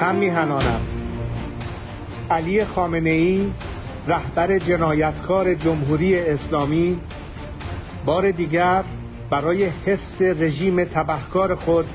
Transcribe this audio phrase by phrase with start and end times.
[0.00, 0.80] هم میهنانم.
[2.30, 3.50] علی خامنه ای
[4.06, 7.00] رهبر جنایتکار جمهوری اسلامی
[8.04, 8.84] بار دیگر
[9.30, 11.86] برای حفظ رژیم تبهکار خود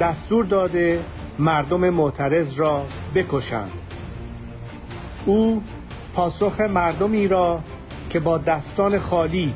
[0.00, 1.00] دستور داده
[1.38, 3.72] مردم معترض را بکشند.
[5.26, 5.62] او
[6.14, 7.60] پاسخ مردمی را
[8.10, 9.54] که با دستان خالی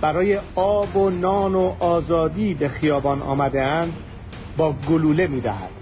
[0.00, 3.92] برای آب و نان و آزادی به خیابان آمده اند
[4.56, 5.81] با گلوله می دهد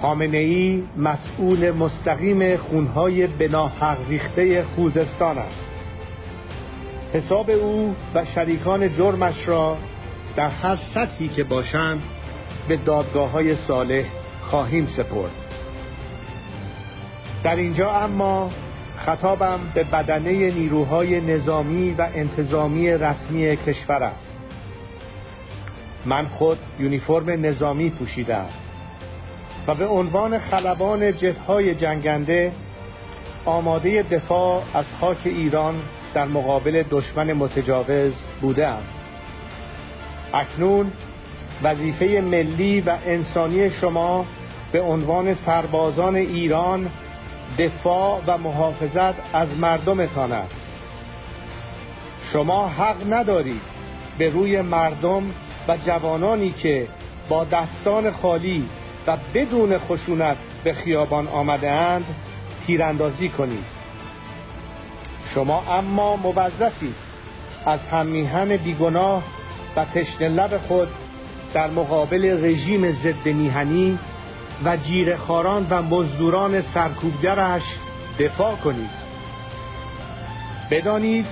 [0.00, 5.64] خامنه ای مسئول مستقیم خونهای بناحق ریخته خوزستان است.
[7.12, 9.76] حساب او و شریکان جرمش را
[10.36, 12.02] در هر سطحی که باشند
[12.68, 14.04] به دادگاه های صالح
[14.42, 15.30] خواهیم سپرد.
[17.44, 18.50] در اینجا اما
[18.96, 24.32] خطابم به بدنه نیروهای نظامی و انتظامی رسمی کشور است.
[26.06, 28.46] من خود یونیفرم نظامی پوشیدم
[29.74, 32.52] به عنوان خلبان جدهای جنگنده
[33.44, 35.74] آماده دفاع از خاک ایران
[36.14, 38.82] در مقابل دشمن متجاوز بودم
[40.34, 40.92] اکنون
[41.62, 44.26] وظیفه ملی و انسانی شما
[44.72, 46.90] به عنوان سربازان ایران
[47.58, 50.54] دفاع و محافظت از مردمتان است.
[52.32, 53.60] شما حق ندارید
[54.18, 55.22] به روی مردم
[55.68, 56.86] و جوانانی که
[57.28, 58.68] با دستان خالی
[59.06, 62.04] و بدون خشونت به خیابان آمده اند
[62.66, 63.64] تیراندازی کنید.
[65.34, 66.94] شما اما موظفید
[67.66, 69.22] از هممیهن بیگناه
[69.76, 70.88] و تشنه لب خود
[71.54, 73.98] در مقابل رژیم ضد میهنی
[74.64, 77.62] و جیرخاران و مزدوران سرکوبگرش
[78.18, 78.90] دفاع کنید.
[80.70, 81.26] بدانید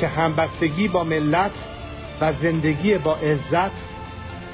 [0.00, 1.50] که همبستگی با ملت
[2.20, 3.72] و زندگی با عزت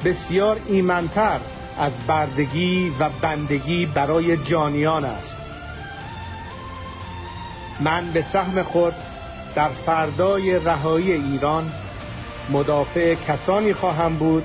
[0.04, 1.40] بسیار ایمنتر
[1.80, 5.36] از بردگی و بندگی برای جانیان است.
[7.80, 8.94] من به سهم خود
[9.54, 11.72] در فردای رهایی ایران
[12.50, 14.44] مدافع کسانی خواهم بود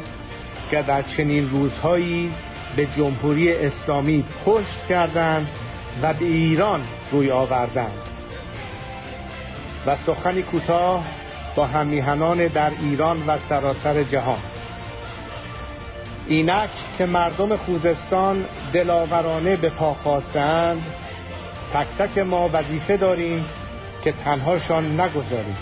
[0.72, 2.32] که در چنین روزهایی
[2.76, 5.48] به جمهوری اسلامی پشت کردند
[6.02, 6.82] و به ایران
[7.12, 8.00] روی آوردند.
[9.86, 11.04] و سخنی کوتاه
[11.56, 14.55] با همیهنان در ایران و سراسر جهان.
[16.28, 20.84] اینک که مردم خوزستان دلاورانه به پا خواستند
[21.74, 23.46] تک تک ما وظیفه داریم
[24.04, 25.58] که تنهاشان نگذاریم.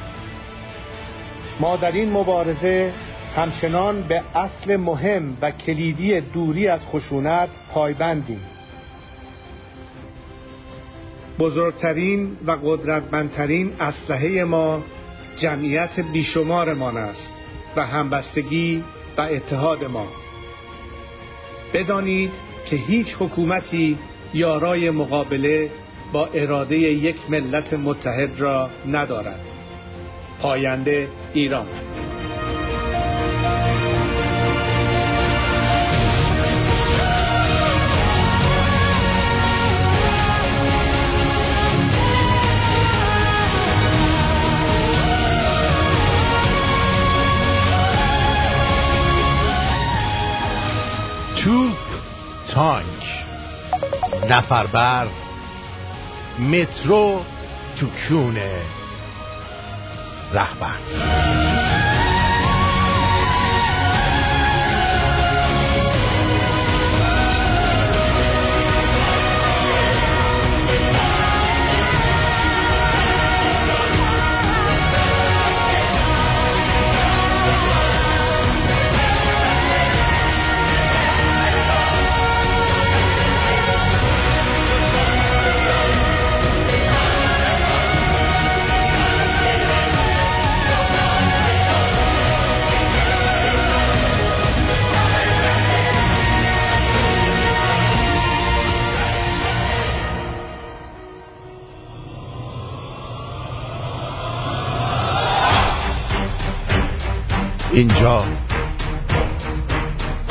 [1.59, 2.93] ما در این مبارزه
[3.35, 8.41] همچنان به اصل مهم و کلیدی دوری از خشونت پایبندیم.
[11.39, 14.83] بزرگترین و قدرتمندترین اسلحه ما
[15.35, 17.33] جمعیت بیشمارمان است
[17.75, 18.83] و همبستگی
[19.17, 20.22] و اتحاد ما.
[21.73, 22.31] بدانید
[22.65, 23.97] که هیچ حکومتی
[24.33, 25.69] یارای مقابله
[26.13, 29.39] با اراده یک ملت متحد را ندارد.
[30.41, 31.67] پاینده ایران
[54.23, 55.07] نفربر
[56.39, 57.21] مترو
[57.79, 58.51] تو کونه
[60.33, 61.82] رهبر.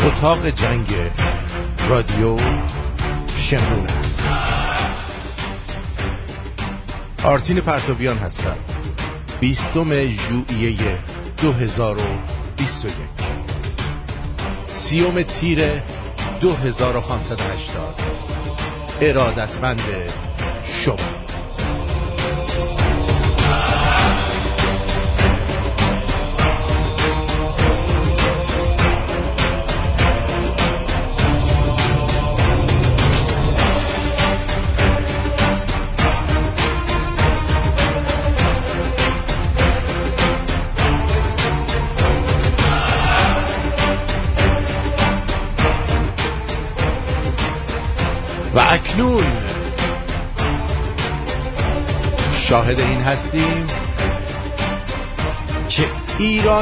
[0.07, 0.87] اتاق جنگ
[1.89, 2.37] رادیو
[3.51, 4.23] شمرون است.
[7.25, 8.57] آرتین پرتوبیان هستم.
[9.41, 10.99] بیستم ژوئیه
[11.37, 12.93] 2021
[14.67, 15.83] سیوم تیر
[16.41, 17.95] 2580
[19.01, 19.81] ارادتمند
[20.85, 21.12] شما.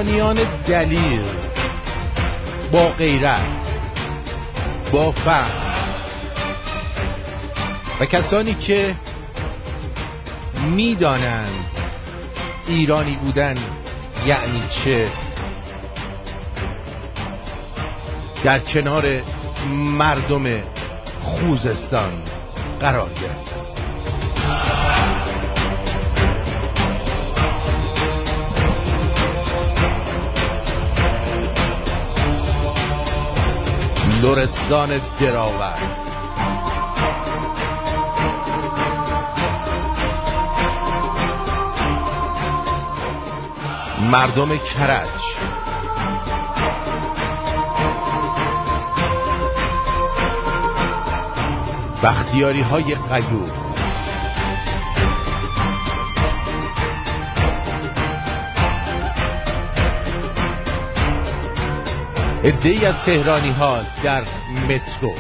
[0.01, 1.23] ایرانیان دلیل
[2.73, 3.41] با غیرت
[4.93, 5.71] با فهم.
[8.01, 8.95] و کسانی که
[10.77, 11.65] می‌دانند
[12.67, 13.57] ایرانی بودن
[14.27, 15.09] یعنی چه.
[18.45, 19.23] در کنار
[19.99, 20.63] مردم
[21.21, 22.13] خوزستان
[22.81, 23.50] قرار گرفت.
[34.23, 35.79] لرستان دراور.
[44.13, 45.09] مردم کرج.
[52.03, 53.60] بختیاری های قیور
[62.51, 64.23] ادهی از تهرانی ها در
[64.69, 65.15] مترو.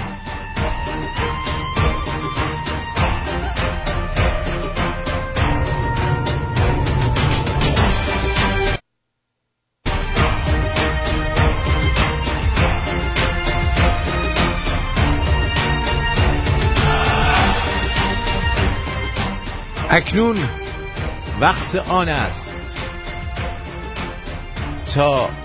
[19.90, 20.48] اکنون
[21.40, 22.54] وقت آن است
[24.94, 25.39] تا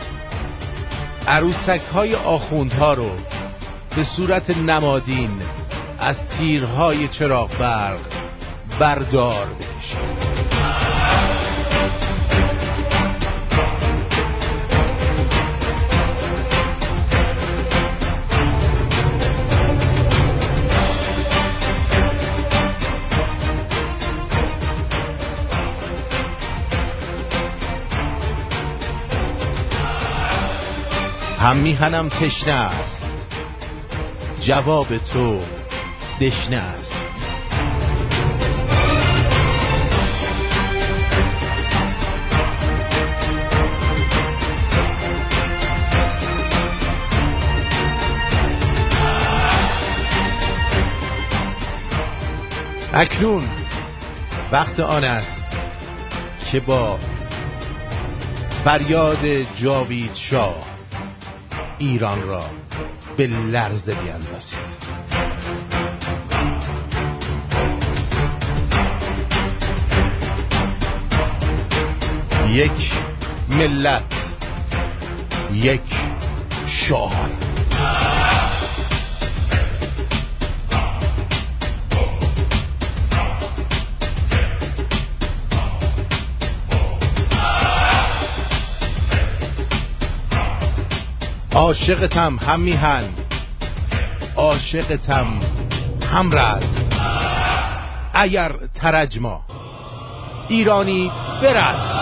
[1.28, 3.10] عروسک های آخوندها رو
[3.96, 5.42] به صورت نمادین
[6.00, 8.00] از تیرهای چراغ برق
[8.80, 9.48] بردار
[31.46, 33.04] هم میهنم تشنه است.
[34.40, 35.40] جواب تو
[36.22, 36.92] دشنه است.
[52.94, 53.50] اکنون
[54.52, 55.44] وقت آن است
[56.52, 57.00] که با
[58.64, 59.26] فریاد
[59.56, 60.75] جاوید شاه
[61.78, 62.46] ایران را
[63.18, 64.86] به لرزه بیاندازید.
[72.50, 72.92] یک
[73.50, 74.04] ملت
[75.54, 75.82] یک
[76.68, 77.30] شاه
[91.56, 93.04] عاشقتم هم میهن
[94.36, 95.28] عاشقتم
[96.12, 96.64] هم رز
[98.14, 99.42] اگر ترجما
[100.50, 101.95] ایرانی برز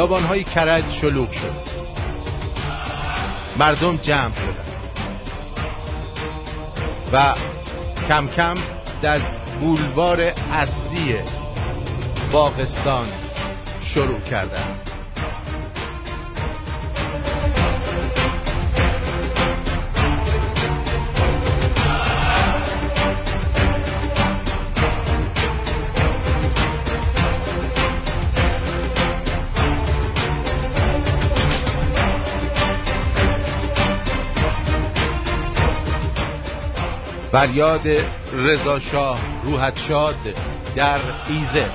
[0.00, 1.52] خیابان های کرج شلوغ شد.
[3.56, 4.64] مردم جمع شدن.
[7.12, 7.34] و
[8.08, 8.54] کم کم
[9.02, 9.18] در
[9.60, 10.20] بولوار
[10.52, 11.16] اصلی
[12.32, 13.08] باغستان
[13.82, 14.89] شروع کردند
[37.32, 37.88] فریاد
[38.32, 40.16] رضا شاه روحت شاد
[40.76, 41.66] در ایزه.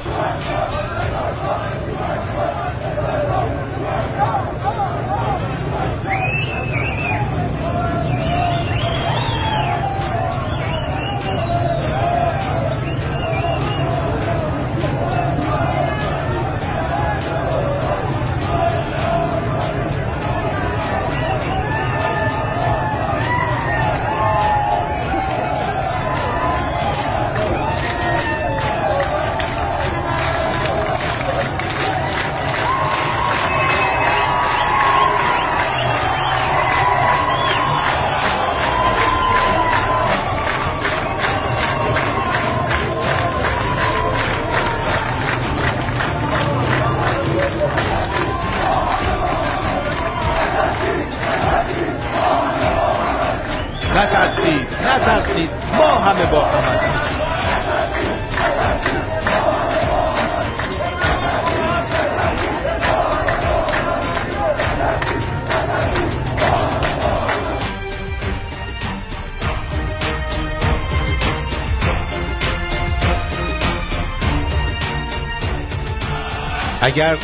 [76.86, 77.18] اگر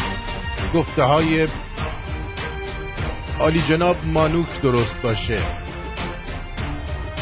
[0.74, 1.48] گفته های
[3.40, 5.42] عالی جناب مانوک درست باشه.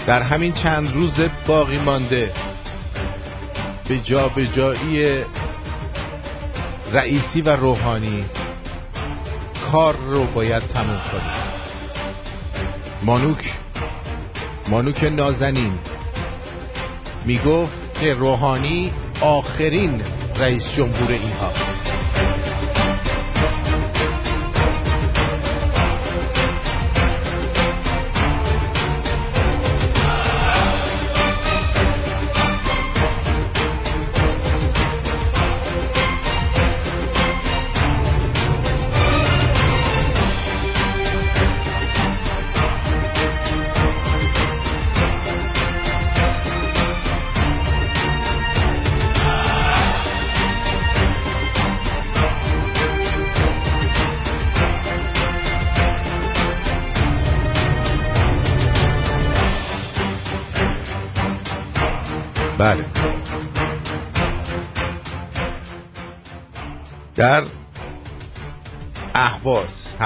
[0.08, 2.32] در همین چند روز باقی مانده
[3.88, 5.24] به جا به جایی
[6.92, 8.26] رئیسی و روحانی
[9.72, 11.34] کار رو باید تموم کنیم.
[13.04, 13.54] مانوک
[14.70, 15.80] مانوک نازنین
[17.26, 20.02] می‌گفت که روحانی آخرین
[20.36, 21.89] رئیس جمهور این هاست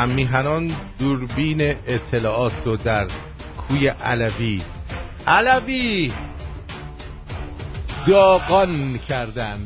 [0.04, 3.08] احواز هم میهنان دوربین اطلاعات رو در
[3.68, 4.62] کوی علوی
[5.28, 6.14] علوی
[8.08, 9.60] داغان کردن.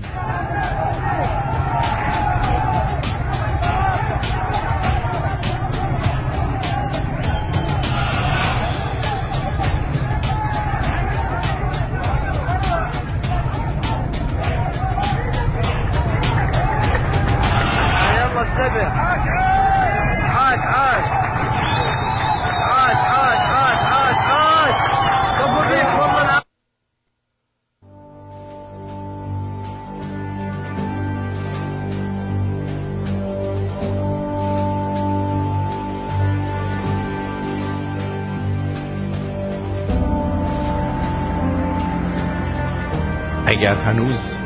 [43.67, 44.37] اگر هنوز.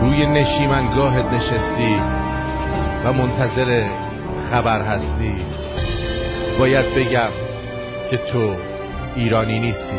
[0.00, 1.96] روی نشیمنگاهت نشستی
[3.04, 3.84] و منتظر
[4.50, 5.34] خبر هستی.
[6.58, 7.30] باید بگم
[8.10, 8.54] که تو
[9.16, 9.98] ایرانی نیستی.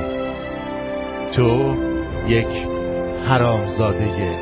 [1.34, 1.76] تو
[2.28, 2.68] یک
[3.28, 4.38] حرامزاده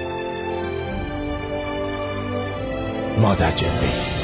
[3.22, 4.19] مادر جلوه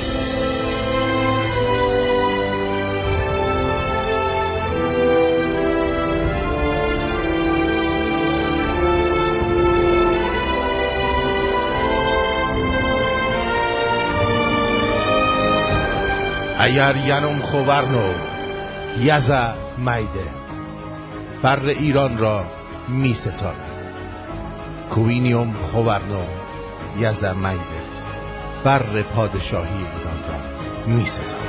[16.65, 18.13] اگر ینم خوورنو
[18.99, 19.31] یز
[19.77, 20.27] میده.
[21.41, 22.45] بر ایران را
[22.87, 23.55] می ستاند
[24.89, 26.23] کوینیوم خوورنو
[26.99, 27.81] یز میده.
[28.63, 30.37] بر پادشاهی ایران را
[30.95, 31.44] می ستاند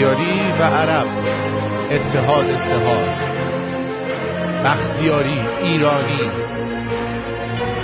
[0.00, 1.06] بختیاری و عرب.
[1.90, 3.08] اتحاد اتحاد.
[4.64, 6.30] بختیاری ایرانی.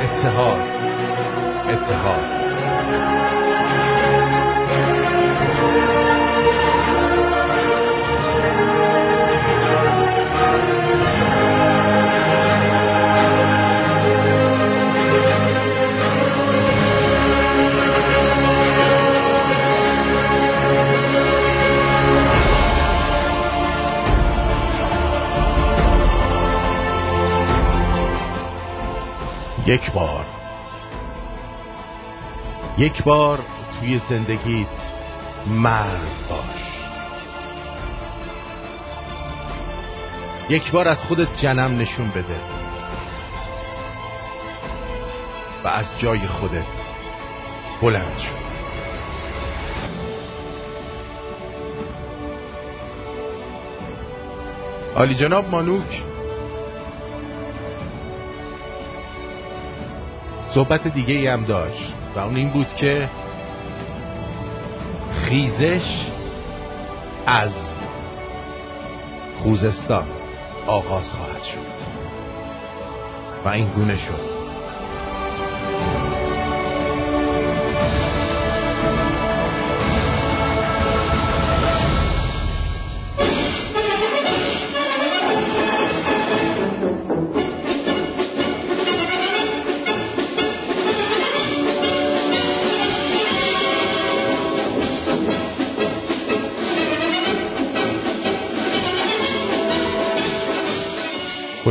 [0.05, 0.61] اتحاد
[1.69, 2.47] اتحاد.
[29.67, 30.25] یک بار.
[32.79, 33.41] یک بار
[33.81, 34.67] توی زندگیت
[35.47, 36.67] مرد باش.
[40.49, 42.41] یک بار از خودت جنم نشون بده.
[45.65, 46.65] و از جای خودت
[47.83, 48.37] بلند شو.
[54.97, 56.03] عالی جناب مانوک
[60.57, 63.09] صحبت دیگه ای هم داشت و اون این بود که
[65.13, 66.07] خیزش
[67.27, 67.53] از
[69.43, 70.07] خوزستان
[70.67, 71.87] آغاز خواهد شد.
[73.45, 74.36] و این گونه شد.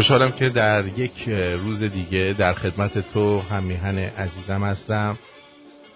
[0.05, 5.19] خوشحالم که در یک روز دیگه در خدمت تو هم میهن عزیزم هستم.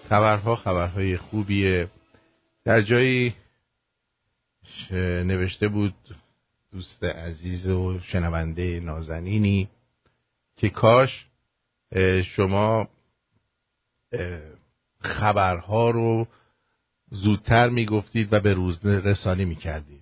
[0.08, 1.88] خبرها خبرهای خوبیه.
[2.64, 3.34] در جایی
[4.90, 5.94] نوشته بود
[6.72, 9.68] دوست عزیز و شنونده نازنینی
[10.56, 11.26] که کاش
[12.24, 12.88] شما
[15.00, 16.26] خبرها رو
[17.10, 19.99] زودتر می‌گفتید و به روز رسانی می‌کردید.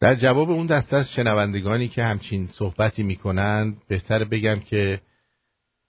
[0.00, 5.00] در جواب اون دسته از شنوندگانی که همچین صحبتی می‌کنند بهتر بگم که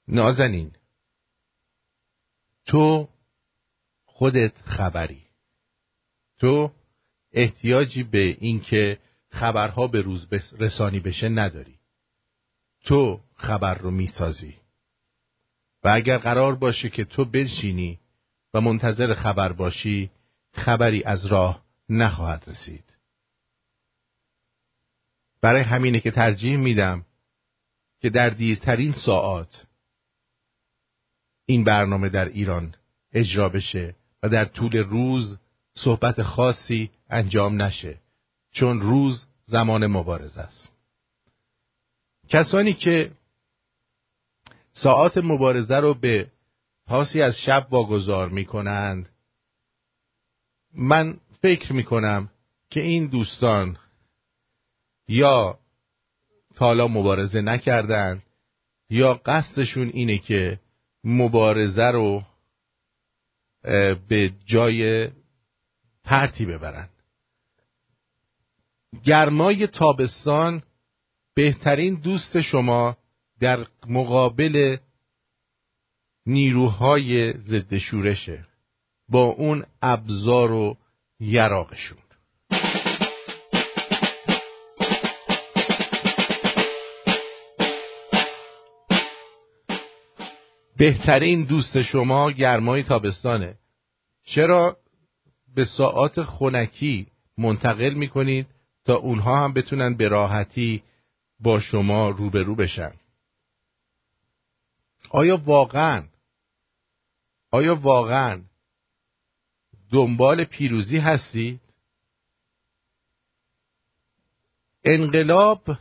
[0.07, 0.71] نازنین
[2.65, 3.09] تو
[4.05, 5.23] خودت خبری.
[6.39, 6.71] تو
[7.31, 10.27] احتیاجی به اینکه خبرها به روز
[10.59, 11.79] رسانی بشه نداری.
[12.85, 14.55] تو خبر رو می‌سازی.
[15.83, 17.99] و اگر قرار باشه که تو بنشینی
[18.53, 20.11] و منتظر خبر باشی
[20.53, 22.86] خبری از راه نخواهد رسید.
[25.41, 27.05] برای همینه که ترجیح میدم
[28.01, 29.65] که در دیرترین ساعات
[31.45, 32.75] این برنامه در ایران
[33.13, 35.37] اجرا بشه و در طول روز
[35.73, 37.97] صحبت خاصی انجام نشه
[38.51, 40.73] چون روز زمان مبارز است.
[42.29, 43.11] کسانی که
[44.73, 46.31] ساعات مبارزه رو به
[46.87, 49.09] پاسی از شب واگذار می کنند
[50.73, 52.29] من فکر می کنم
[52.69, 53.77] که این دوستان
[55.07, 55.59] یا
[56.55, 58.23] تالا مبارزه نکردن
[58.89, 60.59] یا قصدشون اینه که
[61.03, 62.23] مبارزه رو
[64.07, 65.09] به جای
[66.03, 66.89] پرتی ببرن.
[69.03, 70.63] گرمای تابستان
[71.33, 72.97] بهترین دوست شما
[73.39, 74.77] در مقابل
[76.25, 78.47] نیروهای ضد شورشه.
[79.09, 80.77] با اون ابزار و
[81.19, 82.06] یراقشون.
[90.77, 93.57] بهترین دوست شما گرمای تابستانه.
[94.23, 94.77] چرا؟
[95.55, 98.47] به ساعات خونکی منتقل می‌کنید
[98.85, 100.83] تا اونها هم بتونن به راحتی
[101.39, 102.93] با شما روبرو بشن.
[105.09, 106.03] آیا واقعا
[107.51, 108.41] آیا واقعا
[109.91, 111.61] دنبال پیروزی هستید؟
[114.83, 115.77] انقلاب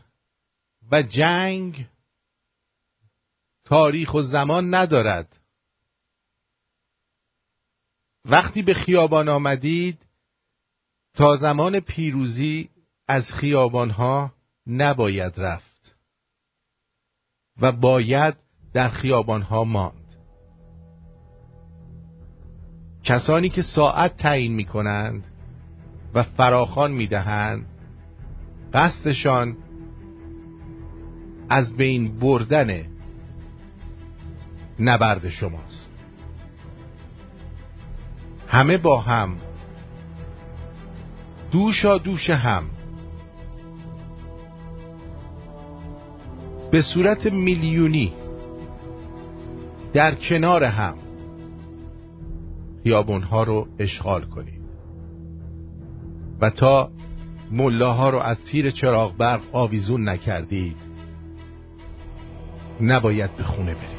[0.91, 1.87] و جنگ
[3.67, 5.41] تاریخ و زمان ندارد.
[8.25, 9.99] وقتی به خیابان آمدید
[11.15, 12.71] تا زمان پیروزی
[13.09, 14.33] از خیابانها
[14.67, 15.97] نباید رفت
[17.61, 18.35] و باید
[18.73, 20.17] در خیابانها ماند.
[23.05, 25.25] کسانی که ساعت تعیین می کنند
[26.15, 27.67] و فراخان می دهند
[28.73, 29.57] قصدشان
[31.49, 32.96] از بین بردن
[34.81, 35.93] نبرد شماست.
[38.49, 39.37] همه با هم
[41.51, 42.65] دوشا دوش هم.
[46.71, 48.13] به صورت میلیونی
[49.93, 50.95] در کنار هم
[52.83, 54.63] خیابونها رو اشغال کنید
[56.41, 56.91] و تا
[57.51, 60.77] ملاها رو از تیر چراغ برق آویزون نکردید
[62.81, 63.96] نباید به خونه برید.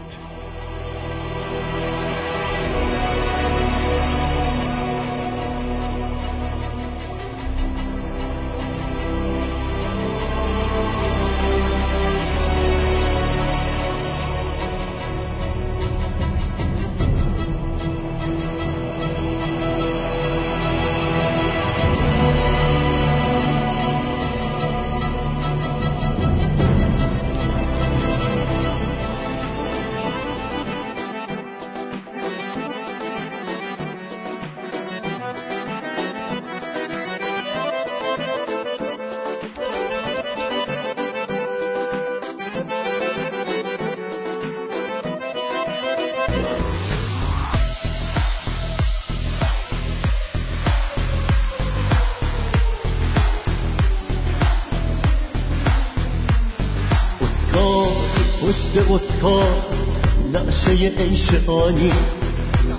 [60.89, 61.93] عیش آنی.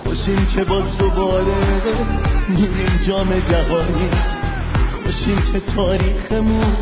[0.05, 1.55] خوشیم که باز دوباره
[2.49, 4.11] میریم جام جهانی.
[5.05, 6.77] خوشیم که تاریخمون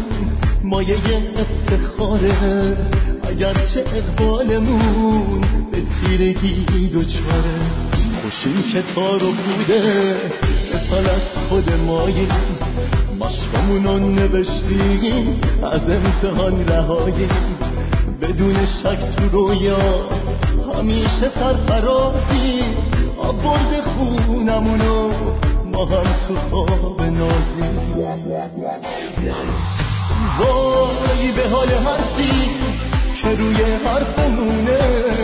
[0.65, 0.97] مایه
[1.37, 2.77] افتخاره.
[3.23, 5.41] اگرچه اقبالمون
[5.73, 7.87] به تیرگی دوچاره
[8.23, 10.17] خوشیم که تارو بوده
[10.93, 12.29] از خود ماییم
[13.21, 15.41] مشقمونو نوشتیم
[15.73, 17.29] از امتحان رهاییم
[18.23, 19.77] بدون شک تو رویا
[20.79, 22.62] همیشه سرفرازی
[23.19, 25.11] آب برد خونمونو
[25.73, 27.69] ما هم تو خواب نازی.
[30.39, 32.51] وای به حال هستی
[33.23, 34.79] که روی حرفمونه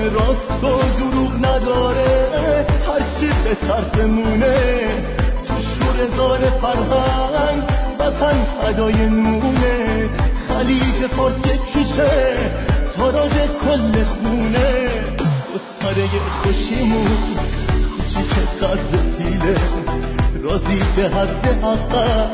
[0.09, 2.67] راست و دروغ نداره.
[2.87, 4.87] هرچی به طرفمونه
[5.49, 7.63] تو شور زار فرهنگ
[7.99, 10.09] وطن فدای نونه.
[10.49, 12.37] خلیج فارس کیشه
[12.97, 14.92] تاراج کل خونه.
[15.93, 16.09] گستاره
[16.43, 17.07] خوشیمون
[17.97, 19.55] کوچیک قدر تیله
[20.43, 22.27] رازی به حد حقا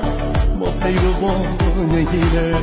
[0.59, 1.59] ما پیروان
[1.93, 2.55] نگیره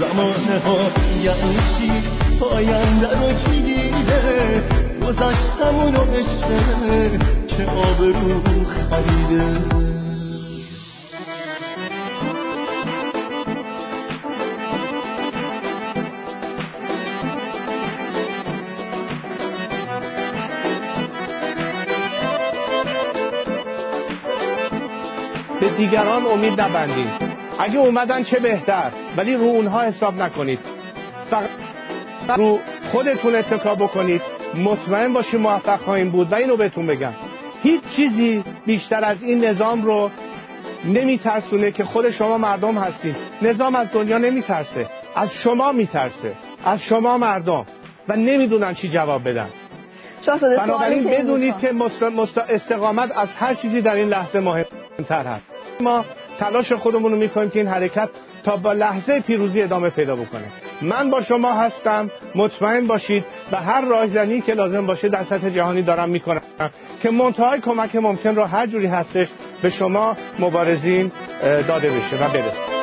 [0.00, 0.78] زمانه ها
[1.24, 2.02] یعنی
[2.40, 4.62] پاینده رو چی دیده؟
[5.02, 8.42] گذشتمون و عشقه که آبرو
[8.90, 9.93] خریده؟
[25.76, 27.08] دیگران امید نبندید
[27.58, 30.58] اگه اومدن چه بهتر ولی رو اونها حساب نکنید.
[31.30, 31.48] فقط
[32.36, 32.58] رو
[32.92, 34.22] خودتون اتکا بکنید.
[34.64, 37.12] مطمئن باشید موفق خواهیم بود و اینو بهتون بگم.
[37.62, 40.10] هیچ چیزی بیشتر از این نظام رو
[40.84, 43.16] نمیترسونه که خود شما مردم هستید.
[43.42, 44.86] نظام از دنیا نمیترسه.
[45.16, 46.32] از شما میترسه.
[46.64, 47.66] از شما مردم.
[48.08, 49.48] و نمی‌دونن چی جواب بدن.
[50.40, 51.72] بنابراین بدونید که
[52.48, 55.53] استقامت از هر چیزی در این لحظه مهمتر هست.
[55.80, 56.04] ما
[56.38, 58.08] تلاش خودمون رو می‌کنیم که این حرکت
[58.44, 60.44] تا با لحظه پیروزی ادامه پیدا بکنه.
[60.82, 65.82] من با شما هستم مطمئن باشید و هر راهزنی که لازم باشه در سطح جهانی
[65.82, 66.40] دارم می‌کنم.
[67.02, 69.28] که منتهای کمک ممکن رو هر جوری هستش
[69.62, 72.74] به شما مبارزین داده بشه و برسه.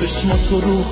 [0.00, 0.84] چشمات رو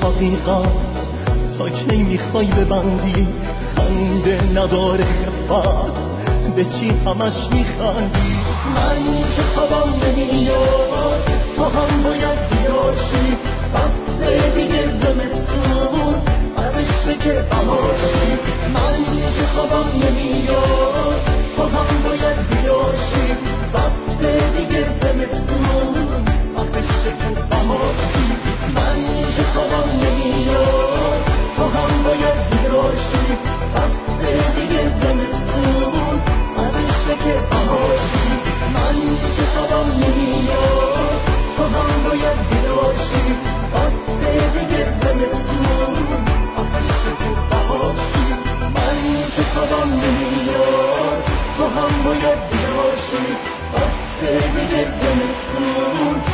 [1.61, 3.29] حقیقت تا کی می‌خوای ببندی.
[3.77, 5.07] خنده نداره
[5.49, 6.01] خفت.
[6.57, 8.37] به چی همش میخندی
[8.75, 9.05] من
[9.37, 11.23] که خوابم نمیاد.
[11.57, 13.37] تو هم باید بیاشی
[13.75, 16.15] بس دیگه زمستون.
[16.57, 18.31] بعدش که بهاشی
[18.75, 19.05] من
[19.37, 21.21] که خوابم نمیاد.
[21.57, 23.37] تو هم باید بیاشی
[23.75, 25.95] بس دیگه زمستون.
[26.57, 27.13] بعدش که
[27.51, 28.27] بهاشی
[28.75, 28.99] من
[29.37, 29.90] که خوابم
[32.21, 33.39] باید بیداشی
[33.75, 36.21] وقت دیگه زمستون.
[36.59, 38.31] عدشه که بهاشی
[38.75, 38.97] من
[39.37, 41.21] که خوابم نمیاد.
[41.57, 43.25] تو هم باید بیداشی
[43.75, 44.21] وقت
[44.53, 46.25] دیگه زمستون.
[46.57, 48.27] عدشه که بهاشی
[48.75, 49.01] من
[49.37, 51.23] که خوابم نمیاد.
[51.57, 53.37] تو هم باید بیداشی
[53.75, 54.21] وقت
[54.55, 56.30] دیگه زمستون.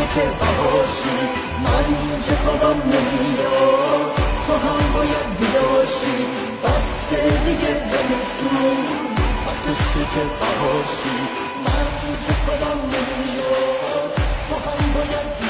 [0.00, 1.18] عدشه که بهاشی
[1.64, 4.12] من که خوابم نمیاد
[4.46, 6.26] تو هم باید بیده باشی
[6.64, 7.10] وقت
[7.44, 8.76] دیگه زمستون
[9.46, 11.16] وقتشه که بهاشی
[11.64, 11.86] من
[12.26, 14.12] که خودم نمیاد
[14.48, 15.49] تو هم باید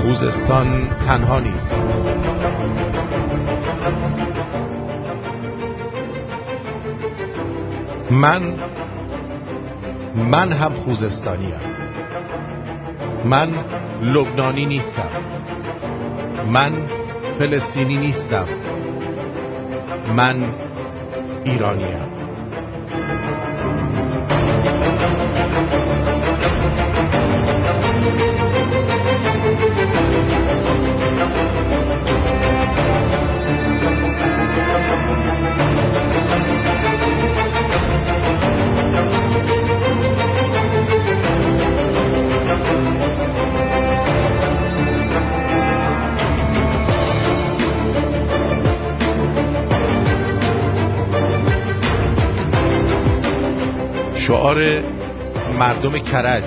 [0.00, 1.74] خوزستان تنها نیست.
[8.10, 8.54] من
[10.30, 11.54] من هم خوزستانیم.
[13.24, 13.48] من
[14.02, 15.10] لبنانی نیستم.
[16.48, 16.72] من
[17.38, 18.46] فلسطینی نیستم.
[20.16, 20.44] من
[21.44, 22.19] ایرانیم.
[54.30, 54.82] شعار
[55.58, 56.44] مردم کرج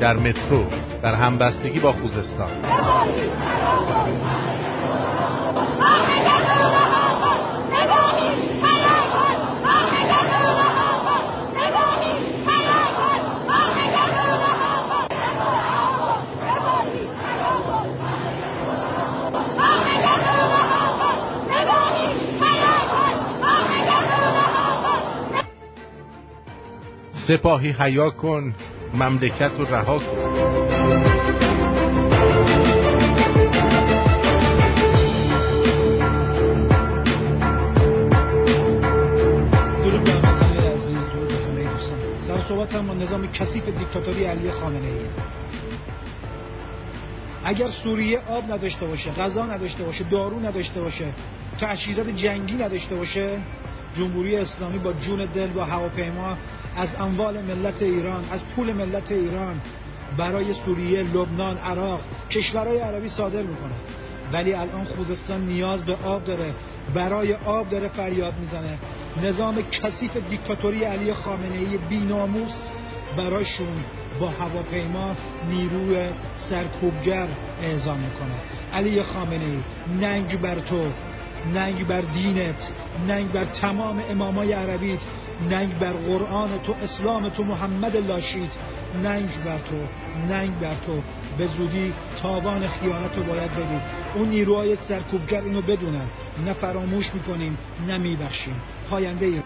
[0.00, 0.64] در مترو
[1.02, 2.50] در همبستگی با خوزستان.
[27.28, 28.54] سپاهی حیا کن
[28.94, 30.28] مملکت رو رها کن.
[42.48, 45.06] صحبت هم با نظام کثیف دیکتاتوری علی خامنه ای
[47.44, 51.06] اگر سوریه آب نداشته باشه غذا نداشته باشه دارو نداشته باشه
[51.60, 53.38] تجهیزات جنگی نداشته باشه
[53.96, 56.36] جمهوری اسلامی با جون دل با هواپیما
[56.78, 59.60] از اموال ملت ایران از پول ملت ایران
[60.16, 63.74] برای سوریه، لبنان، عراق کشورهای عربی صادر می‌کنه.
[64.32, 66.54] ولی الان خوزستان نیاز به آب داره.
[66.94, 68.78] برای آب داره فریاد می‌زنه.
[69.22, 72.68] نظام کثیف دیکتاتوری علی خامنه ای بیناموس
[73.16, 73.84] براشون
[74.20, 75.14] با هواپیما
[75.50, 77.28] نیروی سرکوبگر
[77.62, 78.34] اعزام می‌کنه.
[78.74, 79.60] علی خامنه ای
[80.00, 80.82] ننگ بر تو
[81.54, 82.72] ننگ بر دینت
[83.08, 85.00] ننگ بر تمام امامای عربیت.
[85.50, 88.50] ننگ بر قرآن تو اسلام تو محمد لاشید
[89.02, 89.76] ننگ بر تو
[90.28, 91.02] ننگ بر تو.
[91.38, 93.82] به زودی تاوان خیانت رو باید بدید
[94.14, 96.06] اون نیروهای سرکوبگر اینو بدونن.
[96.44, 98.60] نه فراموش می‌کنیم نه میبخشیم.
[98.90, 99.42] پاینده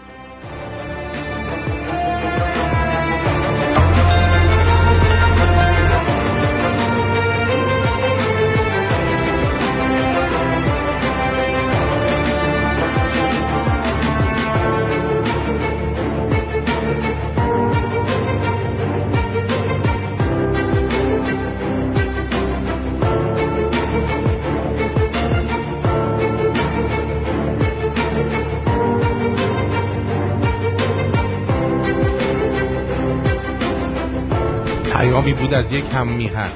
[35.43, 36.51] بود از یک هم میهن.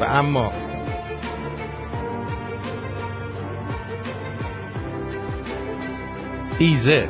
[0.00, 0.52] و اما
[6.58, 7.08] ایزه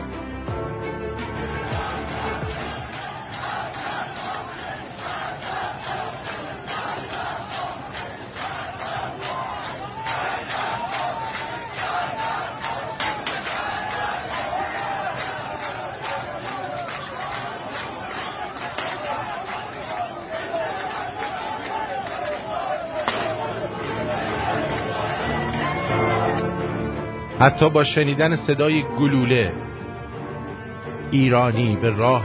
[27.40, 29.52] حتی با شنیدن صدای گلوله.
[31.10, 32.24] ایرانی به راه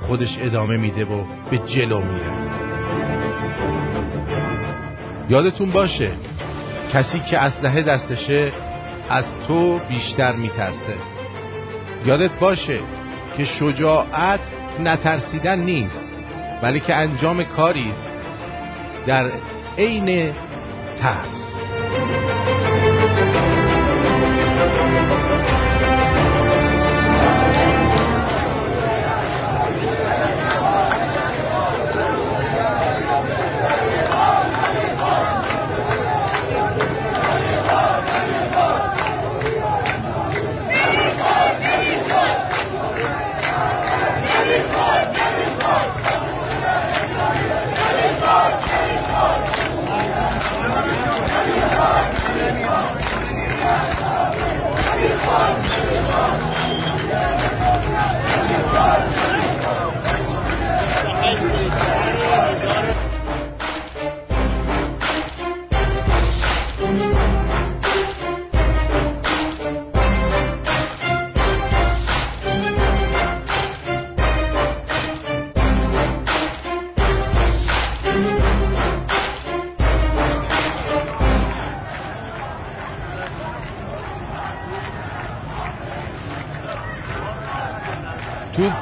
[0.00, 2.32] خودش ادامه میده و به جلو میره.
[5.28, 6.10] یادتون باشه
[6.92, 8.52] کسی که اسلحه دستشه
[9.10, 10.94] از تو بیشتر میترسه.
[12.06, 12.80] یادت باشه
[13.36, 14.40] که شجاعت
[14.80, 16.04] نترسیدن نیست
[16.62, 18.10] ولی که انجام کاری است
[19.06, 19.30] در
[19.78, 20.32] عین
[20.98, 21.49] ترس.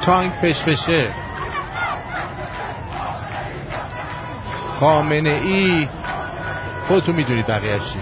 [0.09, 1.13] تانک پش بشه
[4.79, 5.87] خامنه ای.
[6.87, 7.99] خودتون می‌دونید بقیه چی.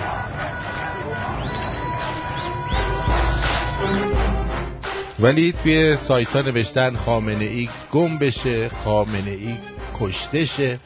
[5.19, 9.57] ولی توی سایت ها نوشتن خامنه ای گم بشه خامنه ای
[9.99, 10.79] کشته شه.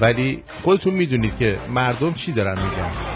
[0.00, 3.15] ولی خودتون می‌دونید که مردم چی دارن میگن.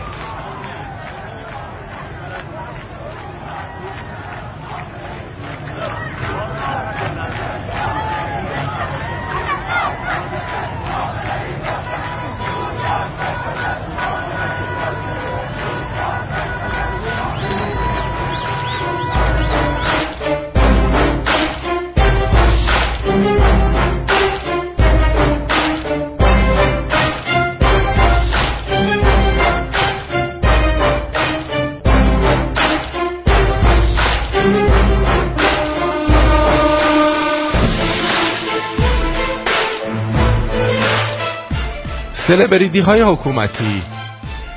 [42.40, 43.82] سلبریدی های حکومتی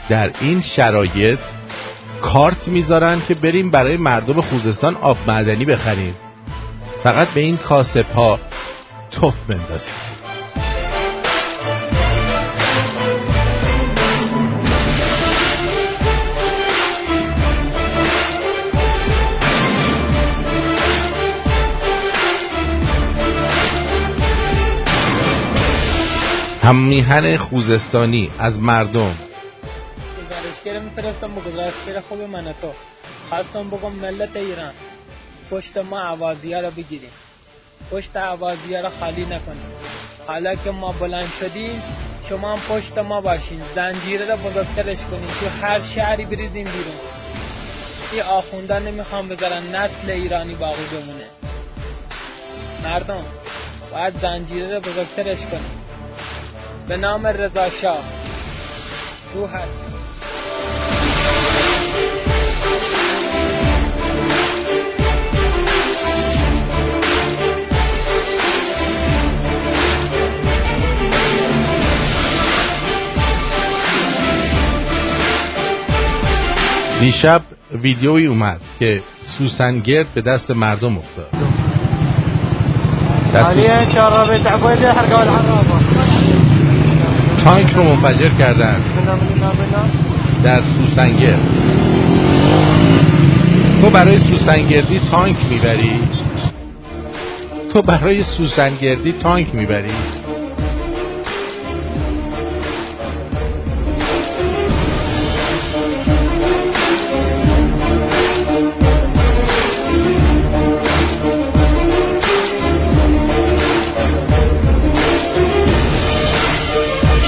[0.10, 1.40] در این شرایط
[2.22, 6.16] کارت می‌ذارن که بریم برای مردم خوزستان آب معدنی بخریم.
[7.04, 8.40] فقط به این کاسب ها
[9.12, 10.13] توف بندازید
[26.64, 29.18] هم میهن خوزستانی از مردم.
[30.18, 32.72] گزارشگر میفرستم با گزارشگر خوب من تو.
[33.30, 34.74] خواستم بگم ملت ایران
[35.52, 37.10] پشت ما عوازی رو بگیریم.
[37.92, 39.72] پشت عوازی رو خالی نکنیم.
[40.28, 41.84] حالا که ما بلند شدیم
[42.30, 43.62] شما هم پشت ما باشین.
[43.76, 47.00] زنجیره رو بزرگترش کنیم تو هر شهری بریزیم بیرون.
[48.12, 51.26] این آخونده نمی‌خوام بذارن نسل ایرانی باقی بمونه.
[52.84, 53.26] مردم
[53.92, 55.83] باید زنجیره رو بزرگترش کنیم
[56.88, 58.04] به نام رضا شاه.
[59.36, 59.84] رو هست.
[77.00, 77.42] دیشب
[77.82, 79.02] ویدیویی اومد که
[79.38, 81.28] سوسنگرد به دست مردم افتاد.
[87.46, 88.82] تانک رو منفجر کردن.
[90.44, 91.40] در سوسنگرد
[93.82, 96.00] تو برای سوسنگردی تانک می‌بری؟
[97.74, 99.92] تو برای سوسنگردی تانک می‌بری؟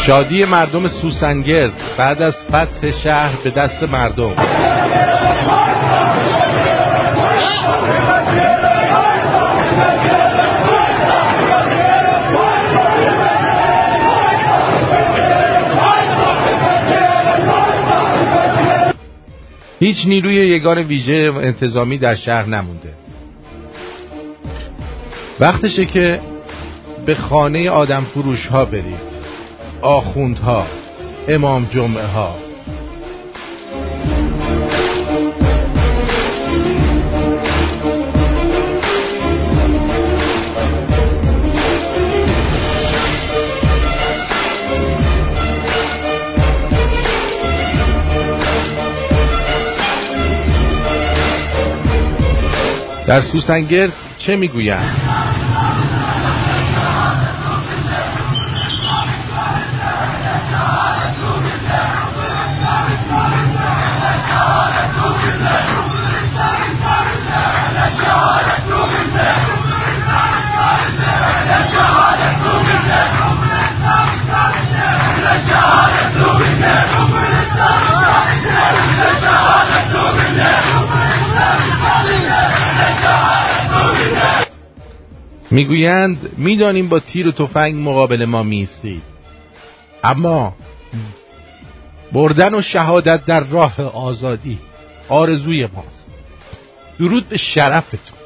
[0.08, 4.36] شادی مردم سوسنگرد بعد از فتح شهر به دست مردم.
[19.80, 22.94] هیچ نیروی یگان ویژه انتظامی در شهر نمونده.
[25.40, 26.20] وقتشه که
[27.06, 29.15] به خانه آدم فروش ها برید
[29.86, 30.66] آخوندها
[31.28, 32.36] امام جمعه ها
[53.08, 55.05] در سوسنگرد چه می‌گویند؟
[85.56, 89.04] می‌گویند می‌دانیم با تیر و تفنگ مقابل ما میستید
[90.04, 90.56] اما
[92.14, 94.60] بردن و شهادت در راه آزادی
[95.10, 96.10] آرزوی ماست.
[97.00, 98.18] درود به شرفتون.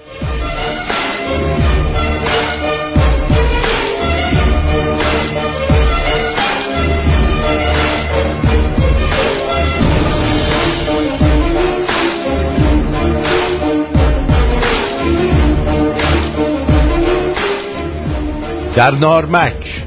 [18.80, 19.84] در نارمک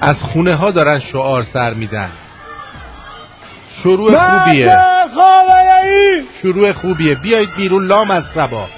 [0.00, 2.10] از خونه ها دارن شعار سر میدن.
[3.82, 4.76] شروع خوبیه.
[6.42, 7.14] شروع خوبیه.
[7.14, 8.68] بیایید بیرون لام از سبا.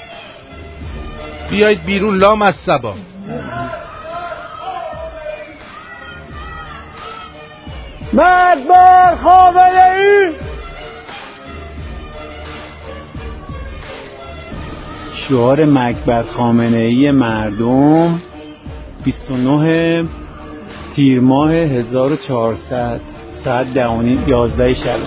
[1.50, 2.94] بیایید بیرون لام از سبا.
[8.12, 10.32] مرد بر خامنه ای.
[15.14, 18.22] شعار مکبر خامنه ای مردم
[19.04, 20.04] 29
[20.94, 23.00] تیر ماه 1400
[23.44, 24.98] ساعت دهونی 11 شب.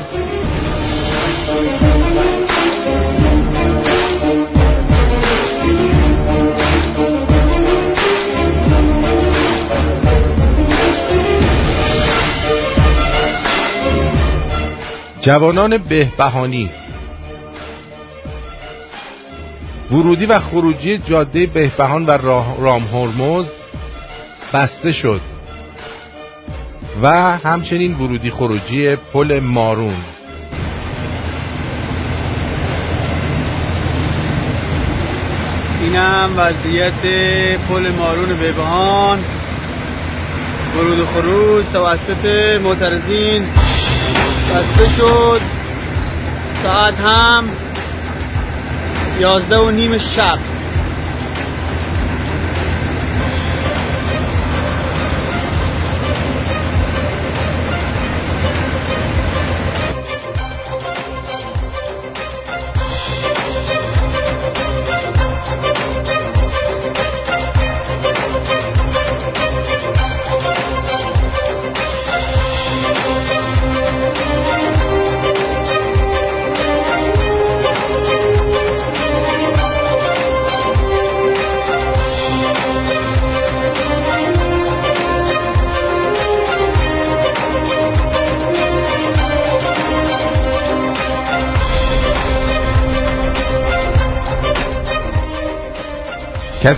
[15.25, 16.69] جوانان بهبهانی.
[19.91, 22.11] ورودی و خروجی جاده بهبهان و
[22.59, 23.45] رام هرمز
[24.53, 25.21] بسته شد
[27.03, 29.95] و همچنین ورودی خروجی پل مارون.
[35.81, 37.01] اینم وضعیت
[37.69, 39.19] پل مارون بهبهان.
[40.75, 42.25] ورود و خروج توسط
[42.63, 43.64] معترضین.
[44.55, 45.41] بسته شد.
[46.63, 47.49] ساعت هم
[49.19, 50.54] یازده و نیم شب.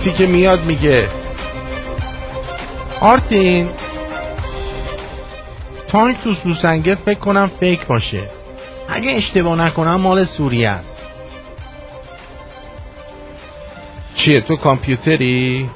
[0.08, 1.08] کسی که میاد میگه.
[3.00, 3.68] آرتین
[5.88, 8.22] تانک تو سوسنگر فکر کنم فیک باشه.
[8.88, 11.02] اگه اشتباه نکنم مال سوریه است.
[14.16, 15.70] چیه تو کامپیوتری؟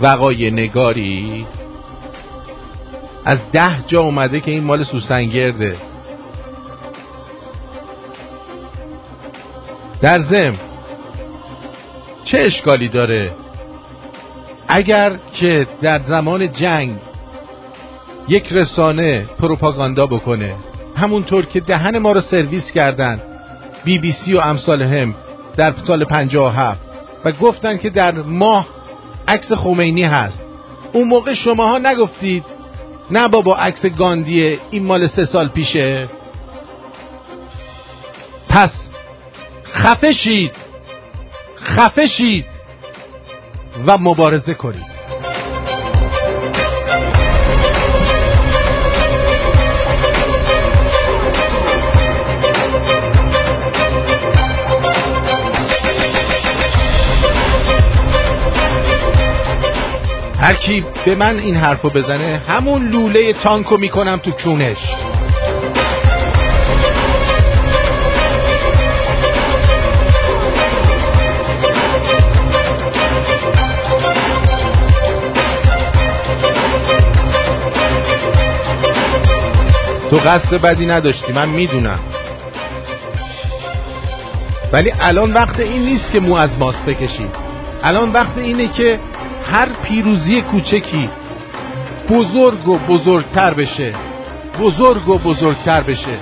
[0.00, 1.46] وقای نگاری؟
[3.24, 5.76] از ده جا اومده که این مال سوسنگرده.
[10.02, 10.73] در زم
[12.24, 13.34] چه اشکالی داره؟
[14.68, 16.96] اگر که در زمان جنگ
[18.28, 20.54] یک رسانه پروپاگاندا بکنه
[20.96, 23.20] همونطور که دهن ما رو سرویس کردن
[23.84, 25.14] بی بی سی و امثال هم
[25.56, 26.80] در سال 57
[27.24, 28.66] و گفتن که در ماه
[29.28, 30.40] عکس خمینی هست.
[30.92, 32.44] اون موقع شماها نگفتید
[33.10, 36.08] نه بابا عکس گاندیه این مال سه سال پیشه.
[38.48, 38.88] پس
[39.72, 40.63] خفه شید.
[41.64, 42.44] خفه شید
[43.86, 44.94] و مبارزه کنید.
[60.40, 64.78] هر کی به من این حرفو بزنه همون لوله تانکو می‌کنم تو کونش
[80.14, 81.98] تو قصد بدی نداشتی من می‌دونم.
[84.72, 87.30] ولی الان وقت این نیست که مو از ماست بکشید
[87.82, 89.00] الان وقت اینه که
[89.52, 91.10] هر پیروزی کوچکی
[92.10, 93.92] بزرگ و بزرگتر بشه.
[94.60, 96.18] بزرگ و بزرگتر بشه.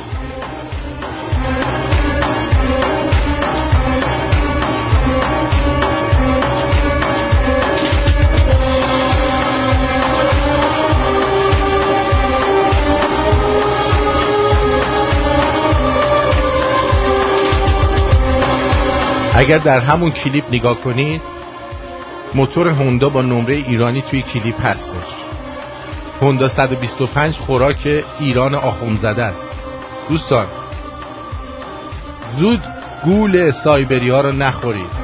[19.35, 21.23] اگر در همون کلیپ نگاه کنید
[22.35, 25.09] موتور هوندا با نمره ایرانی توی کلیپ هستش
[26.21, 28.55] هوندا 125 خوراک ایران
[29.03, 29.49] زده است.
[30.09, 30.47] دوستان
[32.37, 32.63] زود
[33.05, 35.02] گول سایبری ها رو نخورید.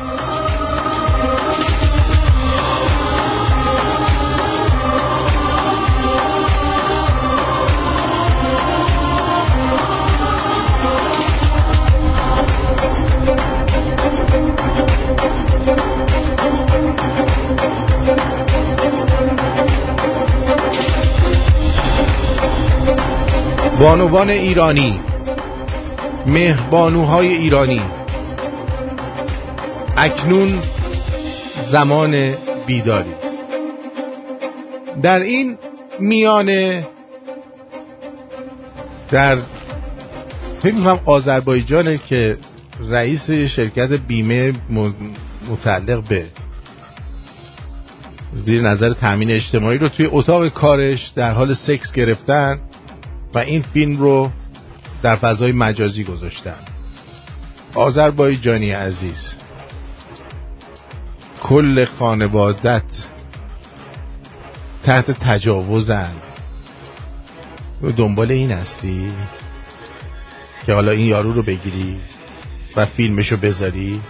[23.81, 25.01] بانوان ایرانی
[26.27, 27.83] مهربانوهای ایرانی.
[29.97, 30.63] اکنون
[31.73, 32.35] زمان
[32.67, 33.15] بیداری
[35.03, 35.59] در این
[36.01, 36.87] میانه
[39.11, 39.39] در
[40.63, 42.39] فکر می‌کنم آذربایجانه که
[42.89, 44.53] رئیس شرکت بیمه
[45.51, 46.25] متعلق به
[48.35, 52.61] زیر نظر تامین اجتماعی رو توی اتاق کارش در حال سکس گرفتن
[53.35, 54.31] و این فیلم رو
[55.03, 56.59] در فضای مجازی گذاشتن.
[57.75, 59.33] آذربایجانی عزیز
[61.43, 62.83] کل خانوادت
[64.83, 66.13] تحت تجاوزن.
[67.97, 69.13] دنبال این هستی
[70.67, 72.01] که حالا این یارو رو بگیری
[72.77, 74.01] و فیلمشو بذاری؟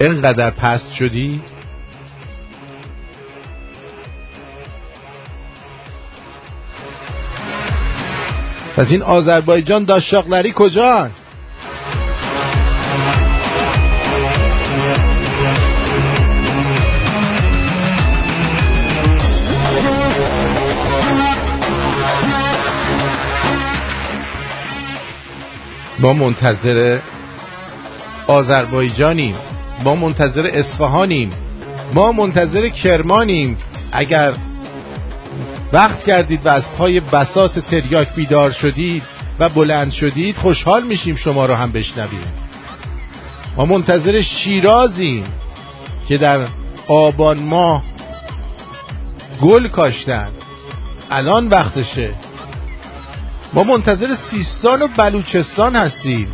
[0.00, 1.42] اینقدر پست شدی؟
[8.80, 11.10] پس این آذربایجان داشاقلری کجان؟
[25.98, 26.98] ما منتظر
[28.26, 29.34] آذربایجانیم.
[29.84, 31.32] ما منتظر اصفهانیم.
[31.94, 33.56] ما منتظر کرمانیم.
[33.92, 34.32] اگر
[35.72, 39.02] وقت کردید و از پای بسات تریاک بیدار شدید
[39.38, 42.32] و بلند شدید خوشحال میشیم شما رو هم بشنویم.
[43.56, 45.24] ما منتظر شیرازیم
[46.08, 46.46] که در
[46.88, 47.82] آبان ماه
[49.40, 50.30] گل کاشتن.
[51.10, 52.14] الان وقتشه.
[53.52, 56.28] ما منتظر سیستان و بلوچستان هستیم.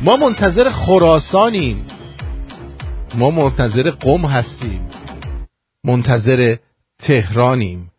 [0.00, 1.86] ما منتظر خراسانیم.
[3.14, 4.90] ما منتظر قم هستیم.
[5.84, 6.56] منتظر
[6.98, 7.89] تهرانیم.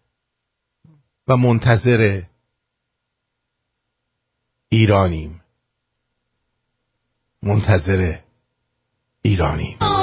[1.36, 2.22] منتظر
[4.70, 5.42] ایرانیم.
[7.44, 8.16] منتظر
[9.22, 10.01] ایرانیم.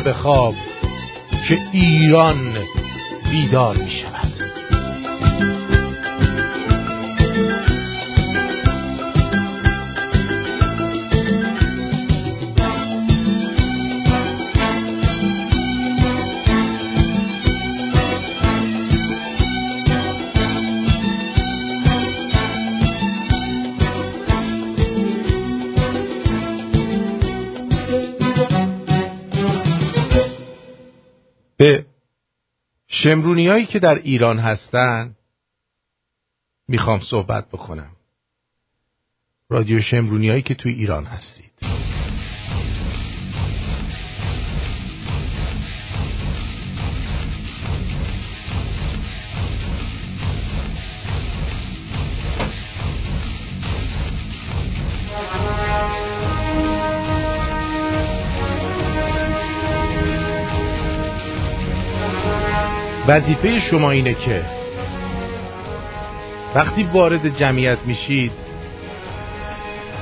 [0.00, 0.54] به خواب.
[33.08, 35.14] شمرونیایی که در ایران هستن
[36.68, 37.90] می‌خوام صحبت بکنم.
[39.50, 41.77] رادیو شمرونیایی که توی ایران هستید.
[63.08, 64.44] وظیفه شما اینه که
[66.54, 68.32] وقتی وارد جمعیت میشید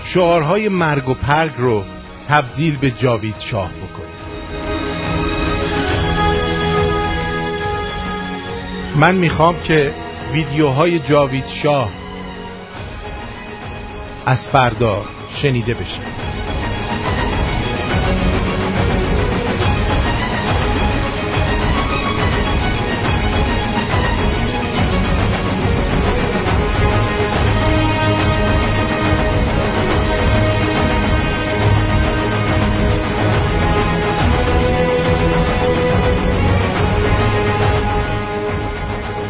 [0.04, 1.84] شعارهای مرگ و پرگ رو
[2.28, 4.16] تبدیل به جاوید شاه بکنید.
[8.96, 9.94] من می‌خوام که
[10.32, 11.90] ویدیوهای جاوید شاه
[14.26, 15.04] از فردا
[15.42, 16.25] شنیده بشه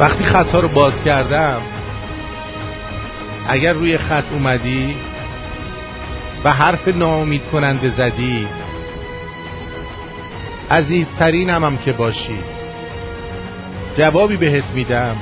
[0.06, 1.62] وقتی خطا رو باز کردم
[3.48, 4.96] اگر روی خط اومدی
[6.44, 8.48] و حرف ناامید کننده زدی
[10.70, 12.38] عزیزترینم هم که باشی.
[13.98, 15.16] جوابی بهت میدم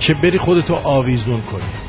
[0.00, 1.87] که بری خودتو آویزون کنی.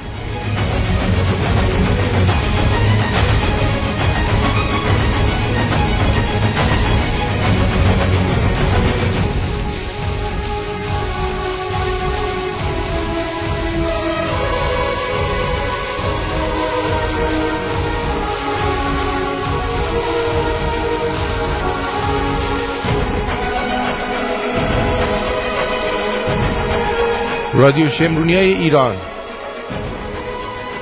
[27.60, 28.96] رادیو شمرونی های ایران.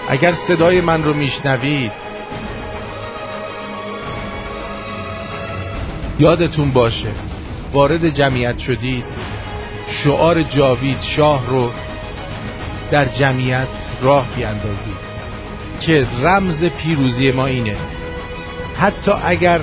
[0.09, 1.91] اگر صدای من رو میشنوید
[6.19, 7.09] یادتون باشه
[7.73, 9.03] وارد جمعیت شدید
[9.87, 11.71] شعار جاوید شاه رو
[12.91, 13.67] در جمعیت
[14.01, 15.07] راه بیاندازید
[15.79, 17.75] که رمز پیروزی ما اینه.
[18.77, 19.59] حتی اگر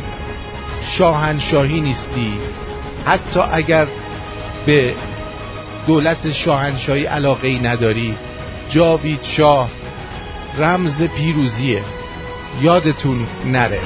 [0.99, 2.33] شاهنشاهی نیستی
[3.07, 3.87] حتی اگر
[4.67, 4.95] به
[5.87, 8.14] دولت شاهنشاهی علاقه ای نداری؟
[8.68, 9.70] جاوید شاه
[10.59, 11.82] رمز پیروزیه.
[12.62, 13.80] یادتون نره.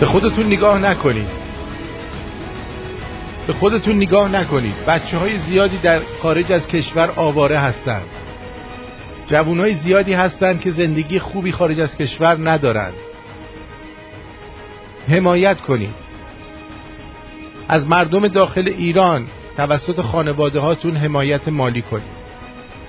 [0.00, 1.28] به خودتون نگاه نکنید.
[3.46, 4.74] به خودتون نگاه نکنید.
[4.86, 8.06] بچه های زیادی در خارج از کشور آواره هستند.
[9.26, 12.92] جوون های زیادی هستند که زندگی خوبی خارج از کشور ندارند.
[15.08, 15.94] حمایت کنید.
[17.68, 19.26] از مردم داخل ایران
[19.56, 22.20] توسط خانواده هاتون حمایت مالی کنید.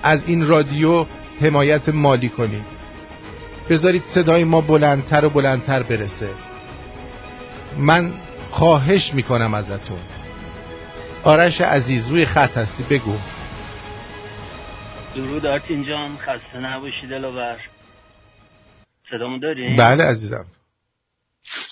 [0.03, 1.05] از این رادیو
[1.41, 2.65] حمایت مالی کنید.
[3.69, 6.29] بذارید صدای ما بلندتر و بلندتر برسه.
[7.77, 8.13] من
[8.51, 10.01] خواهش می‌کنم ازتون.
[11.23, 13.17] آرش عزیز روی خط هستی بگو.
[15.15, 17.59] درود آرتین جان خسته نباشی دلاور
[19.09, 20.45] صدامو داری؟ بله عزیزم.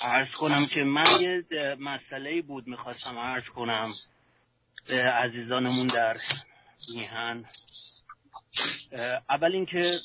[0.02, 1.44] عرض کنم که من یه
[1.80, 3.90] مسئله بود می‌خواستم عرض کنم
[4.90, 6.14] به عزیزانمون در
[6.96, 7.46] میهن.
[9.30, 10.00] اول اینکه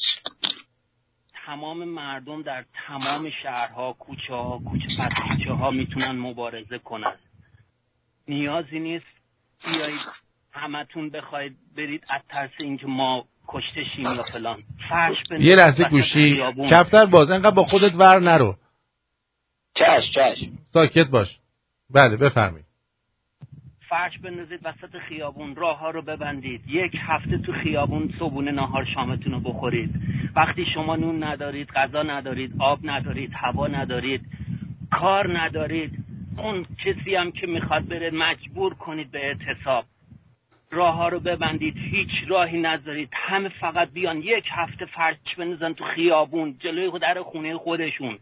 [1.46, 4.60] تمام مردم در تمام شهرها کوچه ها
[5.28, 7.16] کوچه ها می‌تونن مبارزه کنن.
[8.28, 9.06] نیازی نیست
[9.64, 10.00] بیایید
[10.52, 14.58] همتون بخواید برید از ترس اینکه ما کشته شیم یا فلان.
[14.88, 16.40] فرش یه لحظه گوشی.
[16.70, 18.56] کفتر باز انقدر با خودت ور نرو.
[19.74, 21.38] چش چش ساکت باش.
[21.90, 22.63] بله بفرمایید.
[23.94, 26.60] فرش بندازید وسط خیابون راه ها رو ببندید.
[26.68, 29.90] یک هفته تو خیابون صبحونه ناهار شامتون رو بخورید.
[30.36, 34.20] وقتی شما نون ندارید غذا ندارید آب ندارید هوا ندارید
[34.90, 36.04] کار ندارید
[36.38, 39.84] اون کسی هم که می‌خواد بره مجبور کنید به اعتصاب.
[40.70, 43.08] راه ها رو ببندید هیچ راهی نذارید.
[43.12, 48.18] همه فقط بیان یک هفته فرش بندازن تو خیابون جلوی در خونه خودشون.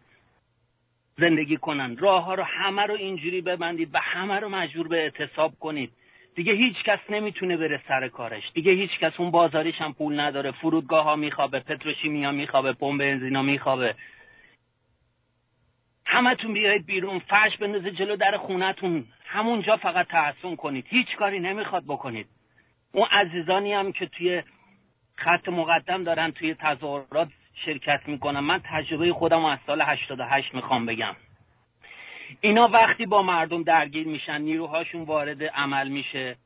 [1.18, 1.96] زندگی کنن.
[1.96, 5.92] راه ها رو همه رو اینجوری ببندید و همه رو مجبور به اعتصاب کنید.
[6.34, 8.42] دیگه هیچ کس نمی‌تونه بره سر کارش.
[8.54, 10.50] دیگه هیچ کس اون بازاریش هم پول نداره.
[10.50, 13.94] فرودگاه ها میخوابه پتروشیمی ها میخوابه پمپ بنزینا میخوابه.
[16.06, 17.18] همتون بیاید بیرون.
[17.18, 19.04] فرش بندازه جلو در خونتون.
[19.24, 20.86] همونجا فقط تحسون کنید.
[20.88, 22.26] هیچ کاری نمی‌خواد بکنید.
[22.92, 24.42] اون عزیزانی هم که توی
[25.16, 31.16] خط مقدم دارن توی تظاهرات شرکت می‌کنن من تجربه خودم از سال 88 می‌خوام بگم.
[32.40, 36.36] اینا وقتی با مردم درگیر میشن نیروهاشون وارد عمل میشه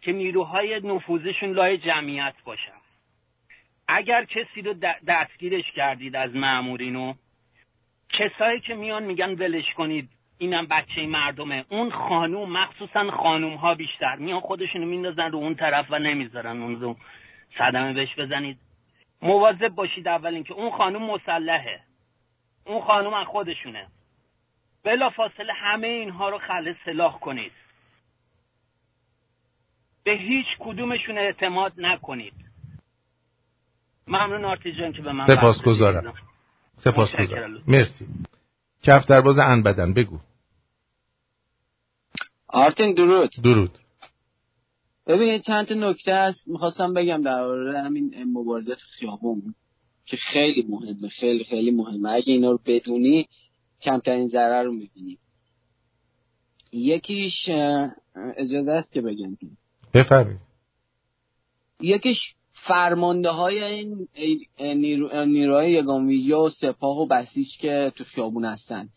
[0.00, 2.72] که نیروهای نفوذشون لای جمعیت باشن.
[3.88, 4.74] اگر کسی رو
[5.06, 7.14] دستگیرش کردید از معمورینو
[8.12, 10.08] کسایی که میان میگن ولش کنید
[10.38, 11.64] اینم بچه مردمه.
[11.68, 16.80] اون خانوم مخصوصا خانوم ها بیشتر میان خودشونو میندازن رو اون طرف و نمی‌ذارن اون
[16.80, 16.96] رو
[17.58, 18.58] صدمه بهش بزنید.
[19.22, 21.80] مواظب باشید اول اینکه اون خانوم مسلحه.
[22.66, 23.88] اون خانوم از خودشونه.
[24.84, 27.52] بلا فاصله همه اینها رو خل سلاح کنید.
[30.04, 32.34] به هیچ کدومشون اعتماد نکنید.
[34.06, 36.14] ممنون آرتی جان که به من سپاس گذارم.
[36.76, 37.62] سپاس گذارم.
[37.66, 38.06] مرسی.
[38.82, 39.94] کف ان بدن.
[39.94, 40.20] بگو.
[42.48, 43.30] آرتین درود.
[43.44, 43.78] درود.
[45.10, 49.54] ببینید چند تا نکته هست می‌خواستم بگم در مورد همین مبارزه تو خیابون
[50.06, 52.10] که خیلی مهمه خیلی خیلی مهمه.
[52.10, 53.28] اگه اینا رو بدونی
[53.82, 55.18] کمترین ضرر رو می‌بینی.
[56.72, 57.48] یکیش
[58.36, 59.36] اجازه است که بگم.
[59.94, 60.40] بفرمایید.
[61.80, 62.18] یکیش
[62.52, 64.08] فرمانده های این
[64.60, 68.88] نیرو، نیروهای یگان و سپاه و بسیج که تو خیابون هستن.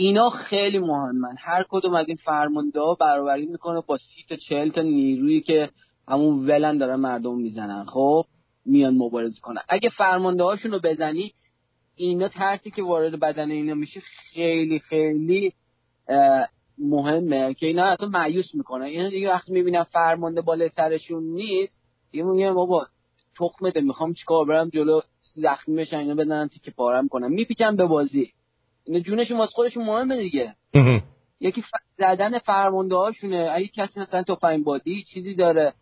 [0.00, 1.34] اینا خیلی مهمن.
[1.38, 5.70] هر کدوم از این فرمانده ها برابری می‌کنه با سی تا چهل تا نیرویی که
[6.08, 7.84] همون ولن دارن مردم می‌زنن.
[7.84, 8.24] خب
[8.64, 9.60] میان مبارزه کنن.
[9.68, 11.32] اگه فرمانده هاشون رو بزنی
[11.96, 15.52] اینا ترسی که وارد بدن اینا میشه خیلی خیلی
[16.78, 18.84] مهمه که اینا اصلا معیوس می‌کنن.
[18.84, 21.76] اینا دیگه وقتی می‌بینن فرمانده بالا سرشون نیست
[22.10, 22.86] دیگه میگن بابا
[23.38, 25.00] تخمته می‌خوام چیکار برم جلو؟
[25.34, 27.32] زخمی بشن اینا بدنن تیکه پارم کنم.
[27.32, 28.32] میپیچن به بازی.
[29.06, 30.54] جونشون واسه خودشون مهمه دیگه.
[31.40, 31.64] یکی
[31.98, 35.72] زدن فرمانده هاشونه اگه کسی مثلا تفنگ بادی چیزی داره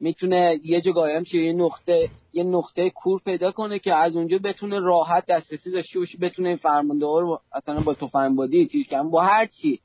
[0.00, 4.38] می‌تونه یه جا قایم شه یه نقطه یه نقطه کور پیدا کنه که از اونجا
[4.38, 9.10] بتونه راحت دسترسی داشته باشه بتونه این فرمانده ها رو مثلا با تفنگ بادی تیرکمون
[9.10, 9.80] با هر چی.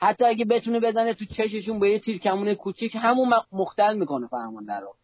[0.00, 4.94] حتی اگه بتونه بزنه تو چششون با یه تیرکمون کوچیک همون مختل می‌کنه فرمانده رو.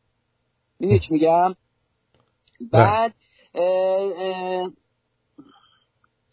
[0.80, 1.54] می‌دونی چی میگم؟
[2.72, 3.14] بعد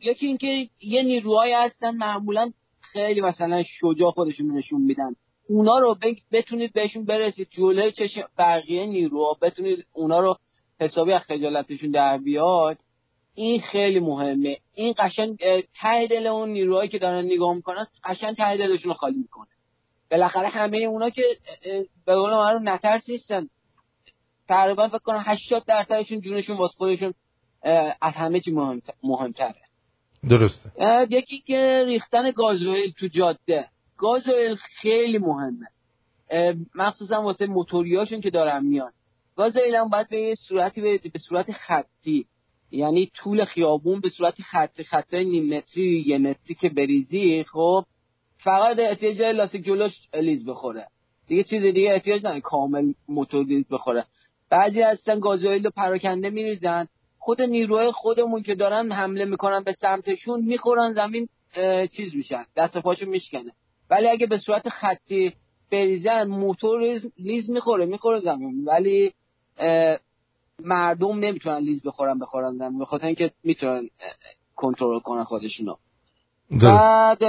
[0.02, 5.16] یکی اینکه یه نیروهایی هستن معمولا خیلی مثلا شجاع خودشون نشون میدن.
[5.50, 5.98] اونا رو
[6.32, 7.48] بتونید بهشون برسید.
[7.52, 10.38] جلوی چشم بقیه نیروها بتونید اونا رو
[10.80, 12.78] حسابی از خجالتشون در بیاد.
[13.36, 14.58] این خیلی مهمه.
[14.74, 15.38] این قشنگ
[15.82, 19.48] ته دل اون نیروهایی که دارن نگاه می‌کنن قشنگ ته دلشون رو خالی می‌کنه.
[20.12, 21.24] بالاخره همه اونا که
[22.06, 23.50] به قول رو نترس نیستن.
[24.48, 27.14] تقریبا فکر کنم 80 درصدشون جونشون واسه خودشون
[28.02, 29.62] از همه چی مهم مهمتره.
[30.30, 30.72] درسته.
[31.10, 33.68] یکی که ریختن گازوئیل تو جاده.
[33.98, 35.68] گازوئیل خیلی مهمه.
[36.76, 38.92] مخصوصا واسه موتوریاشون که دارن میان.
[39.36, 42.26] گازوئیل هم باید به صورتی بریزی به صورت خطی.
[42.72, 47.86] یعنی طول خیابون به صورت خطی خطای نیم متری یه متری که بریزی خب
[48.38, 50.88] فقط احتیاج لاستیک جلوش لیز بخوره.
[51.28, 54.06] دیگه چیز دیگه احتیاج نداره کامل موتور لیز بخوره.
[54.50, 56.88] بعضی هستن گازوئیل رو پراکنده میریزن.
[57.24, 61.30] خود نیروهای خودمون که دارن حمله می‌کنن به سمتشون می‌خورن زمین
[61.92, 63.52] چیز میشن دست پاشون میشکنه.
[63.90, 65.34] ولی اگه به صورت خطی
[65.72, 68.66] بریزن موتور لیز می‌خوره می‌خوره زمین.
[68.66, 69.14] ولی
[70.60, 73.90] مردم نمی‌تونن لیز بخورن بخورن زمین بخاطر اینکه می‌تونن
[74.56, 75.76] کنترل کنن خودشونو.
[76.52, 77.24] بعد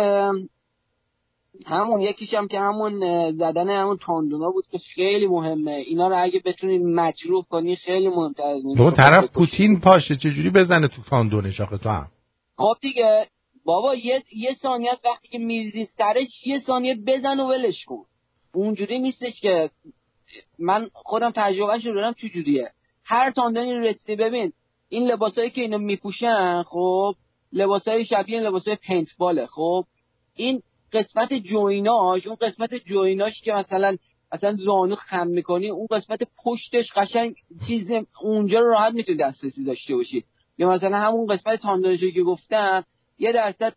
[1.66, 3.00] همون یکیش هم که همون
[3.32, 5.70] زدن همون تاندونا بود که خیلی مهمه.
[5.70, 10.88] اینا رو اگه بتونید مجروح کنی خیلی مهمتر از اون طرف پوتین پاشه چجوری بزنه
[10.88, 12.08] تو تاندونش آخه تو هم؟
[12.56, 13.26] خب دیگه.
[13.64, 18.04] بابا یه یه ثانیه است وقتی که میریزی سرش یه ثانیه بزن و ولش کن.
[18.54, 19.70] اونجوری نیستش که
[20.58, 22.70] من خودم تجربهش رو دارم چجوریه؟
[23.04, 24.52] هر تاندونی رسیدی ببین
[24.88, 27.14] این لباسایی که اینو میپوشن خب
[27.52, 29.84] لباسای شبیه لباسای پینت باله خب.
[30.34, 30.62] این
[30.92, 33.96] قسمت جویناش اون قسمت جویناش که مثلا
[34.32, 37.34] اصلا زانو خم می‌کنی اون قسمت پشتش قشنگ
[37.66, 37.90] چیز
[38.22, 40.24] اونجا رو راحت می‌تونی دسترسی داشته باشی.
[40.58, 42.84] یا مثلا همون قسمت تاندارشی که گفتم
[43.18, 43.74] یه درصد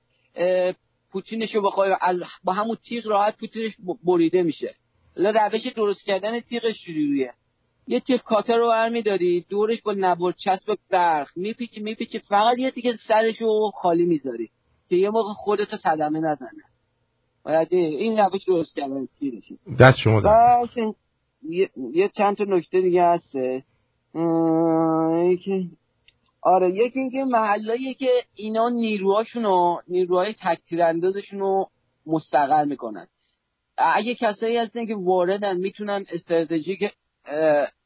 [1.12, 1.96] پوتینش رو بخوای
[2.44, 3.72] با همون تیغ راحت پوتینش
[4.04, 4.76] بریده میشه.
[5.16, 7.34] روش درست کردن تیغش شروعیه
[7.88, 12.94] یه تیغ کاتر رو برمیداری دورش با نبر چسب برق میپیچی میپیچی فقط یه تیکه
[13.08, 14.50] سرش رو خالی می‌ذاری
[14.90, 16.75] که یه موقع خودتو صدمه نزنه.
[17.46, 20.68] باید این روش درست کردن تیغشه دست شما در
[21.50, 23.36] یه،, یه چند تا نکته دیگه هست.
[26.42, 31.66] آره یکی اینکه محلایی که اینا نیروهاشونو نیروهای تکتیر اندازشون رو
[32.06, 33.08] مستقر می‌کنن.
[33.78, 36.92] اگه کسایی هستن که واردن می‌تونن استراتژیک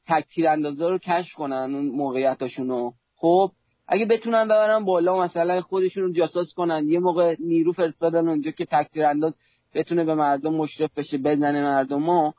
[0.08, 2.92] تکتیر اندازه رو کشف کنن اون موقعیتاشونو.
[3.16, 3.52] خب
[3.88, 8.66] اگه بتونن ببرن بالا مثلا خودشون رو جاساس کنن یه موقع نیرو فرستادن اونجا که
[8.66, 9.38] تکتیر انداز
[9.74, 12.06] بتونه به مردم مشرف بشه بزنه مردم.
[12.06, 12.34] ها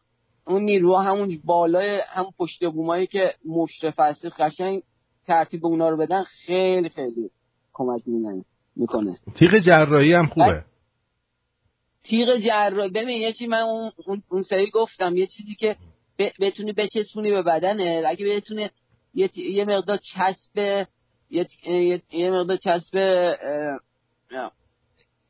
[0.47, 4.83] اون نیرو همون بالای هم پشت بومایی که مشرف هست قشنگ
[5.27, 7.31] ترتیب اونا رو بدن خیلی خیلی
[7.73, 8.03] کمک
[8.77, 10.65] می‌کنه تیغ جراحی هم خوبه.
[12.03, 15.77] تیغ جراحی ببین یه چی من اون, اون سری گفتم یه چیزی که
[16.41, 18.71] بتونی بچسبونی به بدنه اگه بتونه
[19.15, 20.87] یه, یه مقدار چسب
[21.31, 21.47] یه,
[22.13, 22.97] یه مقدار چسب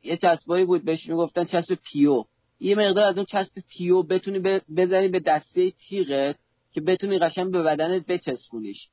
[0.03, 2.23] یه چسبایی بود بهش می‌گفتن چسب پیو.
[2.59, 4.39] یه مقدار از اون چسب پیو بتونی
[4.77, 6.35] بزنی به دسته تیغت
[6.73, 8.87] که بتونی قشنگ به بدنت بچسبونیش.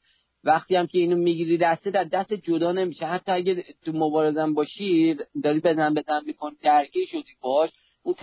[0.45, 3.07] وقتی هم که اینو می‌گیری دسته در دست جدا نمیشه.
[3.07, 7.71] حتی اگه تو مبارزن باشی داری بزن بزن میکن درگیر شدی باش
[8.03, 8.15] اون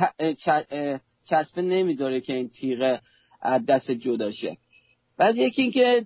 [1.30, 3.02] چسبه نمی‌ذاره که این تیغه
[3.42, 4.58] از دست جدا شه.
[5.18, 6.06] بعد یکی اینکه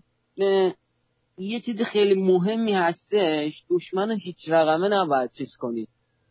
[1.37, 5.87] یه چیز خیلی مهمی هستش دشمن هیچ رقمه نباید چیز کنی.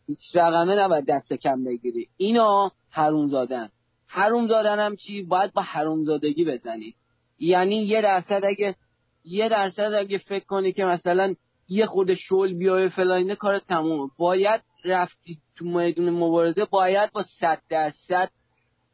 [0.09, 2.07] هیچ رقمه نباید دست کم بگیری.
[2.17, 3.69] اینا حروم زادن
[4.07, 6.95] حروم زادن هم چی؟ باید با حروم زادگی بزنی.
[7.39, 8.75] یعنی یه درصد اگه
[9.23, 11.35] یه درصد اگه فکر کنی که مثلا
[11.67, 17.61] یه خود شل بیای فلاینه کار تموم باید رفتی تو میدون مبارزه باید با صد
[17.69, 18.29] درصد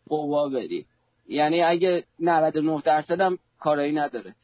[0.07, 0.86] قوا بدی
[1.28, 4.36] یعنی اگه 99 درصد هم کارایی نداره.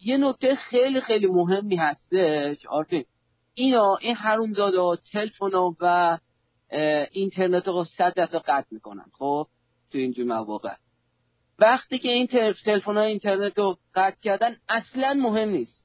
[0.00, 3.04] یه نکته خیلی خیلی مهمی هستش آرتین.
[3.58, 5.50] اینا این حرومزاده ها تلفن
[5.80, 6.18] و
[7.12, 9.46] اینترنت رو صد درصد قطع می‌کنن خب؟
[9.92, 10.74] تو اینجور مواقع.
[11.58, 12.26] وقتی که این
[12.64, 15.84] تلفن اینترنت رو قطع کردن اصلا مهم نیست.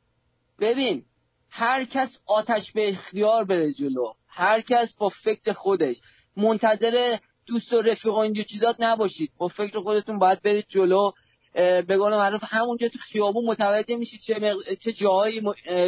[0.60, 1.06] ببین
[1.50, 4.14] هر کس آتش به اختیار بره جلو.
[4.28, 5.96] هر کس با فکر خودش.
[6.38, 9.32] منتظر دوست و رفیق و اینجور چیزات نباشید.
[9.38, 11.12] با فکر خودتون باید برید جلو.
[11.54, 14.74] به قول معروف همونجا تو خیابون متوجه میشید چه, مق...
[14.80, 15.42] چه جاهای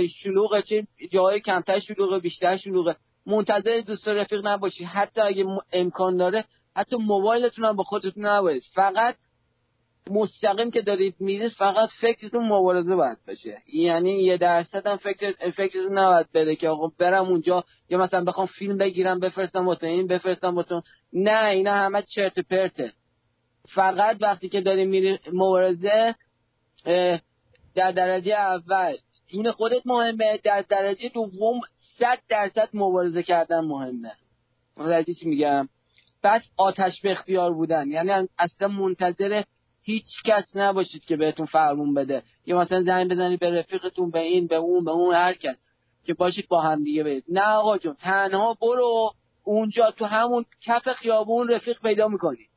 [0.07, 2.95] شلوغه چه جاهای کمتر شلوغه بیشتر شلوغه.
[3.25, 6.45] منتظر دوست رفیق نباشید حتی اگه امکان داره
[6.75, 8.63] حتی موبایلتون هم با خودتون نباشید.
[8.73, 9.15] فقط
[10.09, 15.97] مستقیم که دارید میرید فقط فکرتون مبارزه باید بشه یعنی یه درصد هم فکر فکرتون
[15.97, 20.55] نباید بده که آقا برم اونجا یا مثلا بخوام فیلم بگیرم بفرستم واسه این بفرستم
[20.55, 20.81] واسه
[21.13, 22.91] نه اینا همه چرت پرته.
[23.67, 26.15] فقط وقتی که داریم میری مبارزه
[27.75, 28.95] در درجه اول.
[29.27, 30.39] جون خودت مهمه.
[30.43, 31.59] در درجه دوم
[31.97, 34.11] صد درصد مبارزه کردن مهمه.
[34.77, 35.69] متوجه چی میگم؟
[36.23, 37.91] پس آتش به اختیار بودن.
[37.91, 39.43] یعنی اصلا منتظر
[39.81, 42.23] هیچ کس نباشید که بهتون فرمون بده.
[42.45, 45.55] یا مثلا زنگ بزنید به رفیقتون به این به اون به اون هر کس.
[46.05, 47.23] که باشید با هم دیگه برید.
[47.29, 49.11] نه آقا جون تنها برو
[49.43, 52.47] اونجا تو همون کف خیابون رفیق پیدا می‌کنی.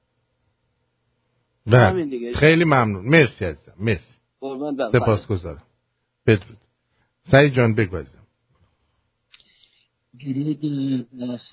[1.67, 2.33] بله.
[2.35, 3.09] خیلی ممنون.
[3.09, 3.75] مرسی عزیزم.
[3.79, 4.17] مرسی.
[4.93, 5.63] سپاس گذارم
[6.27, 6.59] بدرود.
[7.31, 8.27] سعی جان بگو عزیزم.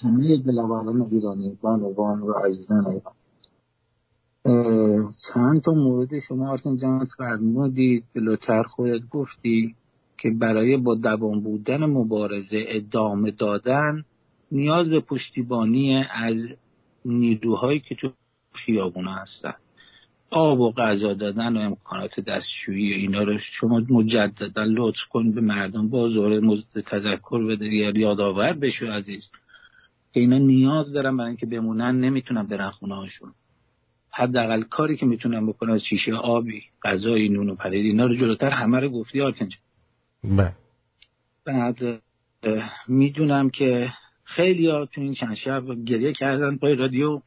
[0.01, 3.14] همه دلواران ایرانی بانوان و عزیزان ایران.
[5.34, 9.76] چند تا مورد شما آرتین جان فرمودید بلوتر خودت گفتی
[10.18, 14.03] که برای با دوام بودن مبارزه ادامه دادن
[14.51, 16.38] نیاز به پشتیبانی از
[17.05, 18.11] نیروهایی که تو
[18.53, 19.53] خیابونه هستن.
[20.34, 25.42] آب و غذا دادن و امکانات دستشویی و اینا رو شما مجددا لطف کن به
[25.42, 29.32] مردم با زور تذکر بده یا یادآور بشو عزیز.
[30.14, 33.32] که اینا نیاز دارن برای اینکه بمونن نمی‌تونن برن خونه هاشون.
[34.12, 38.50] حداقل کاری که می‌تونن بکنن از شیشه آبی غذای نون و پرید اینا رو جلوتر
[38.50, 39.50] همه رو گفتی آرتین
[40.24, 40.52] بله.
[41.46, 42.02] بعد
[42.88, 43.90] می‌دونم که
[44.24, 47.22] خیلی ها تو این چند شب گریه کردن پای رادیو.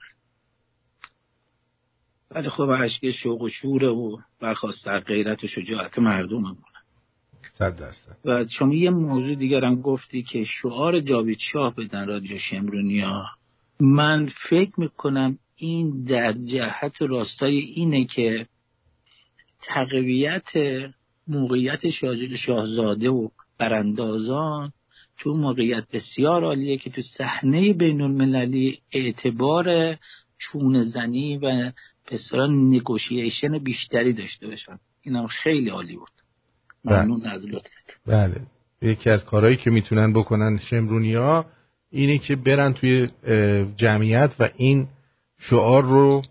[2.37, 6.57] ولی خب عشق شوق و شوره و برخواست در غیرت و شجاعت مردم هم.
[7.59, 8.17] صد درصد.
[8.25, 13.25] و شما یه موضوع دیگرم گفتی که شعار جاوید شاه بدن رادیو شمرونیا.
[13.81, 18.47] من فکر می‌کنم این در جهت راستای اینه که
[19.63, 20.51] تقویت
[21.29, 21.81] موقعیت
[22.37, 23.29] شاهزاده و
[23.59, 24.73] براندازان
[25.19, 29.97] تو موقعیت بسیار عالیه که تو صحنه بین المللی اعتبار
[30.39, 31.73] چون زنی و
[32.11, 36.11] بسیار نگوشیشن بیشتری داشته باشن اینم خیلی عالی بود.
[36.85, 37.03] بله.
[37.03, 38.01] ممنون از لطفت.
[38.07, 38.41] بله.
[38.83, 41.47] یکی از کارهایی که می‌تونن بکنن شمرونی ها
[41.91, 43.09] اینه که برن توی
[43.77, 44.89] جمعیت و این
[45.39, 46.23] شعار رو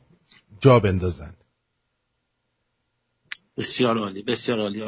[0.61, 1.33] جا بندازن.
[3.57, 4.81] بسیار عالی بسیار عالی.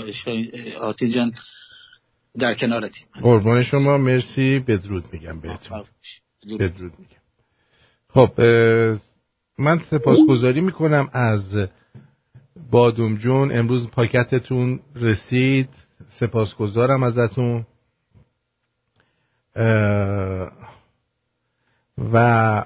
[0.75, 1.33] آرتی جان
[2.39, 3.97] در کنارتی قربان شما.
[3.97, 4.59] مرسی.
[4.59, 5.83] بدرود میگم بهتون.
[6.59, 7.16] بدرود میگم.
[8.09, 8.41] خب
[9.59, 11.67] من سپاسگزاری می‌کنم از
[12.71, 13.57] بادوم جون.
[13.57, 15.69] امروز پاکتتون رسید.
[16.19, 17.65] سپاسگزارم ازتون.
[21.97, 22.65] و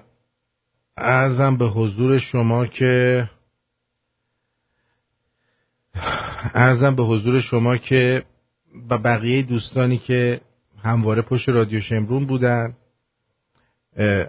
[0.97, 3.29] ارزم به حضور شما که
[6.53, 8.23] ارزم به حضور شما که
[8.89, 10.41] و بقیه دوستانی که
[10.83, 12.73] همواره پشت رادیو شمرون بودن.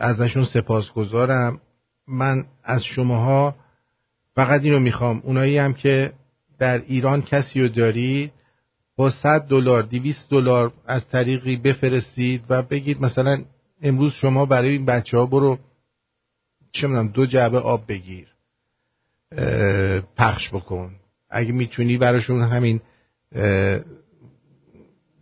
[0.00, 1.60] ازشون سپاسگزارم.
[2.08, 3.54] من از شماها
[4.34, 5.20] فقط اینو می‌خوام.
[5.24, 6.12] اونایی هم که
[6.58, 8.32] در ایران کسی رو دارید
[8.96, 13.44] با 100 دلار 200 دلار از طریقی بفرستید و بگید مثلا
[13.82, 15.58] امروز شما برای این بچه ها برو
[16.72, 18.28] چه می‌دونم دو جعبه آب بگیر
[20.16, 20.94] پخش بکن.
[21.30, 22.80] اگه می‌تونی براشون همین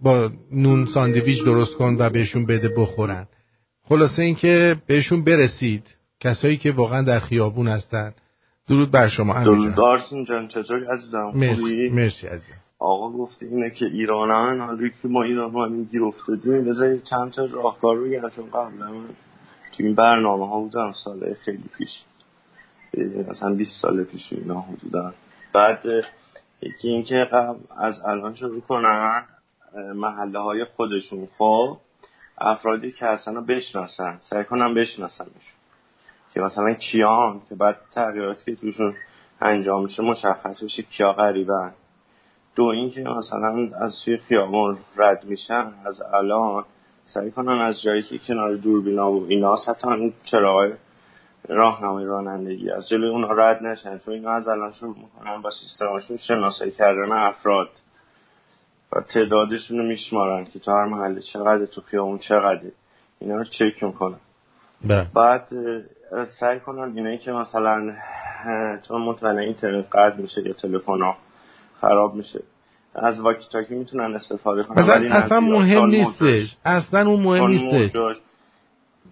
[0.03, 3.27] با نون ساندویچ درست کن و بهشون بده بخورن.
[3.91, 8.15] خلاصه اینکه بهشون برسید کسایی که واقعا در خیابون هستن.
[8.69, 9.75] درود بر شما درود.
[9.75, 12.55] دارتون جان چطوری عزیزم؟ مرسی مرسی عزیزم.
[12.79, 17.45] آقا گفته اینه که ایرانان حالا که ما ایران ها گیر افتادیم بذاری چند تا
[17.45, 18.93] راهکار رو چون قبل من
[19.77, 21.91] تو این برنامه ها بودم ساله خیلی پیش.
[23.29, 25.15] مثلا 20 سال پیش اینا حدودا.
[25.53, 25.85] بعد
[26.63, 27.29] یکی اینکه
[27.79, 29.23] از الان شروع کنن
[29.95, 31.29] محله های خودشون.
[31.39, 31.77] خب
[32.41, 35.61] افرادی که اصلا بشناسن سعی کنن بشناسنشون
[36.35, 38.95] که مثلا کیان که بعد تغییراتی که توشون
[39.41, 41.73] انجام میشه مشخص بشه کیا غریبن.
[42.57, 46.65] دو اینکه مثلا از سوی خیابون رد میشن از الان
[47.05, 50.73] سعی کنن از جایی که کنار دوربینا و اینا حتی این چراغ
[51.49, 53.99] راهنمای رانندگی از جلوی اونا رد نشن.
[53.99, 57.69] چون اینا از الان شروع می‌کنن با سیستماشون شناسایی کردن افراد.
[58.93, 62.63] و تعدادشون رو میشمارن که تو هر محله چقدر تو خیابون چقدر.
[63.21, 64.19] اینا رو چک می‌کنن
[64.85, 65.07] بله.
[65.15, 65.49] بعد
[66.41, 67.93] سعی کنن اینایی که مثلا
[68.89, 71.17] چون مطمئن اینترنت قطع میشه یا تلفن ها
[71.81, 72.41] خراب میشه
[72.95, 78.17] از واکی تاکی می‌تونن استفاده کنن اصلا, اصلا مهم نیستش اصلا اون مهم نیستش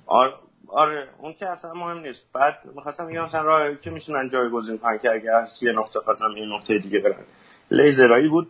[0.07, 0.33] آره,
[0.69, 2.23] آره اون که اصلا مهم نیست.
[2.35, 6.25] بعد می‌خواستم بگم مثلا راهی که می‌تونن جایگزین کنن که اگه از یه نقطه خواستم
[6.37, 7.25] این نقطه دیگه برن.
[7.71, 8.49] لیزرایی بود.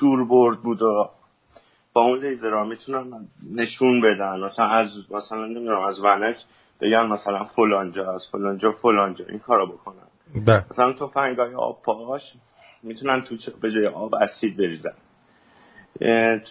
[0.00, 1.10] دور برد بود و
[1.92, 4.40] با اون لیزرها می‌تونن نشون بدن.
[4.40, 6.36] مثلا از مثلا نمی‌دونم از ونک
[6.80, 9.96] بگن مثلا فلانجا از فلانجا فلانجا این کارو بکنن.
[10.46, 10.64] بله.
[10.70, 12.22] مثلا تو فنگای آب پاش
[12.82, 14.94] می‌تونن تو به جای آب اسید بریزن.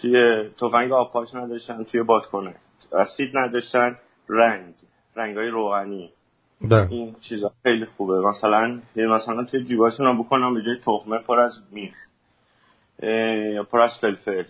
[0.02, 2.56] توی تفنگ آب پاش نداشتن توی بادکنک
[2.94, 3.98] اسید نداشتن
[4.30, 4.74] رنگ
[5.16, 6.10] رنگ های روغنی.
[6.62, 6.92] بله.
[6.92, 8.22] این چیزا خیلی خوبه.
[8.22, 11.96] مثلا مثلا توی جیباشون هم بکنم به جای تخمه پر از میخ.
[13.54, 14.44] یا پر از فلفل.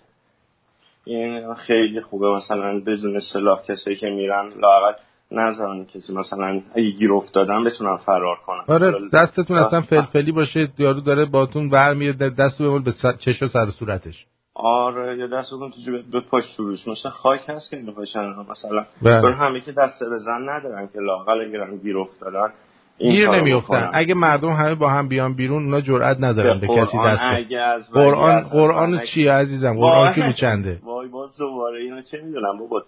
[1.05, 2.27] این خیلی خوبه.
[2.35, 4.95] مثلا بدون سلاح کسی که میرن لاغت
[5.31, 8.63] نذارن کسی مثلا اگه گیر افتادن بتونن فرار کنن.
[8.67, 13.47] آره دستتون اصلا فلفلی باشه یارو داره باتون ور میره دستو بمول به چش و
[13.47, 14.25] سر صورتش.
[14.53, 16.87] آره یا دستتون تو جیب به پاش شروعش.
[16.87, 18.35] مثلا خاک هست که اینو باشن.
[18.49, 19.21] مثلا بله.
[19.21, 22.53] چون همه که دست بزن ندارن که لاقل اگرن گیر افتادن.
[22.99, 23.89] گیر نمیافتن.
[23.93, 28.99] اگه مردم همه با هم بیان بیرون اونا جرئت ندارن به کسی دست قرآن قرآن
[28.99, 32.83] چی عزیزم؟ قرآن کی چنده وای باز دوباره اینو چه می‌دونم بابا.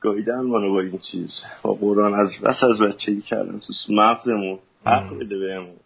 [0.00, 1.42] گاییدن منو با این چیز.
[1.62, 4.58] با قرآن از بس از بچگی کردم تو مغزمون.
[4.86, 5.76] حق بده بهمون.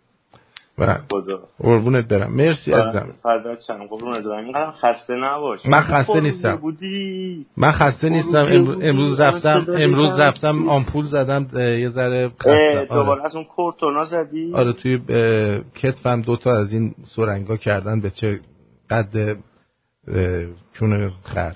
[1.58, 2.32] قربونت برم.
[2.32, 3.08] مرسی عزیزم.
[3.22, 4.44] فردا چند؟ قربونت برم.
[4.44, 5.66] اینقدر خسته نباش.
[5.66, 6.56] من خسته نیستم.
[6.56, 7.46] بودی.
[7.56, 8.76] من خسته نیستم.
[8.82, 12.86] امروز رفتم امروز رفتم آمپول زدم یه ذره خسته.
[12.90, 14.98] دوباره از اون کورتونا زدی؟ آره توی
[15.74, 18.40] کتفم دوتا از این سرنگا کردن به چه
[18.90, 19.36] قد
[20.72, 21.54] چون خر.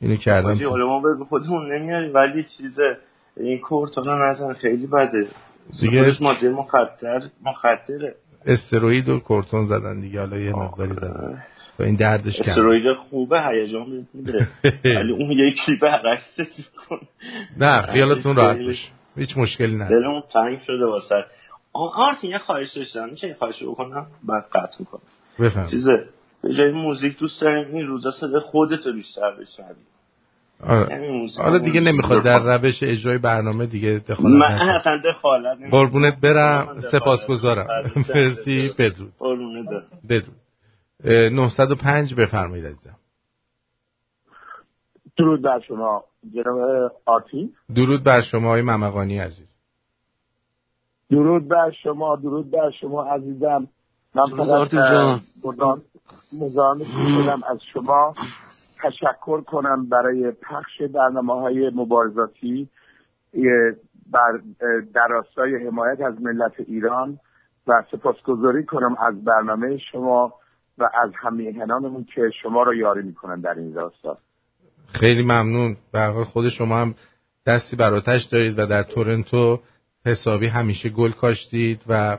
[0.00, 0.68] اینو کردم.
[0.68, 2.96] حالا ما به خودمون نمیاریم ولی چیزه
[3.36, 5.26] این کورتونا نزن خیلی بده.
[5.80, 8.14] دیگه ماده مخدر مخدره.
[8.46, 10.20] استروید و کورتون زدن دیگه.
[10.20, 11.42] حالا یه مقداری زدن.
[11.78, 12.50] و این دردش کم.
[12.50, 14.48] استروید خوبه هیجان میده.
[14.98, 16.40] ولی اون یکی برعکس
[16.88, 17.00] کن
[17.56, 18.88] نه خیالتون راحت باشه.
[19.16, 21.24] هیچ مشکلی نداره دلمون تنگ شده واسه.
[21.72, 23.08] آرتین یه خواهش داشتم.
[23.08, 25.02] میشه این خواهش رو بکنم؟ بعد قطع می‌کنم.
[25.38, 26.04] بفهم چیزه؟
[26.42, 29.68] به جای موزیک دوست داریم این روزا صدا خودت رو بیشتر بشنوی.
[29.68, 29.76] آره.
[30.64, 32.58] حالا دیگه موزیک نمی‌خواد در.
[32.58, 34.68] روش اجرای برنامه دیگه دخالت من.
[34.70, 35.70] اصلا دخالت نمی‌کنم.
[35.70, 36.80] قربونت برم.
[36.92, 37.66] سپاسگزارم.
[38.14, 38.70] مرسی.
[38.78, 39.12] بدرود.
[39.18, 39.82] قربونت برم.
[40.08, 40.36] بدرود.
[41.04, 42.96] اه، 905 بفرمایید عزیزم.
[45.18, 46.04] درود بر شما
[46.34, 47.52] جناب آرتین.
[47.74, 49.48] درود بر شما های ممقانی عزیز.
[51.10, 53.68] درود بر شما درود بر شما عزیزم.
[54.14, 54.74] من فقط.
[56.32, 56.84] مزاحم-
[57.22, 58.14] شدم از شما.
[58.82, 62.68] تشکر کنم برای پخش برنامه های مبارزاتی
[64.94, 67.18] در راستای حمایت از ملت ایران
[67.66, 70.32] و سپاسگزاری کنم از برنامه شما
[70.78, 74.18] و از همیهنانمون که شما رو یاری می‌کنن در این راستا.
[74.92, 75.76] خیلی ممنون.
[75.94, 76.94] حال خود شما هم
[77.46, 79.60] دستی بر آتش دارید و در تورنتو
[80.06, 82.18] حسابی همیشه گل کاشتید و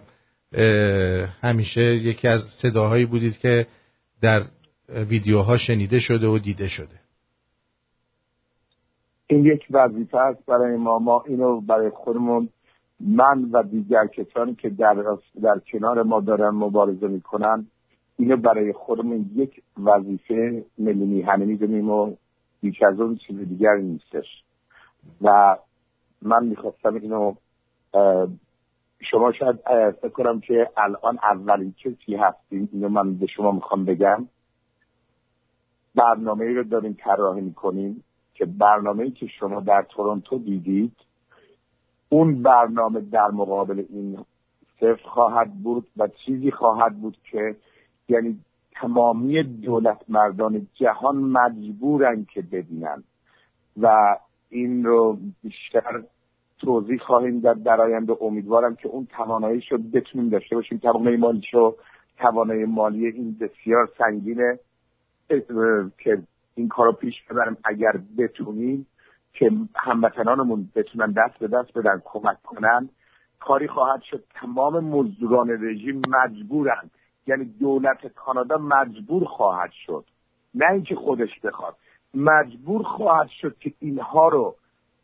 [1.42, 3.68] همیشه یکی از صداهایی بودید که
[4.22, 4.42] در
[4.90, 7.00] ویدیوها شنیده شده و دیده شده.
[9.28, 11.00] این یک وظیفه است برای ما.
[11.00, 12.50] ما اینو برای خودمون
[13.00, 15.04] من و دیگر کسانی که در,
[15.42, 17.68] در کنار ما دارن مبارزه می‌کنن
[18.18, 22.16] اینو برای خودمون یک وظیفه ملی میهنه می‌دونیم و
[22.62, 24.44] بیش از اون چیز دیگر نیستش.
[25.22, 25.58] و
[26.22, 27.36] من می‌خواستم اینو
[29.12, 29.56] شما شاید
[29.92, 34.28] فکر کنم که الان اولین کسی هستیم اینو من به شما می‌خوام بگم.
[35.98, 38.04] برنامه ای رو داریم طراحی می‌کنیم
[38.34, 40.96] که برنامه ای که شما در تورنتو دیدید
[42.10, 44.18] اون برنامه در مقابل این
[44.80, 47.56] صفر خواهد بود و چیزی خواهد بود که
[48.10, 48.40] یعنی
[48.72, 53.04] تمامی دولت مردان جهان مجبورن که ببینن
[53.82, 54.18] و
[54.50, 56.04] این رو بیشتر
[56.60, 58.18] توضیح خواهیم داد در آینده.
[58.22, 60.78] امیدوارم که اون توانایی رو بتونیم داشته باشیم.
[60.78, 61.78] توانایی مالی رو
[62.18, 64.60] توانایی مالی این بسیار سنگینه.
[65.98, 66.24] که
[66.56, 68.88] این کارو پیش ببرم اگر بتونیم
[69.34, 72.90] که هموطنانمون بتونن دست به دست بدن کمک کنن
[73.40, 74.24] کاری خواهد شد.
[74.36, 76.90] تمام مزدوران رژیم مجبورن.
[77.28, 80.06] یعنی دولت کانادا مجبور خواهد شد.
[80.56, 81.76] نه اینکه خودش بخواد.
[82.14, 84.56] مجبور خواهد شد که اینها رو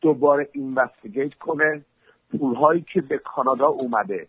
[0.01, 1.85] دوباره اینوستیگیت کنه.
[2.39, 4.27] پولهایی که به کانادا اومده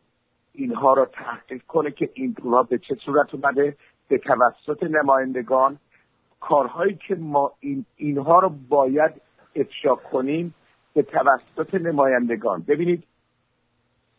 [0.52, 3.76] اینها رو تحقیق کنه که این پولها به چه صورت اومده.
[4.08, 5.78] به توسط نمایندگان
[6.40, 9.12] کارهایی که ما این اینها رو باید
[9.56, 10.54] افشا کنیم
[10.94, 12.64] به توسط نمایندگان.
[12.68, 13.04] ببینید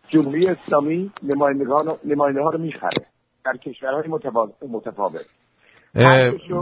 [0.10, 3.06] جمهوری اسلامی نمایندگان نماینده ها رو می‌خره
[3.46, 4.08] در کشورهای
[4.70, 5.26] متفاوت.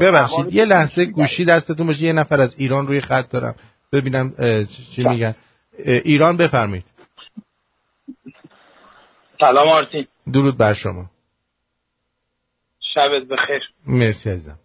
[0.02, 3.56] ببخشید یه لحظه گوشی دستتون باشه یه نفر از ایران روی خط دارم.
[3.94, 4.34] ببینم
[4.96, 5.36] چی میگن.
[5.80, 6.86] اه، ایران بفرمایید.
[9.40, 10.08] سلام آرتین.
[10.34, 11.06] درود بر شما.
[12.94, 13.62] شبت بخیر.
[13.88, 14.60] مرسی عزیزم.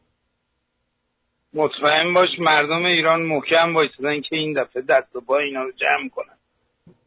[1.55, 6.09] مطمئن باش مردم ایران محکم وایسادن که این دفعه دست و پای اینا رو جمع
[6.09, 6.35] کنن.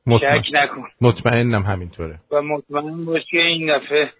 [0.06, 0.42] مطمئن.
[0.42, 0.88] شک نکن.
[1.02, 2.20] مطمئنم همینطوره.
[2.32, 4.14] و مطمئن باش که این دفعه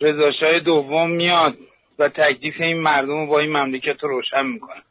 [0.00, 1.54] رضاشاه دوم میاد
[1.98, 4.82] و تکلیف این مردم رو با این مملکت رو روشن می‌کنه.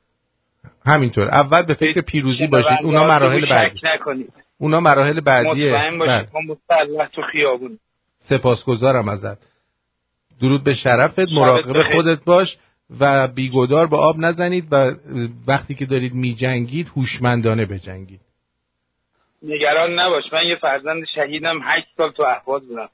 [0.86, 1.30] همینطور.
[1.30, 2.78] اول به فکر پیروزی باشید.
[2.84, 3.78] اونا مراحل بعدی.
[3.78, 4.34] شک نکنید.
[4.58, 5.74] اونا مراحل بعدیه.
[5.74, 6.24] مطمئن بله.
[6.24, 7.80] باشید مسلح تو خیابون.
[8.18, 9.53] سپاسگزارم ازت.
[10.42, 11.84] درود به شرفت مراقب.
[11.84, 12.58] خودت باش
[13.00, 14.92] و بیگدار به آب نزنید و
[15.48, 18.22] وقتی که دارید میجنگید هوشمندانه بجنگید.
[19.44, 20.24] نگران نباش.
[20.34, 22.90] من یه فرزند شهیدم هشت سال تو احواز بودم.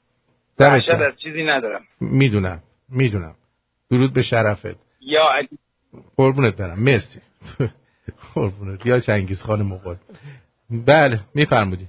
[0.58, 1.02] گرم.
[1.02, 1.82] از چیزی ندارم.
[2.00, 3.34] می‌دونم می‌دونم.
[3.90, 4.78] درود به شرفت.
[5.00, 5.48] یا علی.
[6.16, 6.82] قربونت برم.
[6.82, 7.20] مرسی.
[8.34, 8.86] قربونت.
[8.86, 9.96] یا چنگیز خان مغول
[10.70, 11.88] بله میفرمودی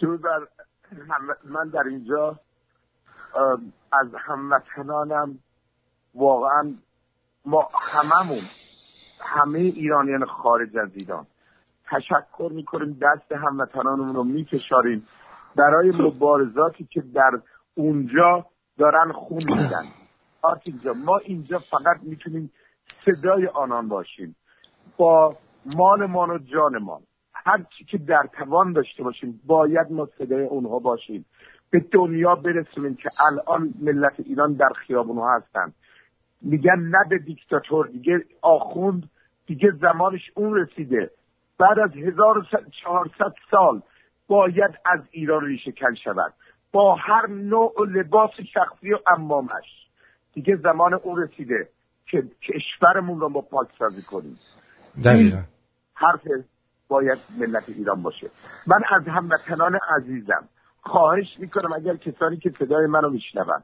[0.00, 0.40] درود بر
[1.44, 2.40] من در اینجا.
[3.92, 5.38] از هموطنانم
[6.14, 6.74] واقعا
[7.46, 8.42] ما هممون
[9.20, 11.26] همه ایرانیان خارج از ایران
[11.90, 15.06] تشکر می‌کنیم دست هموطنانمون رو میفشاریم
[15.56, 17.30] برای مبارزاتی که در
[17.74, 18.46] اونجا
[18.78, 19.84] دارن خون میدن
[20.64, 22.50] اینجا ما اینجا فقط می‌تونیم
[23.04, 24.36] صدای آنان باشیم.
[24.96, 25.36] با
[25.76, 27.00] مالمان و جانمان
[27.34, 31.24] هر چی که در توان داشته باشیم باید ما صدای اونها باشیم.
[31.74, 35.72] به دنیا برسونیم که الان ملت ایران در خیابون هستن.
[36.42, 39.10] میگن نه به دیکتاتور دیگه آخوند
[39.46, 41.10] دیگه زمانش اون رسیده.
[41.58, 43.82] بعد از 1400 سال
[44.28, 46.32] باید از ایران ریشه کن شود.
[46.72, 49.88] با هر نوع لباس شخصی و امامش.
[50.34, 51.68] دیگه زمان اون رسیده
[52.06, 54.38] که کشورمون رو ما پاکسازی کنیم.
[55.04, 55.42] دقیقا.
[55.94, 56.20] حرف
[56.88, 58.26] باید ملت ایران باشه.
[58.66, 60.48] من از هموطنان عزیزم
[60.86, 63.62] خواهش می‌کنم اگر کسانی که صدای منو میشنون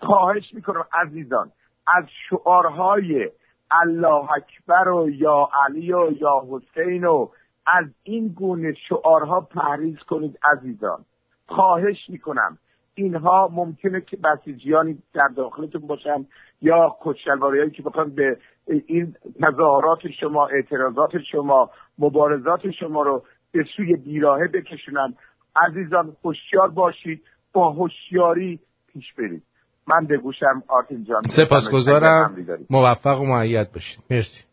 [0.00, 1.50] خواهش می‌کنم عزیزان
[1.86, 3.30] از شعارهای
[3.70, 7.28] الله اکبر و یا علی و یا حسین و
[7.66, 11.04] از این گونه شعارها پهریز کنید عزیزان.
[11.46, 12.58] خواهش می‌کنم
[12.94, 16.26] اینها ممکنه که بسیجیانی در داخلتون باشن
[16.62, 18.38] یا کچلواری که بخوان به
[18.86, 23.22] این تظاهرات شما اعتراضات شما مبارزات شما رو
[23.52, 25.14] به سوی بیراهه بکشونن.
[25.56, 27.22] عزیزان هوشیار باشید
[27.52, 28.60] با هوشیاری
[28.92, 29.42] پیش برید.
[29.86, 32.46] من به گوشم آرتین جان سپاسگزارم.
[32.70, 34.04] موفق و معید باشید.
[34.10, 34.44] مرسی.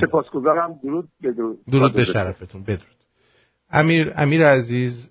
[0.00, 0.80] سپاسگزارم.
[0.82, 1.64] درود بدرود.
[1.72, 2.62] درود به شرفتون.
[2.62, 2.96] بدرود.
[3.70, 5.10] امیر امیر عزیز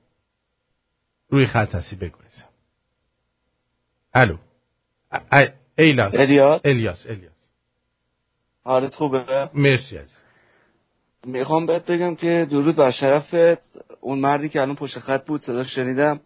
[1.29, 2.49] روی خط هستی بگویزم
[4.13, 4.37] الو.
[5.77, 6.13] ایلاس.
[6.15, 7.49] الیاس؟ الیاس الیاس.
[8.63, 10.18] حالت خوبه؟ مرسی عزیز
[11.25, 13.33] می‌خوام بهت بگم که درود بر شرفت.
[14.01, 16.19] اون مردی که الان پشت خط بود صداش شنیدم.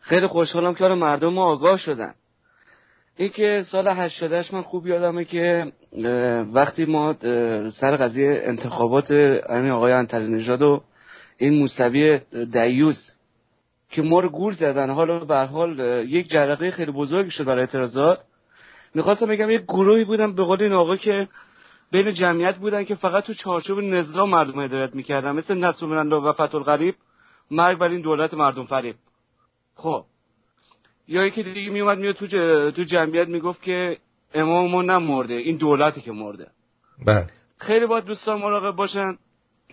[0.00, 2.14] خیلی خوشحالم که مردم آگاه شدن.
[3.16, 5.72] این که سال 88 من خوب یادمه که
[6.52, 7.14] وقتی ما
[7.70, 9.10] سر قضیه انتخابات
[9.50, 10.82] همین آقای انتلی نژاد و
[11.38, 12.20] این موسوی
[12.52, 13.10] دیوز
[13.90, 15.78] که ما رو گول زدن حالا به حال
[16.08, 18.18] یک جرقه خیلی بزرگی شد برای اعتراضات.
[18.94, 21.28] می‌خواستم بگم یک گروهی بودن به قول این آقا که
[21.92, 26.32] بین جمعیت بودن که فقط تو چارچوب نظام مردم هدایت می‌کردن مثل نصر من و
[26.32, 26.94] فتح الغریب
[27.50, 28.96] مرگ بر این دولت مردم فریب.
[29.74, 30.04] خب.
[31.08, 32.26] یا یکی دیگه میومد میاد تو,
[32.70, 33.96] تو جمعیت می‌گفت که
[34.34, 36.46] اماممون نمرده این دولتی که مرده.
[37.06, 37.26] بله.
[37.58, 39.18] خیلی باید دوستان مراقب باشن.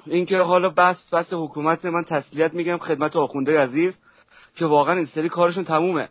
[0.06, 3.99] اینکه حالا بس بس حکومت من تسلیت میگم خدمت آخونده عزیز
[4.56, 6.10] که واقعا این سری کارشون تمومه.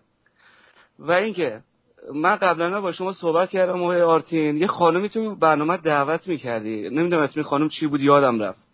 [0.98, 1.60] و اینکه
[2.14, 4.56] من قبلا با شما صحبت کردم آقای آرتین.
[4.56, 6.90] یه خانمی تو برنامه دعوت می‌کردی.
[6.90, 8.68] نمی‌دونم اسمی خانم چی بود یادم رفت.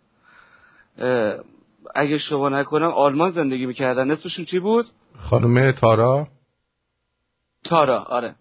[1.95, 4.11] اگه شما نکنم آلمان زندگی می‌کردن.
[4.11, 4.85] اسمشون چی بود؟
[5.29, 6.27] خانم تارا.
[7.63, 8.35] تارا آره.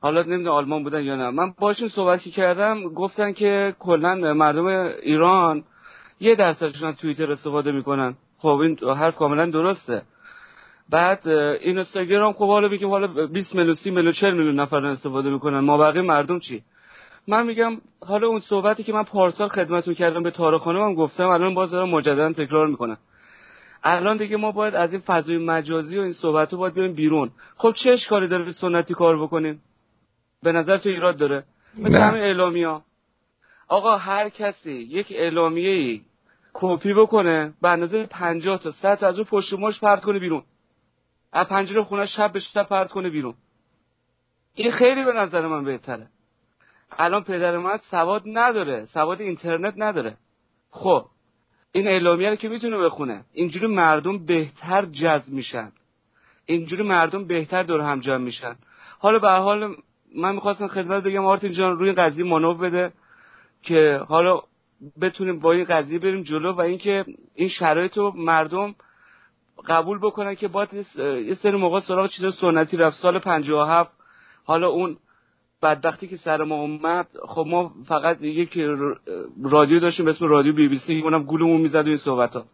[0.00, 1.30] حالا نمی‌دونم آلمان بودن یا نه.
[1.30, 4.66] من باشون صحبت کردم گفتن که کلا مردم
[5.02, 5.64] ایران
[6.20, 8.16] یه درصدشون از توییتر استفاده می‌کنن.
[8.36, 10.02] خب این حرف کاملا درسته.
[10.90, 15.30] بعد این اینستاگرام خب حالا بگیم حالا 20 میلیون 30 میلیون 40 میلیون نفر استفاده
[15.30, 15.58] می‌کنن.
[15.60, 16.62] ما بقیه مردم چی؟
[17.28, 21.54] من میگم حالا اون صحبتی که من پارسال خدمتتون کردم به تارا خانم گفتم الان
[21.54, 22.98] باز دارم مجددا تکرار می‌کنم.
[23.84, 27.30] الان دیگه ما باید از این فضای مجازی و این صحبت رو باید بریم بیرون.
[27.56, 29.62] خب چه اشکالی داره سنتی کار بکنیم؟
[30.42, 31.44] به نظر تو ایراد داره؟
[31.78, 32.82] مثل همین اعلامیا
[33.68, 36.00] آقا هر کسی یک اعلامیه ای
[36.52, 40.42] کپی بکنه به اندازه 50 تا 100 تا از اون پشت مش پرت کنه بیرون.
[41.34, 43.34] از پنجره خونه شب به شب پرت کنه بیرون.
[44.54, 46.08] این خیلی به نظر من بهتره.
[46.98, 50.16] الان پدر من سواد نداره سواد اینترنت نداره.
[50.70, 51.06] خب
[51.72, 55.72] این اعلامیه رو که می‌تونه بخونه اینجوری مردم بهتر جذب میشن.
[56.46, 58.56] اینجوری مردم بهتر دور هم جمع میشن.
[58.98, 59.76] حالا به حال
[60.16, 62.92] من می‌خواستم خدمت بگم آرتین جان روی قضیه مانو بده
[63.62, 64.40] که حالا
[65.00, 67.04] بتونیم با این قضیه بریم جلو و اینکه
[67.34, 68.74] این شرایط رو مردم
[69.68, 72.96] قبول بکنن که باید یه سری موقع سراغ چیز سنتی رفت.
[72.96, 73.92] سال 57
[74.44, 74.96] حالا اون
[75.62, 78.60] بدبختی که سر ما اومد خب ما فقط یک
[79.44, 82.44] رادیو داشتیم به اسم رادیو بی بی سی اونم گولمون می‌زد و این صحبت ها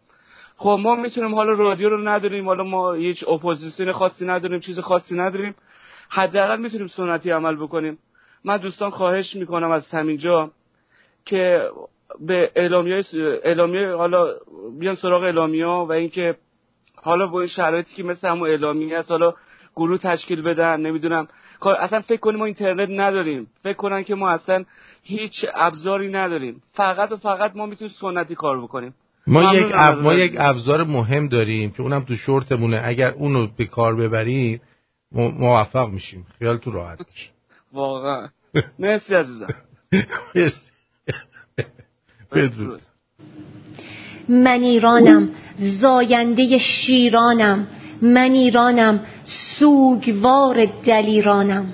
[0.55, 5.15] خب ما می‌تونیم حالا رادیو رو نداریم حالا ما هیچ اپوزیسیون خاصی نداریم چیز خاصی
[5.15, 5.55] نداریم.
[6.09, 7.97] حداقل می‌تونیم سنتی عمل بکنیم.
[8.43, 10.51] من دوستان خواهش می‌کنم از همینجا
[11.25, 11.69] که
[12.19, 13.01] به اعلامیه
[13.43, 14.27] اعلامیه حالا
[14.79, 16.35] بیان سراغ اعلامیه و اینکه
[17.01, 19.33] حالا با این شرایطی که مثل همون اعلامیه هست حالا
[19.75, 21.27] گروه تشکیل بدن نمی‌دونم.
[21.79, 23.47] اصلا فکر کنیم ما اینترنت نداریم.
[23.63, 24.65] فکر کنن که ما اصلا
[25.03, 26.61] هیچ ابزاری نداریم.
[26.73, 28.93] فقط و فقط ما می‌تونیم سنتی کار بکنیم.
[29.27, 32.81] ما یک ما یک ابزار مهم داریم که اونم تو شورتمونه.
[32.83, 34.61] اگر اونو به کار ببریم
[35.11, 36.25] موفق میشیم.
[36.39, 37.29] خیال تو راحت باشه
[37.73, 38.29] واقعا.
[38.79, 39.47] مرسی عزیزم.
[42.31, 42.81] بدرود.
[44.31, 47.67] من ایرانم زاینده شیرانم.
[48.01, 48.99] من ایرانم
[49.59, 51.65] سوگوار دلیرانم.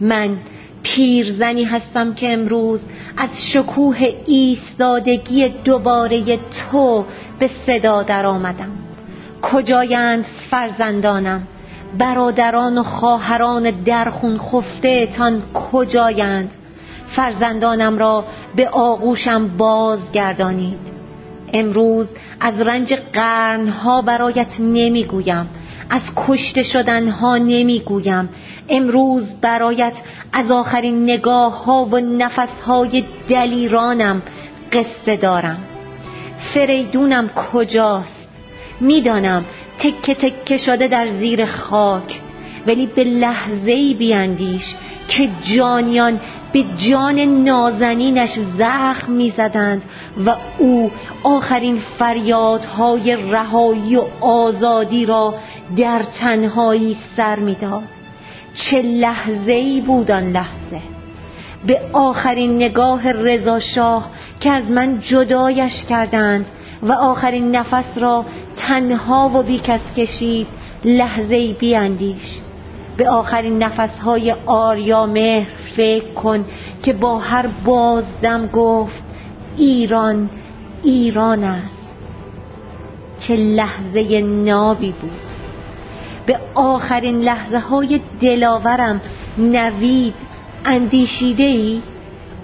[0.00, 0.36] من
[0.82, 2.80] پیرزنی هستم که امروز
[3.16, 3.96] از شکوه
[4.26, 6.38] ایستادگی دوباره
[6.70, 7.04] تو
[7.38, 8.70] به صدا در آمدم
[9.42, 11.42] کجایند فرزندانم؟
[11.98, 16.50] برادران و خواهران درخون خفته تان کجایند؟
[17.16, 18.24] فرزندانم را
[18.56, 20.97] به آغوشم بازگردانید.
[21.52, 22.08] امروز
[22.40, 25.48] از رنج قرنها برایت نمی‌گویم.
[25.90, 28.28] از کشته شدنها نمی‌گویم.
[28.68, 29.92] امروز برایت
[30.32, 34.22] از آخرین نگاه ها و نفس های دلیرانم
[34.72, 35.58] قصه دارم.
[36.54, 38.28] فریدونم کجاست؟
[38.80, 39.44] می‌دانم
[39.78, 42.20] تکه تکه شده در زیر خاک.
[42.66, 44.74] ولی به لحظه ای بیاندیش
[45.08, 46.20] که جانیان
[46.52, 49.82] به جان نازنینش زخم می‌زدند
[50.26, 50.90] و او
[51.22, 55.34] آخرین فریادهای رهایی و آزادی را
[55.76, 57.82] در تنهایی سر می‌داد.
[58.54, 60.80] چه لحظه ای بود آن لحظه.
[61.66, 64.10] به آخرین نگاه رضا شاه
[64.40, 66.46] که از من جدایش کردند
[66.82, 68.24] و آخرین نفس را
[68.56, 70.46] تنها و بیکس کشید
[70.84, 72.38] لحظه بیاندیش
[72.98, 76.44] به آخرین نفسهای آریا مهر فکر کن
[76.82, 79.02] که با هر بازدم گفت
[79.56, 80.30] ایران
[80.82, 81.94] ایران است.
[83.20, 85.10] چه لحظه نابی بود.
[86.26, 89.00] به آخرین لحظه های دلاورم
[89.38, 90.14] نوید
[90.64, 91.82] اندیشیده ای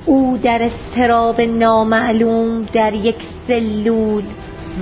[0.07, 3.17] او در استراب نامعلوم در یک
[3.49, 4.25] سلول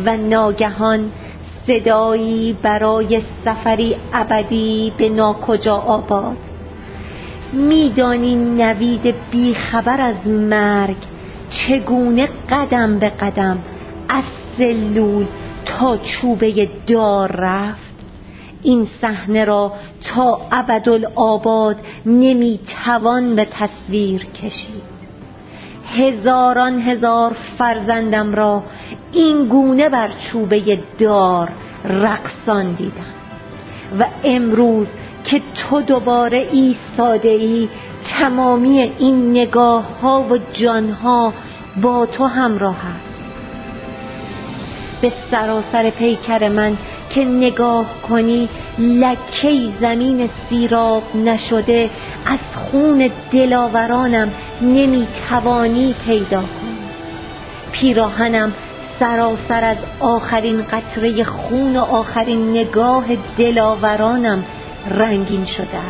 [0.04, 1.10] و ناگهان
[1.66, 6.36] صدایی برای سفری ابدی به ناکجا آباد.
[7.52, 10.96] میدانی نوید بیخبر از مرگ
[11.50, 13.58] چگونه قدم به قدم
[14.08, 14.24] از
[14.58, 15.26] سلول
[15.64, 17.92] تا چوبه دار رفت.
[18.62, 19.72] این صحنه را
[20.14, 21.76] تا ابدالآباد
[22.06, 24.92] نمی‌توان به تصویر کشید.
[25.96, 28.62] هزاران هزار فرزندم را
[29.12, 31.48] این گونه بر چوبه دار
[31.84, 33.12] رقصان دیدم.
[33.98, 34.86] و امروز
[35.24, 37.68] که تو دوباره ایستاده ای
[38.18, 41.32] تمامی این نگاه ها و جان ها
[41.82, 43.12] با تو همراه است
[45.02, 46.76] به سراسر پیکر من
[47.10, 48.48] که نگاه کنی
[48.78, 51.90] لکه زمین سیراب نشده
[52.26, 54.32] از خون دلاورانم
[54.62, 56.78] نمی‌توانی پیدا کنی.
[57.72, 58.52] پیراهنم
[59.00, 63.04] سراسر از آخرین قطره خون و آخرین نگاه
[63.38, 64.44] دلاورانم
[64.90, 65.82] رنگین شده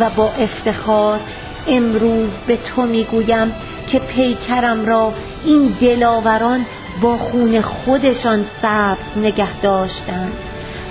[0.00, 1.20] و با افتخار
[1.68, 3.52] امروز به تو می‌گویم
[3.86, 5.12] که پیکرم را
[5.44, 6.66] این دلاوران
[7.00, 10.32] با خون خودشان سبز نگه داشتند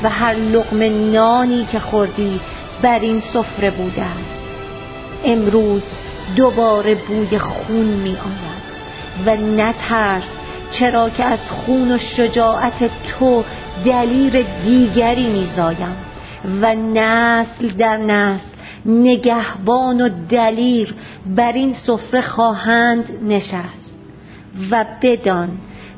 [0.04, 2.40] و هر لقم نانی که خوردی
[2.82, 4.06] بر این سفره بوده
[5.26, 5.82] امروز
[6.36, 8.68] دوباره بوی خون می آید
[9.26, 10.24] و نترس
[10.72, 13.44] چرا که از خون و شجاعت تو
[13.86, 15.96] دلیر دیگری میزایم
[16.62, 20.96] و نسل در نسل نگهبان و دلیر
[21.26, 23.96] بر این سفره خواهند نشست
[24.72, 25.50] و بدان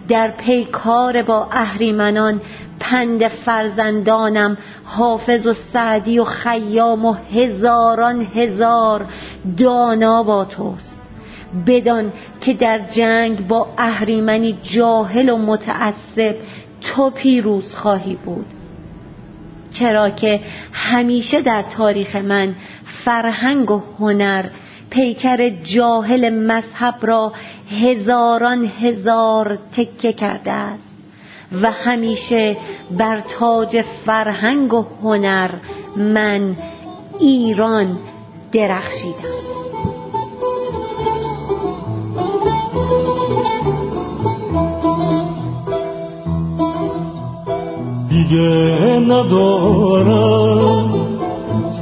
[0.08, 2.42] در پیکار با اهریمنان
[2.80, 9.06] پند فرزندانم حافظ و سعدی و خیام و هزاران هزار
[9.58, 10.99] دانا با توست.
[11.68, 16.36] بدان که در جنگ با اهریمنی جاهل و متعصب
[16.82, 18.46] تو پیروز خواهی بود.
[19.74, 20.40] چرا که
[20.74, 22.56] همیشه در تاریخ من
[23.06, 24.46] فرهنگ و هنر
[24.90, 27.34] پیکر جاهل مذهب را
[27.82, 30.98] هزاران هزار تکه کرده است
[31.62, 32.58] و همیشه
[32.92, 35.50] بر تاج فرهنگ و هنر
[35.98, 36.56] من
[37.20, 37.98] ایران
[38.52, 39.69] درخشیدم
[48.20, 50.90] دیگه ندارم.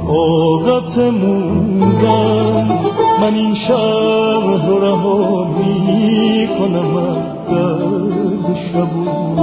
[0.06, 2.66] طاقت موندم
[3.20, 9.36] من این شهر رها می کنم از درد شبونم.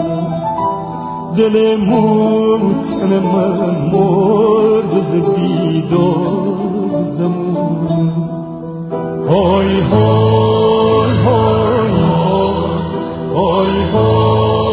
[1.38, 3.60] دل موتن من
[3.94, 6.56] مرد ز بیدار
[7.18, 8.12] زمون
[9.30, 12.50] های های های های
[13.36, 14.65] های های.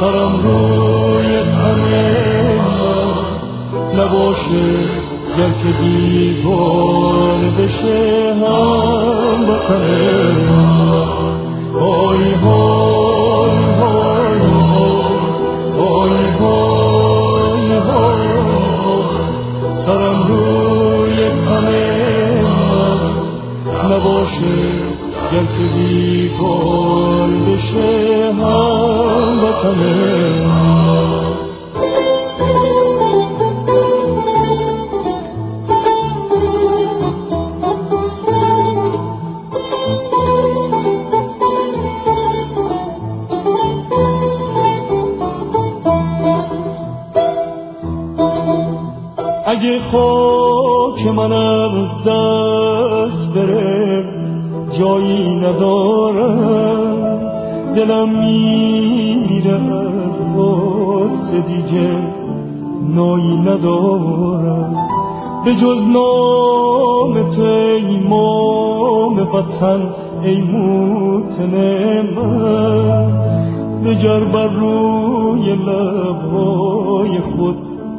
[0.00, 2.60] سرم روی تنه
[3.94, 4.68] نباشه
[5.38, 9.84] گر که بیگار بشه هم وطن
[11.74, 12.84] های های
[13.80, 14.40] های
[15.78, 18.26] های های های
[19.86, 21.86] سرم روی تنه
[23.84, 24.85] نباشه.
[25.32, 29.80] گر که بیگار بشه هم وطن
[49.46, 54.15] اگه خاک من از دست بره
[54.78, 56.96] جایی ندارم.
[57.74, 61.90] دلم میره از غصه دیگه
[62.94, 64.76] نایی ندارم.
[65.44, 67.42] به جز نام تو
[67.88, 69.80] ایمام وطن
[70.22, 71.54] ای موتن
[72.16, 73.06] من.
[73.84, 77.56] بگر بر روی لبهای خود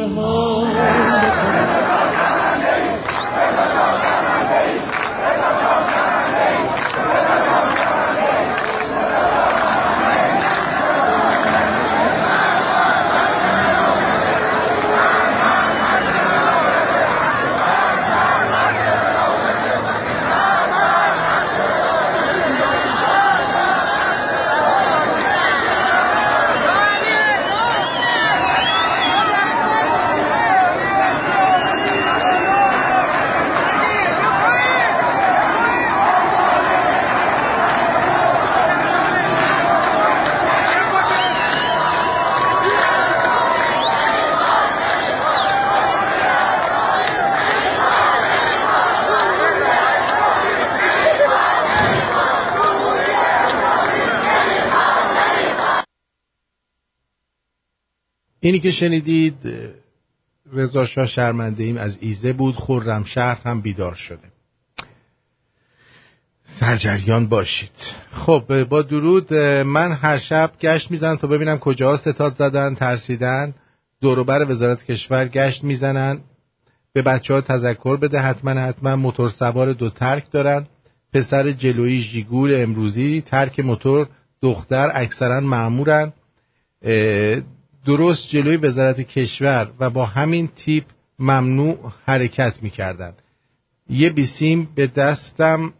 [58.51, 59.35] اینی که شنیدید
[60.53, 64.27] رضا شاه شرمنده ایم از ایزه بود خورم شهر هم بیدار شده.
[66.59, 67.71] سرجریان باشید.
[68.11, 69.33] خب با درود
[69.63, 73.53] من هر شب گشت می‌زنم تا ببینم کجا ستاد زدن ترسیدن.
[74.01, 76.19] دوروبر وزارت کشور گشت می‌زنن.
[76.93, 80.65] به بچه ها تذکر بده حتما حتما موتور سوار دو ترک دارن.
[81.13, 84.07] پسر جلویی ژیگول امروزی ترک موتور
[84.41, 86.13] دختر اکثرا معمورن
[87.85, 90.83] درست جلوی وزارت کشور و با همین تیپ
[91.19, 93.13] ممنوع حرکت می‌کردن.
[93.89, 95.73] یه بیسیم به دستم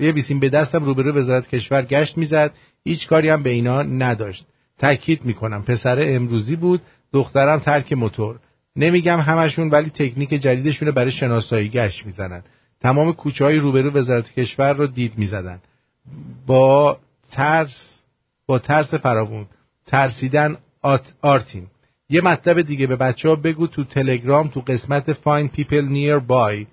[0.00, 2.52] یه بیسیم به دستم روبرو وزارت کشور گشت می‌زد.
[2.84, 4.44] هیچ کاری هم به اینا نداشت.
[4.78, 5.62] تاکید می‌کنم.
[5.62, 6.80] پسر امروزی بود
[7.12, 8.38] دخترم ترک موتور.
[8.76, 12.42] نمیگم همشون ولی تکنیک جدیدشونه برای شناسایی گشت می‌زنن.
[12.80, 15.60] تمام کوچه های روبرو وزارت کشور رو دید می‌زدن.
[16.46, 16.98] با
[17.32, 18.02] ترس
[18.46, 19.46] با ترس فراوون
[19.86, 20.56] ترسیدن
[21.22, 21.66] آرتین.
[22.08, 26.66] یه مطلب دیگه به بچه ها بگو تو تلگرام تو قسمت Find People Nearby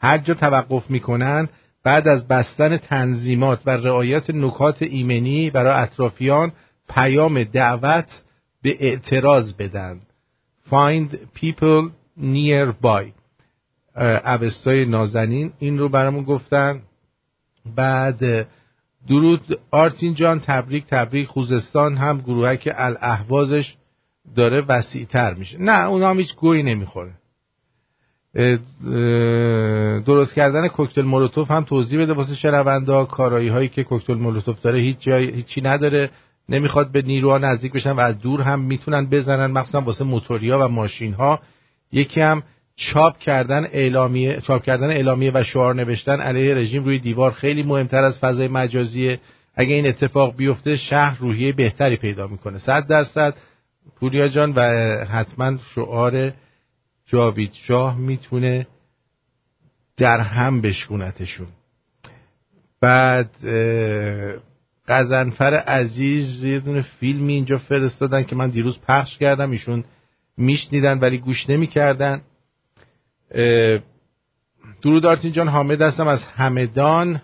[0.00, 1.48] هر جا توقف می‌کنن
[1.84, 6.52] بعد از بستن تنظیمات و رعایت نکات ایمنی برای اطرافیان
[6.88, 8.22] پیام دعوت
[8.62, 10.00] به اعتراض بدن.
[10.70, 13.04] Find People Nearby
[14.26, 16.82] اوستای نازنین این رو برامون گفتن.
[17.76, 18.46] بعد
[19.08, 21.28] درود آرتین جان تبریک تبریک.
[21.28, 23.74] خوزستان هم گروهک الاهوازش
[24.36, 25.58] داره وسیعتر میشه.
[25.60, 27.12] نه اونا هم هیچ گویی نمی‌خوره.
[30.06, 33.04] درست کردن کوکتل مولوتوف هم توضیح بده واسه شنوندا.
[33.04, 36.10] کارایی هایی که کوکتل مولوتوف داره هیچ جای هیچی نداره.
[36.48, 40.68] نمی‌خواد به نیروها نزدیک بشن و از دور هم می‌تونن بزنن مخصوصا واسه موتوریا و
[40.68, 41.40] ماشین ها
[41.92, 42.42] یکی هم
[42.76, 48.04] چاپ کردن اعلامیه چاپ کردن اعلامیه و شعار نوشتن علیه رژیم روی دیوار خیلی مهمتر
[48.04, 49.20] از فضای مجازیه.
[49.54, 52.58] اگه این اتفاق بیفته شهر روحیه بهتری پیدا می‌کنه.
[52.58, 53.34] صد درصد.
[53.96, 54.60] پوریا جان و
[55.04, 56.32] حتما شعار
[57.06, 58.66] جاوید شاه می‌تونه
[59.96, 61.46] در هم بشکونتشون.
[62.80, 63.30] بعد
[64.88, 69.50] قزنفر عزیز یه دونه فیلمی اینجا فرستادن که من دیروز پخش کردم.
[69.50, 69.84] ایشون
[70.36, 72.22] میشنیدن ولی گوش نمی‌کردن.
[74.82, 77.20] درود آرتین جان حامد هستم از همدان.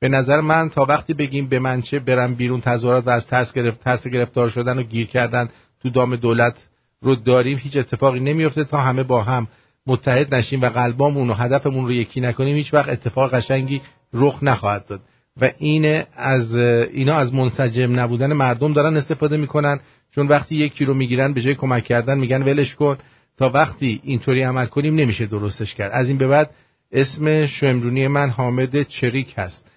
[0.00, 3.80] به نظر من تا وقتی بگیم به منچه برم بیرون تظاهرات و از ترس گرفت
[3.80, 5.48] ترس گرفتار شدن و گیر کردن
[5.82, 6.54] تو دام دولت
[7.02, 9.48] رو داریم هیچ اتفاقی نمیفته تا همه با هم
[9.86, 13.80] متحد نشیم و قلبامون و هدفمون رو یکی نکنیم هیچ وقت اتفاق قشنگی
[14.12, 15.00] رخ نخواهد داد.
[15.40, 19.80] و اینه از اینا از منسجم نبودن مردم دارن استفاده می‌کنن
[20.14, 22.96] چون وقتی یکی رو می‌گیرن به جای کمک کردن میگن ولش کن.
[23.36, 25.92] تا وقتی اینطوری عمل کنیم نمیشه درستش کرد.
[25.92, 26.50] از این به بعد
[26.92, 29.70] اسم شمرونی من حامد چریک هست.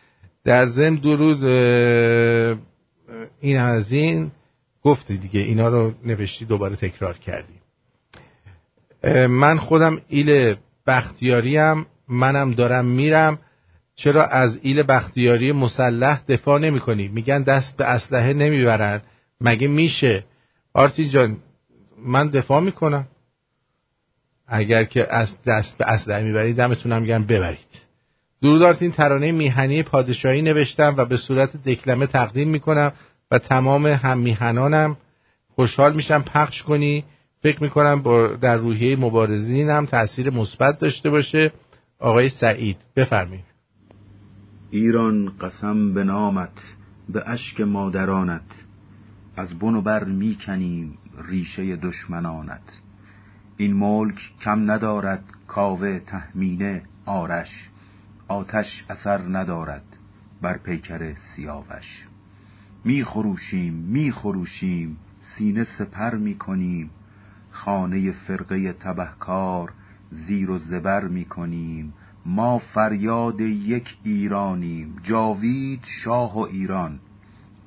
[0.43, 1.43] در ضمن درود
[3.41, 4.31] این از این
[4.83, 7.53] گفتی دیگه اینا رو نوشتی دوباره تکرار کردی.
[9.27, 10.55] من خودم ایل
[10.87, 13.39] بختیاریم منم دارم میرم.
[13.95, 19.01] چرا از ایل بختیاری مسلح دفاع نمی کنی؟ میگن دست به اسلحه نمی‌برن.
[19.41, 20.23] مگه میشه؟
[20.73, 21.37] آرتی جان
[22.05, 23.07] من دفاع می‌کنم.
[24.49, 27.89] اگر که از دست به اسلحه می‌برید دمتونم میگن ببرید.
[28.41, 32.91] درود آرتین ترانه میهنی پادشاهی نوشتم و به صورت دکلمه تقدیم می‌کنم
[33.31, 34.97] و تمام هم میهنانم
[35.55, 37.03] خوشحال میشم پخش کنی.
[37.43, 38.03] فکر می‌کنم
[38.41, 41.51] در روحیه مبارزین هم تاثیر مثبت داشته باشه.
[41.99, 43.45] آقای سعید بفرمایید.
[44.71, 46.57] ایران قسم به نامت
[47.09, 48.41] به اشک مادرانت
[49.37, 50.97] از بن بر می‌کنیم
[51.29, 52.81] ریشه دشمنانت.
[53.61, 57.69] این ملک کم ندارد کاوه تهمینه آرش
[58.27, 59.83] آتش اثر ندارد
[60.41, 62.07] بر پیکر سیاوش.
[62.85, 66.89] می خروشیم می خروشیم سینه سپر می کنیم
[67.51, 69.73] خانه فرقه تبهکار
[70.11, 71.93] زیر و زبر می کنیم.
[72.25, 76.99] ما فریاد یک ایرانیم جاوید شاه و ایران.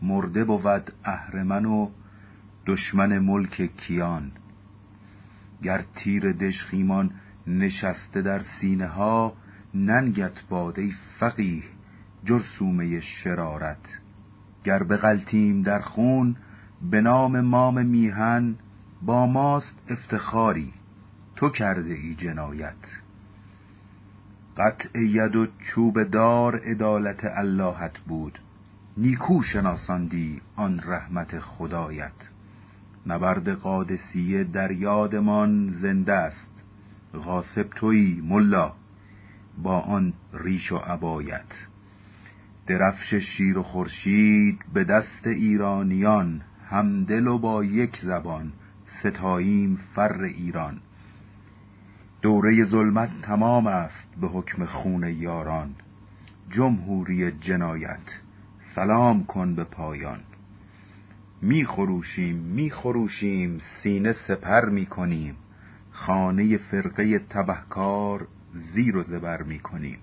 [0.02, 1.89] مرده بود اهرمن و
[2.66, 4.32] دشمن ملک کیان.
[5.62, 7.10] گر تیر دشخیمان
[7.47, 9.34] نشسته در سینه ها
[9.74, 11.62] ننگت باده فقیه
[12.24, 13.89] جرسومه شرارت.
[14.64, 16.36] گر بغلتیم در خون
[16.90, 18.55] به نام مام میهن
[19.02, 20.72] با ماست افتخاری
[21.36, 23.01] تو کرده ای جنایت.
[24.56, 28.39] قطع ید و چوب دار عدالت اللهت بود
[28.97, 32.31] نیکو شناساندی آن رحمت خدایت.
[33.06, 36.64] نبرد قادسیه در یادمان زنده است.
[37.14, 38.72] غاصب تویی ملا.
[39.62, 41.66] با آن ریش و عبایت.
[42.66, 46.40] درفش شیر و خورشید به دست ایرانیان.
[46.68, 48.52] همدل و با یک زبان
[49.00, 50.80] ستاییم فر ایران.
[52.22, 55.70] دوره ظلمت تمام است به حکم خون یاران.
[56.50, 58.20] جمهوری جنایت.
[58.74, 60.20] سلام کن به پایان.
[61.43, 65.36] می خروشیم می خروشیم سینه سپر می کنیم
[65.90, 69.98] خانه فرقه تبهکار زیر و زبر می کنیم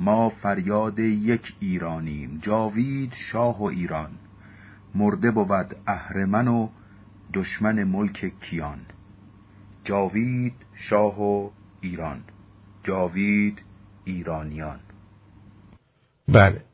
[0.00, 4.10] ما فریاد یک ایرانیم جاوید شاه و ایران.
[4.94, 6.68] مرده بود اهرمن و
[7.34, 8.78] دشمن ملک کیان.
[9.84, 12.20] جاوید شاه و ایران.
[12.82, 13.62] جاوید
[14.04, 14.80] ایرانیان.
[16.28, 16.64] بله.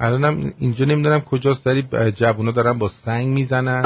[0.00, 1.82] الانم اینجا نمی‌دونم کجاست داری
[2.16, 3.84] جوونا دارن با سنگ می‌زنن.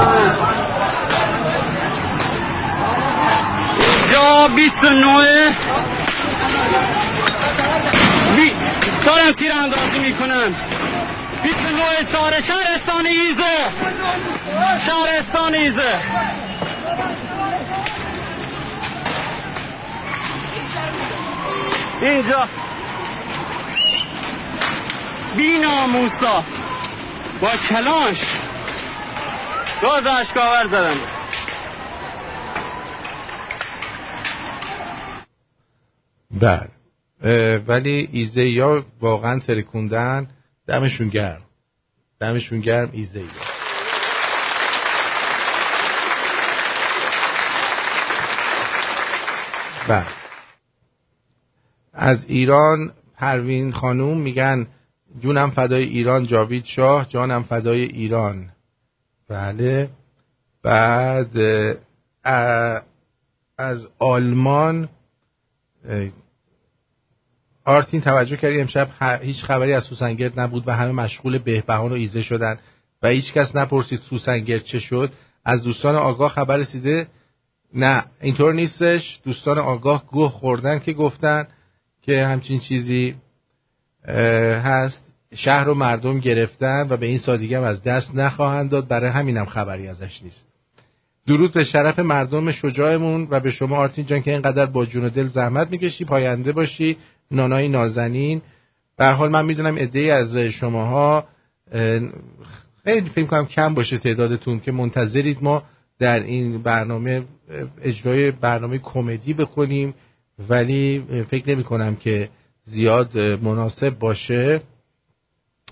[3.79, 5.55] اینجا 29
[8.35, 8.51] بی...
[9.05, 10.55] دارن تیر اندازی می‌کنن
[11.43, 13.69] 29 چهار شهرستان ایزه.
[14.85, 15.99] شهرستان ایزه.
[22.01, 22.47] اینجا.
[25.37, 26.43] بی ناموسا
[27.41, 28.17] با کلانش
[29.81, 30.97] گاز اشکاور زدن.
[36.31, 36.69] بله.
[37.67, 40.27] ولی ایزه یا واقعا ترکوندن.
[40.67, 41.41] دمشون گرم.
[42.19, 43.27] دمشون گرم ایزه یا
[49.87, 50.05] بله.
[51.93, 54.67] از ایران پروین خانوم میگن
[55.19, 58.49] جونم فدای ایران جاوید شاه جانم فدای ایران.
[59.29, 59.89] بله.
[60.63, 61.37] بعد
[63.57, 64.89] از آلمان
[67.65, 68.87] آرتین توجه کردی امشب
[69.21, 72.59] هیچ خبری از سوسنگرد نبود و همه مشغول بهبهان و ایزه شدن
[73.01, 75.13] و هیچ کس نپرسید سوسنگرد چه شد.
[75.45, 77.07] از دوستان آگاه خبر رسیده؟
[77.73, 79.19] نه اینطور نیستش.
[79.23, 81.47] دوستان آگاه گوه خوردن که گفتن
[82.01, 83.15] که همچین چیزی
[84.63, 85.04] هست.
[85.35, 88.87] شهر و مردم گرفتن و به این سادگی هم از دست نخواهند داد.
[88.87, 90.45] برای همینم خبری ازش نیست.
[91.27, 95.09] درود به شرف مردم شجاعمون و به شما آرتین جان که اینقدر با جون و
[95.09, 96.05] دل زحمت می‌کشی.
[96.05, 96.97] پاینده باشی.
[97.31, 98.41] نانای نازنین.
[98.97, 101.25] به حال من می‌دونم ای از شماها
[102.83, 105.63] خیلی فکر کنم کم باشه تعدادتون که منتظرید ما
[105.99, 107.23] در این برنامه
[107.81, 109.93] اجرای برنامه کمدی بکنیم
[110.49, 112.29] ولی فکر نمی کنم که
[112.63, 114.61] زیاد مناسب باشه.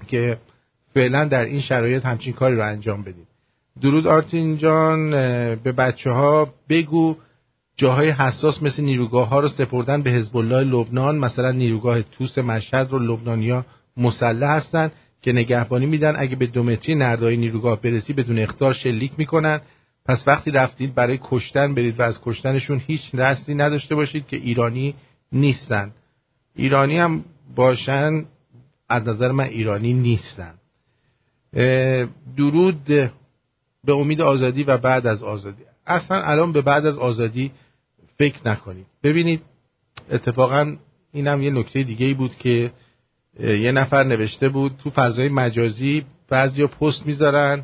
[0.07, 0.37] که
[0.93, 3.27] فعلا در این شرایط همچین کاری رو انجام بدیم.
[3.81, 5.09] درود آرتین جان
[5.55, 7.15] به بچه ها بگو
[7.77, 11.17] جاهای حساس مثل نیروگاه ها رو سپردن به حزب الله لبنان.
[11.17, 13.65] مثلا نیروگاه توس مشهد رو لبنانیا
[13.97, 16.15] مسلح هستن که نگهبانی میدن.
[16.17, 19.61] اگه به دومتری نردای نیروگاه برسی بدون اختار شلیک می‌کنن.
[20.05, 24.95] پس وقتی رفتید برای کشتن برید و از کشتنشون هیچ دستی نداشته باشید که ایرانی
[25.31, 25.91] نیستن.
[26.55, 27.23] ایرانی هم
[27.55, 28.25] باشن
[28.93, 30.53] از نظر من ایرانی نیستن.
[32.37, 32.83] درود
[33.85, 35.63] به امید آزادی و بعد از آزادی.
[35.87, 37.51] اصلا الان به بعد از آزادی
[38.17, 38.85] فکر نکنید.
[39.03, 39.41] ببینید
[40.11, 40.75] اتفاقا
[41.13, 42.71] اینم یه نکته دیگه ای بود که
[43.39, 47.63] یه نفر نوشته بود تو فضای مجازی بعضیا پست می‌ذارن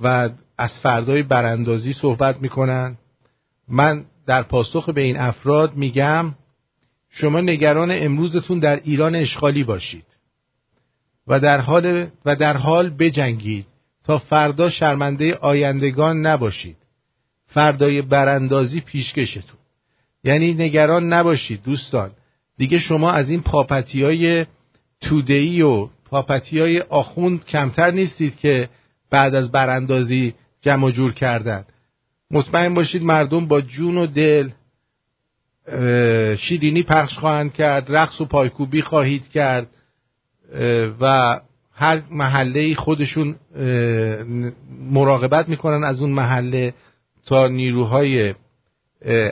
[0.00, 2.96] و از فردای براندازی صحبت می‌کنن.
[3.68, 6.34] من در پاسخ به این افراد میگم
[7.10, 10.04] شما نگران امروزتون در ایران اشغالی باشید.
[11.26, 13.66] و در حال و در حال بجنگید
[14.04, 16.76] تا فردا شرمنده آیندگان نباشید.
[17.46, 19.58] فردای براندازی پیشکشتون.
[20.24, 22.10] یعنی نگران نباشید دوستان.
[22.58, 24.46] دیگه شما از این پاپتی های
[25.00, 28.68] تودهی و پاپتی های آخوند کمتر نیستید که
[29.10, 31.64] بعد از براندازی جمع جور کردن.
[32.30, 34.48] مطمئن باشید مردم با جون و دل
[36.36, 39.66] شیرینی پخش خواهند کرد رقص و پایکوبی خواهید کرد.
[41.00, 41.40] و
[41.74, 43.36] هر محله خودشون
[44.90, 46.74] مراقبت می‌کنن از اون محله
[47.26, 48.34] تا نیروهای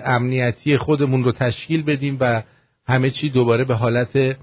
[0.04, 2.42] امنیتی خودمون رو تشکیل بدیم و
[2.86, 4.36] همه چی دوباره به حالت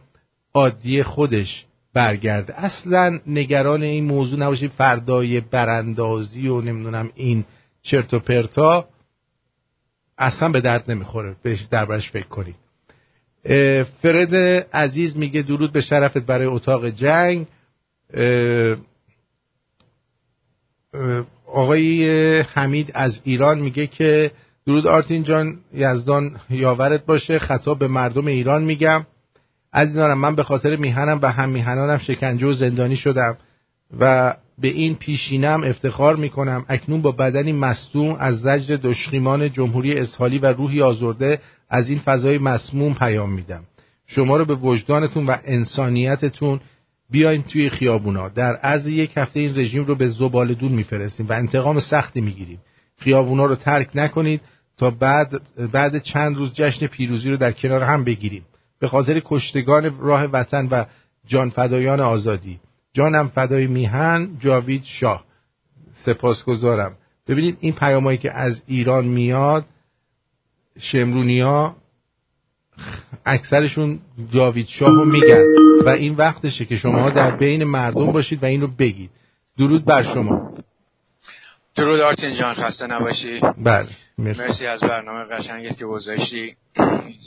[0.54, 2.54] عادی خودش برگرده.
[2.66, 4.72] اصلا نگران این موضوع نباشید.
[4.72, 7.46] فردای براندازی و نمی‌دونم این
[7.82, 8.88] چرت و پرتا
[10.18, 11.36] اصلا به درد نمی‌خوره.
[11.44, 12.56] بهش دربارش فکر کنید.
[14.02, 14.36] فرد
[14.74, 17.48] عزیز میگه درود به شرفت برای اتاق جنگ.
[21.54, 22.10] آقای
[22.40, 24.32] حمید از ایران میگه که
[24.66, 27.40] درود آرتین جان یزدان یاورت باشه.
[27.40, 29.06] خطاب به مردم ایران میگم.
[29.74, 33.38] عزیزانم من به خاطر میهنم و هم میهنانم شکنجه و زندانی شدم
[34.00, 36.66] و به این پیشینم افتخار می‌کنم.
[36.70, 42.38] اکنون با بدنی مستوم از زجر دشخیمان جمهوری اسحالی و روحی آزرده از این فضای
[42.38, 43.64] مسموم پیام میدم.
[44.08, 46.60] شما رو به وجدانتون و انسانیتتون
[47.10, 48.30] بیاین توی خیابونا.
[48.30, 52.60] در عرض یک هفته این رژیم رو به زبالدون میفرستیم و انتقام سختی می‌گیریم.
[52.98, 54.42] خیابونا رو ترک نکنید
[54.78, 55.42] تا بعد
[55.72, 58.46] بعد چند روز جشن پیروزی رو در کنار هم بگیریم.
[58.80, 60.86] به خاطر کشتگان راه وطن و
[61.28, 62.60] جان فدایان آزادی.
[62.94, 65.24] جانم فدای میهن جاوید شاه.
[65.94, 66.96] سپاسگزارم.
[67.28, 69.66] ببینید این پیامایی که از ایران میاد
[70.80, 71.76] شمرونیا
[73.26, 74.00] اکثرشون
[74.34, 75.44] جاوید شاه رو میگن
[75.86, 79.10] و این وقتشه که شما در بین مردم باشید و این رو بگید.
[79.58, 80.54] درود بر شما.
[81.76, 83.40] درود آرتین جان خسته نباشی.
[83.58, 83.88] بله
[84.18, 86.56] مرسی, مرسی از برنامه قشنگت که گذاشتی.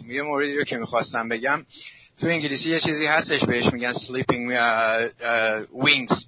[0.08, 1.62] یه موردی رو که می‌خواستم بگم
[2.20, 4.52] تو انگلیسی یه چیزی هستش بهش میگن sleeping
[5.84, 6.24] wings.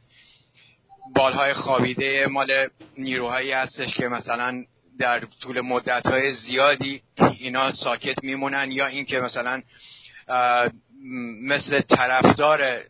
[1.14, 2.68] بالهای خوابیده مال
[2.98, 4.64] نیروهایی هستش که مثلا
[5.02, 7.02] در طول مدت های زیادی
[7.38, 9.62] اینا ساکت میمونن یا اینکه مثلا
[11.44, 12.80] مثل طرفدار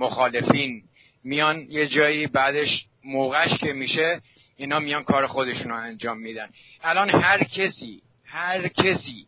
[0.00, 0.82] مخالفین
[1.24, 4.20] میان یه جایی بعدش موقعش که میشه
[4.56, 6.48] اینا میان کار خودشون رو انجام میدن.
[6.82, 9.26] الان هر کسی هر کسی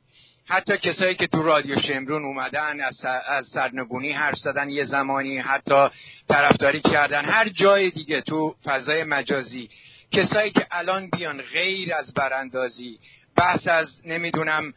[0.49, 5.89] حتی کسایی که تو رادیو شمرون اومدن از, سرنگونی حرف زدن یه زمانی حتی
[6.29, 9.69] طرفداری کردن هر جای دیگه تو فضای مجازی
[10.13, 12.99] کسایی که الان بیان غیر از براندازی
[13.37, 14.75] بحث از نمی‌دونم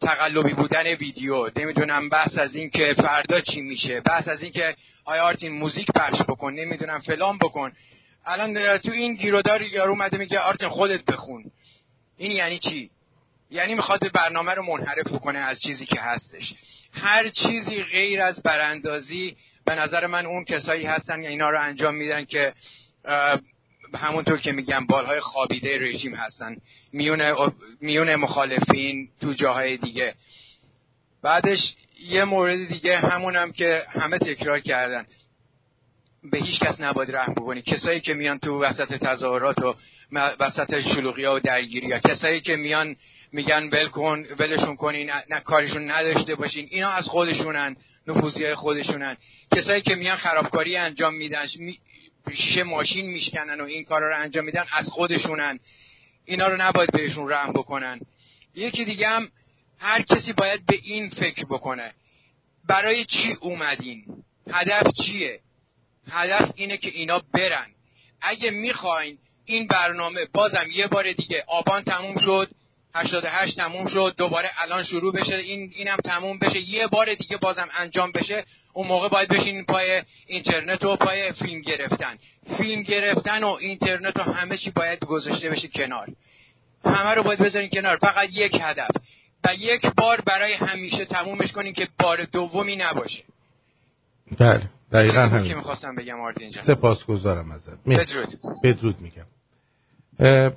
[0.00, 4.74] تقلبی بودن ویدیو نمی‌دونم بحث از این که فردا چی میشه بحث از این که
[5.04, 7.72] آیا آرتین موزیک پخش بکن نمی‌دونم فلان بکن.
[8.26, 11.44] الان تو این گیرودار یارو اومده میگه آرتین خودت بخون.
[12.16, 12.90] این یعنی چی؟
[13.50, 16.54] یعنی می‌خواد برنامه رو منحرف بکنه از چیزی که هستش.
[16.92, 22.24] هر چیزی غیر از براندازی به نظر من اون کسایی هستن اینا رو انجام میدن
[22.24, 22.52] که
[23.94, 26.56] همونطور که میگم بالهای خوابیده رژیم هستن.
[26.92, 30.14] میون, میون مخالفین تو جاهای دیگه.
[31.22, 35.06] بعدش یه مورد دیگه همونم که همه تکرار کردن.
[36.30, 37.62] به هیچ کس نباید رحم بکنی.
[37.62, 39.74] کسایی که میان تو وسط تظاهرات و
[40.12, 41.98] وسط شلوغی ها و درگیری ها.
[41.98, 42.96] کسایی که میان
[43.32, 46.68] میگن ول کن ولشون کنین نه کارشون نداشته باشین.
[46.70, 49.16] اینا از خودشونن نفوذی های خودشونن.
[49.56, 51.46] کسایی که میان خرابکاری انجام میدن
[52.34, 55.60] شیشه ماشین میشکنن و این کارا رو انجام میدن از خودشونن.
[56.24, 58.00] اینا رو نباید بهشون رحم بکنن.
[58.54, 59.28] یکی دیگه هم
[59.78, 61.92] هر کسی باید به این فکر بکنه.
[62.68, 64.04] برای چی اومدین؟
[64.50, 65.40] هدف چیه؟
[66.10, 67.66] هدف اینه که اینا برن.
[68.20, 72.50] اگه می‌خواین این برنامه بازم یه بار دیگه آبان تموم شد.
[72.94, 76.60] 88 تموم شد دوباره الان شروع بشه این اینم تموم بشه.
[76.68, 78.44] یه بار دیگه بازم انجام بشه.
[78.72, 82.18] اون موقع باید بشین پای اینترنت و پای فیلم گرفتن.
[82.56, 86.08] فیلم گرفتن و اینترنت و همه چی باید گذاشته بشه کنار.
[86.84, 87.96] همه رو باید بذارین کنار.
[87.96, 88.90] فقط یک هدف.
[89.44, 93.22] و یک بار برای همیشه تمومش کنین که بار دومی نباشه.
[94.38, 94.70] بله.
[94.92, 95.48] دقیقا همین.
[95.48, 97.70] که می‌خواستم بگم آرتین جان؟ سپاسگزارم ازت.
[97.86, 98.28] بدرود.
[98.64, 99.26] بدرود میگم.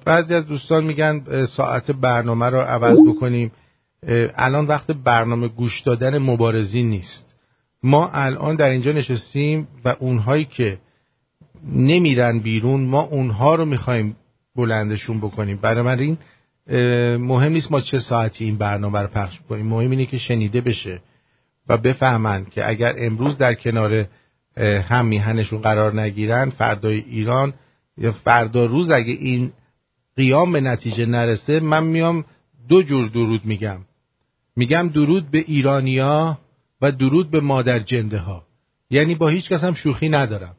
[0.06, 3.52] بعضی از دوستان میگن ساعت برنامه رو عوض بکنیم.
[4.36, 7.36] الان وقت برنامه گوش دادن مبارزین نیست.
[7.84, 10.78] ما الان در اینجا نشستیم و اونهایی که
[11.76, 14.16] نمیرن بیرون ما اونها رو می‌خوایم
[14.56, 15.58] بلندشون بکنیم.
[15.58, 16.18] بنابراین
[16.68, 19.66] اه، مهم نیست ما چه ساعتی این برنامه رو پخش کنیم.
[19.66, 21.02] مهم اینه که شنیده بشه
[21.70, 24.06] و بفهمن که اگر امروز در کنار
[24.58, 27.54] هم میهنشون قرار نگیرن فردای ایران
[27.98, 29.52] یا فردا روز اگه این
[30.16, 32.26] قیام به نتیجه نرسه من میام
[32.70, 33.80] دو جور درود میگم.
[34.56, 36.40] میگم درود به ایرانیا
[36.82, 38.44] و درود به مادر جنده ها
[38.90, 40.56] یعنی با هیچ کس هم شوخی ندارم.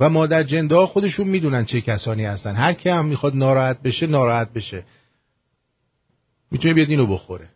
[0.00, 2.54] و مادر جنده ها خودشون می‌دونن چه کسانی هستن.
[2.54, 4.84] هر کی هم می‌خواد ناراحت بشه ناراحت بشه.
[6.50, 7.48] می‌تونه بیاد اینو بخوره.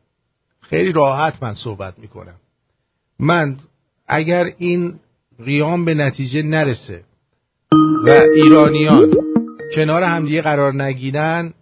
[0.60, 2.34] خیلی راحت من صحبت می‌کنم.
[3.18, 3.56] من
[4.08, 4.98] اگر این
[5.44, 7.04] قیام به نتیجه نرسه
[8.04, 9.10] و ایرانیان
[9.74, 11.54] کنار همدیگه قرار نگیرن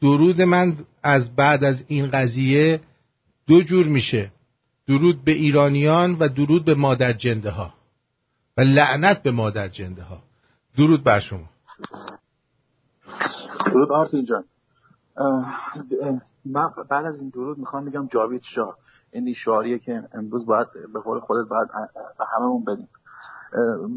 [0.00, 2.80] درود من از بعد از این قضیه
[3.46, 4.32] دو جور میشه.
[4.88, 7.74] درود به ایرانیان و درود به مادر جنده ها
[8.56, 10.22] و لعنت به مادر جنده ها
[10.76, 11.50] درود بر شما.
[13.66, 14.44] درود آرتین جان.
[16.44, 18.76] من بعد از این درود می‌خوام بگم جاوید شاه.
[19.12, 21.68] این شعاریه که امروز باید به قول خودت باید
[22.18, 22.88] به هممون بدیم.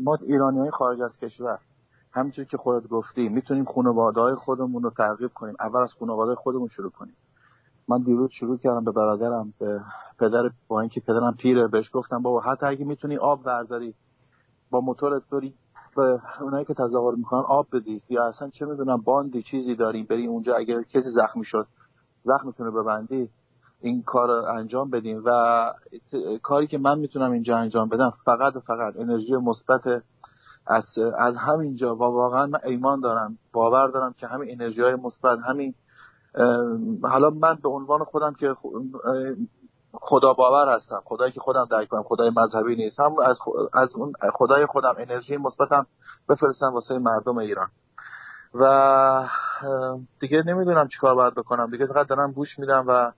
[0.03, 1.60] ما ایرانی های خارج از کشور
[2.14, 5.56] همینطور که خودت گفتی می‌تونیم خانواده های خودمون رو ترغیب کنیم.
[5.60, 7.15] اول از خانواده خودمون شروع کنیم.
[7.88, 9.82] من دیروز شروع کردم به برادرم به
[10.19, 13.95] پدر با اینکه پدرم پیره بهش گفتم بابا حتی اگه می‌تونی آب برداری
[14.69, 15.53] با موتورت بری
[15.95, 18.02] به اونایی که تظاهر می‌کنن آب بدی.
[18.10, 21.68] یا اصلا چه می‌دونم باندی چیزی داری بری اونجا اگر کسی زخمی شد
[22.23, 23.30] زخمتون رو ببندی.
[23.81, 25.30] این کار رو انجام بدیم و
[26.43, 30.03] کاری که من می‌تونم اینجا انجام بدم فقط و فقط انرژی مثبت
[30.68, 30.85] از
[31.18, 31.95] از همینجا.
[31.95, 35.73] و واقعا من ایمان دارم باور دارم که همین انرژی های مثبت همین
[37.03, 38.56] حالا من به عنوان خودم که
[39.93, 42.99] خدا باور هستم خدایی که خودم درک کنم خدای مذهبی نیست.
[42.99, 43.38] هم از,
[43.73, 45.88] از اون خدای خودم انرژی مثبتم
[46.30, 47.68] بفرستم واسه مردم ایران.
[48.53, 49.30] و
[50.19, 51.72] دیگه نمی‌دونم چیکار باید بکنم.
[51.72, 53.11] دیگه فقط دارم گوش میدم و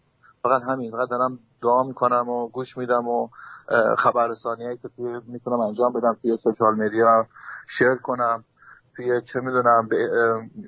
[0.44, 3.30] فقط همین فقط دارم دعا می‌کنم و گوش میدم و
[3.98, 7.26] خبررسانی هایی که توی می‌تونم انجام بدم توی سوشال میدیا
[7.78, 8.44] شیر کنم
[8.96, 9.90] توی چه می‌دونم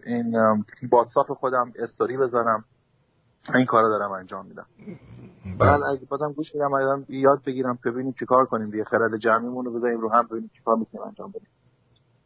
[0.05, 0.35] این
[0.91, 2.65] واتساپ خودم استوری بزنم
[3.55, 4.65] این کارا دارم انجام میدم.
[5.59, 9.73] بعد اگه بازم گوش میدم آدم یاد بگیرم ببینیم چیکار کنیم دیگه خرد جمعیمون رو
[9.73, 11.47] بذاریم رو هم ببینیم چیکار می‌تونیم انجام بدیم.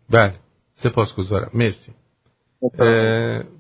[0.10, 0.36] بله.
[0.76, 1.52] سپاسگزارم.
[1.54, 1.94] مرسی.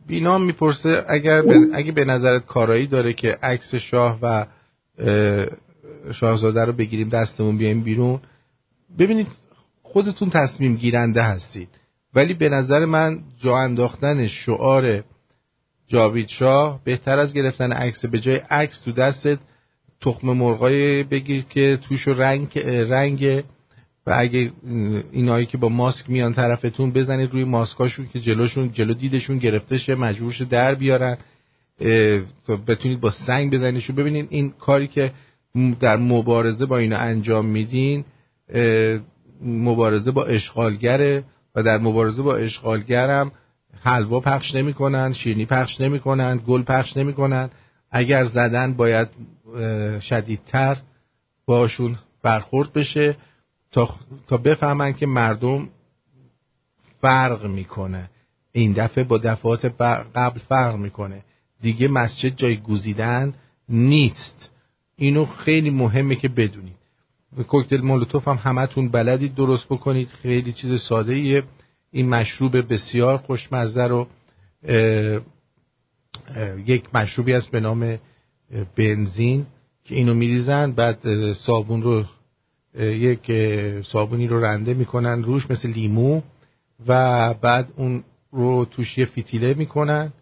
[0.07, 1.43] بینام می‌پرسه اگر
[1.73, 4.45] اگه به نظرت کارایی داره که عکس شاه و
[4.99, 5.45] اه،
[6.13, 8.19] شاهزاده رو بگیریم دستمون بیایم بیرون
[8.99, 9.27] ببینید
[9.83, 11.69] خودتون تصمیم گیرنده هستید.
[12.15, 15.03] ولی به نظر من جا انداختن شعار
[15.87, 18.05] جاوید شاه بهتر از گرفتن عکس.
[18.05, 19.39] به جای عکس تو دستت
[20.01, 22.59] تخم مرغای بگیر که توش رنگ
[22.89, 23.43] رنگ
[24.07, 24.51] و اگه
[25.11, 29.95] اینایی که با ماسک میان طرفتون بزنید روی ماسکاشون که جلوشون جلو دیدشون گرفته شه
[29.95, 31.17] مجبورش در بیارن.
[32.47, 34.27] تا بتونید با سنگ بزنیدشون ببینید.
[34.29, 35.11] این کاری که
[35.79, 38.05] در مبارزه با اینا انجام میدین
[39.41, 41.23] مبارزه با اشغالگره
[41.55, 43.31] و در مبارزه با اشغالگرم
[43.81, 47.49] حلوا پخش نمی‌کنن شیرینی پخش نمی‌کنن گل پخش نمی‌کنن.
[47.91, 49.07] اگر زدن باید
[49.99, 50.77] شدیدتر
[51.45, 53.15] باشون برخورد بشه.
[53.73, 53.95] تا,
[54.27, 55.69] تا بفهمن که مردم
[57.01, 58.09] فرق می‌کنه.
[58.51, 59.65] این دفعه با دفعات
[60.15, 61.23] قبل فرق می‌کنه.
[61.61, 63.33] دیگه مسجد جای گزیدن
[63.69, 64.49] نیست.
[64.95, 66.75] اینو خیلی مهمه که بدونید.
[67.47, 70.07] کوکتل مولوتوف هم همتون بلدید درست بکنید.
[70.07, 71.43] خیلی چیز ساده ایه
[71.91, 74.07] این مشروب بسیار خوشمزه رو
[74.63, 75.21] اه،
[76.35, 77.99] اه، یک مشروبی است به نام
[78.75, 79.45] بنزین
[79.83, 82.05] که اینو میریزن بعد صابون رو
[82.79, 83.31] یک
[83.81, 86.21] صابونی رو رنده می‌کنن روش مثل لیمو
[86.87, 90.13] و بعد اون رو توش یه فتیله می‌کنن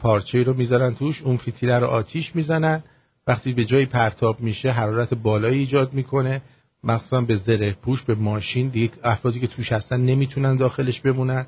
[0.00, 2.82] پارچه رو می‌ذارن توش اون فتیله رو آتیش می‌زنن.
[3.26, 6.42] وقتی به جای پرتاب میشه حرارت بالایی ایجاد می‌کنه.
[6.84, 11.46] مخصوصا به زره پوش به ماشین دیگه افرادی که توش هستن نمی‌تونن داخلش بمونن.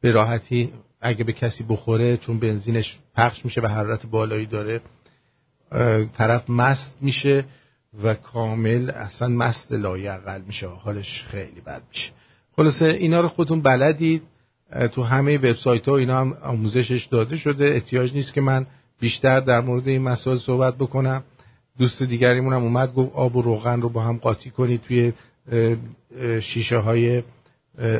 [0.00, 4.80] به راحتی اگه به کسی بخوره چون بنزینش پخش میشه و حرارت بالایی داره
[6.12, 7.44] طرف مست میشه.
[8.02, 10.66] و کامل اصلا مست لایقل میشه.
[10.66, 12.10] حالش خیلی بد میشه.
[12.56, 14.22] خلاصه اینا رو خودتون بلدید.
[14.92, 17.64] تو همه وبسایت ها اینا هم آموزشش داده شده.
[17.64, 18.66] احتیاج نیست که من
[19.00, 21.24] بیشتر در مورد این مسائل صحبت بکنم.
[21.78, 24.82] دوست دیگریمون هم اومد گفت آب و روغن رو با هم قاطی کنید.
[24.82, 25.12] توی
[26.40, 27.22] شیشه های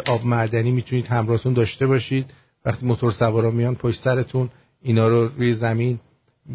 [0.06, 2.30] آب معدنی می‌تونید همراهتون داشته باشید.
[2.64, 4.50] وقتی موتور سوارا میان پشت سرتون
[4.82, 6.00] اینا رو روی زمین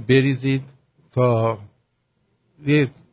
[0.08, 0.64] بریزید
[1.12, 1.58] تا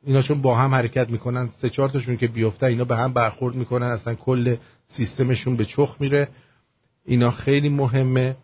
[0.05, 3.55] اینا چون با هم حرکت می‌کنن سه چهار تاشون که بیفته اینا به هم برخورد
[3.55, 4.57] می‌کنن اصلا کل
[4.89, 6.29] سیستمشون به چخ میره.
[7.05, 8.37] اینا خیلی مهمه.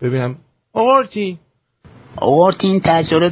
[0.00, 0.36] ببینم.
[0.72, 1.38] آرتی
[2.20, 2.82] آورت این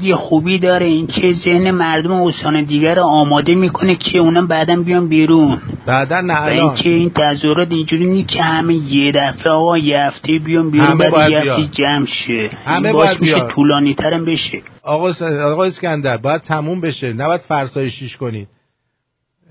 [0.03, 0.87] یه خوبی داره.
[0.87, 5.59] این که ذهن مردم استان دیگر رو آماده می‌کنه که اونم بعدا بیان بیرون.
[5.87, 10.39] بعدا نه این که این تظاهرات اینجوری نیست که همه یه دفعه آقا یه هفته
[10.45, 11.71] بیان بیرون همه بعد یه باید هفته بیان.
[11.71, 12.51] جمع شه.
[12.65, 13.49] همه باید میشه.
[13.49, 14.63] طولانی ترم بشه.
[14.83, 15.23] آقا, س...
[15.23, 17.13] آقا اسکندر باید تموم بشه.
[17.13, 18.49] نباید فرسایشیش کنید.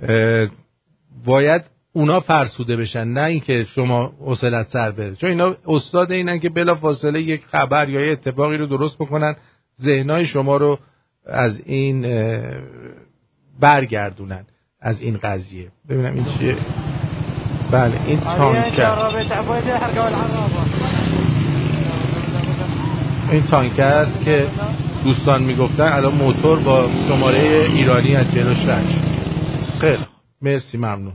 [0.02, 0.48] اه،
[1.26, 1.62] باید
[1.96, 5.16] اونا فرسوده بشن نه اینکه شما حوصلت سر بره.
[5.16, 9.36] چون اینا استاد اینن که بلا فاصله یک خبر یا یه اتفاقی رو درست بکنن
[9.82, 10.80] ذهنهای شما رو
[11.26, 12.08] از این
[13.60, 14.46] برگردونن
[14.82, 15.68] از این قضیه.
[15.90, 16.56] ببینم این چیه.
[17.72, 18.96] بله این تانکر
[23.32, 24.48] این تانکر است که
[25.04, 27.40] دوستان می‌گفتن الان موتور با شماره
[27.74, 29.80] ایرانی از جلوش رد شد.
[29.80, 30.08] خیلی خوب.
[30.42, 31.14] مرسی ممنون.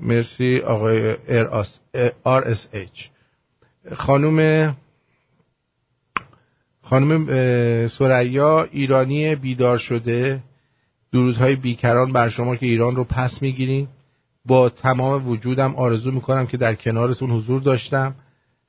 [0.00, 1.16] مرسی آقای
[2.24, 3.00] آر اس اچ
[3.94, 4.76] خانوم
[6.82, 7.26] خانم
[7.88, 10.42] سریا ایرانی بیدار شده.
[11.12, 13.88] درودهای بیکران بر شما که ایران رو پس می‌گیرین.
[14.44, 18.14] با تمام وجودم آرزو می‌کنم که در کنارتون حضور داشتم.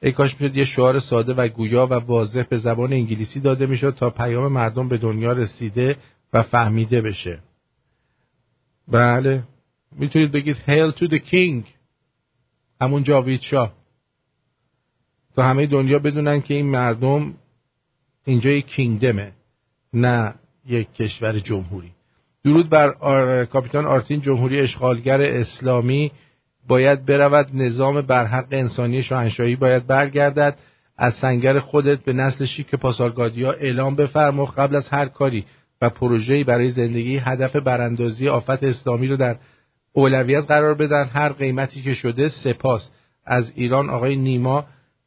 [0.02, 3.96] ای کاش می‌شد یه شعار ساده و گویا و واضح به زبان انگلیسی داده می‌شد
[3.96, 5.96] تا پیام مردم به دنیا رسیده
[6.34, 7.40] و فهمیده بشه.
[8.88, 9.44] بله.
[9.96, 11.66] می‌تونید بگید Hail to the King.
[12.82, 13.74] همون جاوید شاه
[15.36, 17.34] تا همه دنیا بدونن که این مردم
[18.26, 19.32] اینجا یک کینگدمه
[19.94, 20.34] نه
[20.66, 21.92] یک کشور جمهوری.
[22.44, 23.46] درود بر آر...
[23.46, 26.12] کاپیتان آرتین جمهوری اشغالگر اسلامی.
[26.68, 30.58] باید برود نظام برحق انسانی شاهنشاهی باید برگردد.
[30.98, 35.46] از سنگر خودت به نسل شیک پاسارگادیا اعلام بفرما قبل از هر کاری
[35.82, 39.38] و پروژه‌ای برای زندگی هدف براندازی آفت اسلامی رو در
[39.98, 42.92] اولویت قرار بدن هر قیمتی که شده سپاس.
[43.26, 44.66] از ایران آقای نیما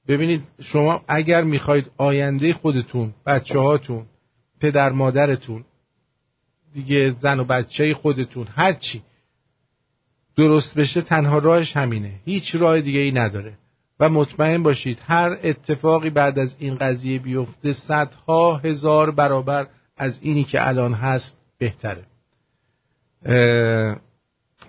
[0.08, 4.06] ببینید شما اگر می‌خواید آینده خودتون بچه هاتون
[4.60, 5.64] پدر مادرتون
[6.74, 9.02] دیگه زن و بچه خودتون هر چی
[10.36, 12.12] درست بشه تنها راهش همینه.
[12.24, 13.58] هیچ راه دیگه ای نداره.
[14.00, 20.44] و مطمئن باشید هر اتفاقی بعد از این قضیه بیفته صدها هزار برابر از اینی
[20.44, 22.04] که الان هست بهتره.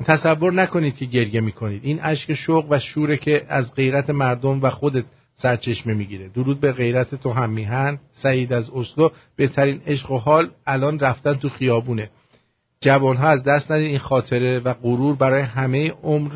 [0.03, 1.81] تصور نکنید که گریه می‌کنید.
[1.85, 5.05] این اشک شوق و شوره که از غیرت مردم و خودت
[5.35, 6.29] سرچشمه می‌گیره.
[6.29, 11.33] درود به غیرت تو هم میهن سعید از اسلو بهترین عشق و حال الان رفتن
[11.33, 12.09] تو خیابونه.
[12.81, 16.31] جوان ها از دست ندید این خاطره و غرور برای همه عمر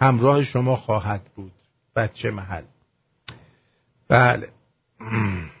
[0.00, 1.52] همراه شما خواهد بود.
[1.96, 2.62] بچه محل.
[4.08, 4.48] بله.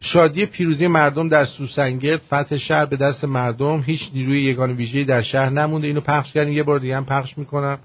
[0.00, 5.22] شادی پیروزی مردم در سوسنگرد فتح شهر به دست مردم هیچ نیروی یگان ویژه‌ای در
[5.22, 5.86] شهر نمونده.
[5.86, 7.78] اینو پخش کردیم یه بار دیگه هم پخش می‌کنم.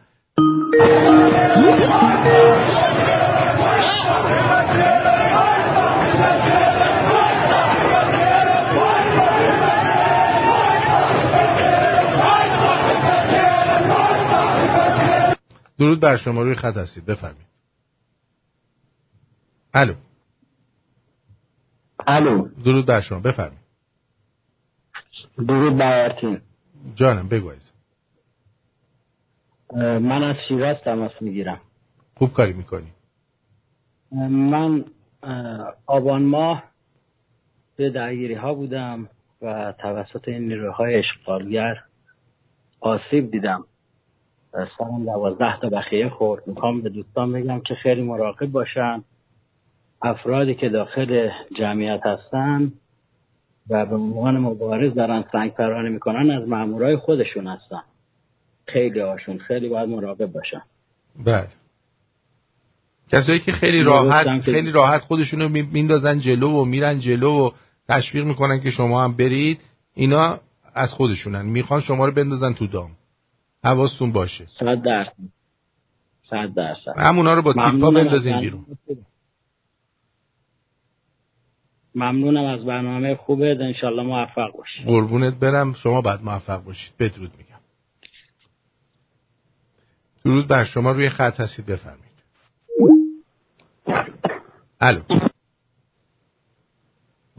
[15.80, 17.06] درود بر شما روی خط هستید.
[17.06, 17.48] بفرمایید.
[19.74, 19.94] الو.
[22.08, 22.48] الو.
[22.66, 23.62] درود بر شما بفرمایید.
[25.48, 26.42] درود بر آرتین.
[26.96, 27.52] جانم بگو
[29.76, 31.62] من از شیراز تماس می‌گیرم.
[32.16, 32.92] خوب کاری می‌کنی.
[34.30, 34.86] من
[35.86, 36.64] آبان ماه
[37.76, 39.10] به درگیری ها بودم
[39.42, 41.84] و توسط این نیروهای اشغالگر
[42.80, 43.66] آسیب دیدم.
[44.52, 46.48] سرم دوازده تا بخیه خورد.
[46.48, 49.04] می‌خوام به دوستان بگم که خیلی مراقب باشن.
[50.02, 52.74] افرادی که داخل جمعیت هستن
[53.70, 57.82] و به عنوان مبارز دارن سنگ پرانی می‌کنن از مامورای خودشون هستن.
[58.68, 60.62] خیلی هاشون خیلی باید مراقب باشن.
[61.26, 61.48] بله.
[63.12, 67.52] کسایی که خیلی راحت خیلی راحت خودشونو می- میندازن جلو و میرن جلو و
[67.90, 69.62] تشویق می‌کنن که شما هم برید
[69.94, 70.40] اینا
[70.74, 71.46] از خودشونن.
[71.46, 72.92] می‌خوان شما رو بندازن تو دام.
[73.64, 74.48] حواستون باشه.
[74.60, 75.14] صد درصد.
[76.30, 76.94] صد درصد.
[76.98, 78.66] همونا رو با تیپا بندازین بیرون.
[81.96, 84.84] ممنونم از برنامه خوبه انشالله موفق باشی.
[84.86, 85.74] قربونت برم.
[85.74, 86.94] شما بعد موفق باشید.
[87.00, 87.60] بدرود میگم.
[90.26, 90.92] درود بر شما.
[90.92, 91.66] روی خط هستید.
[91.66, 92.12] بفرمایید.
[94.82, 95.02] الو.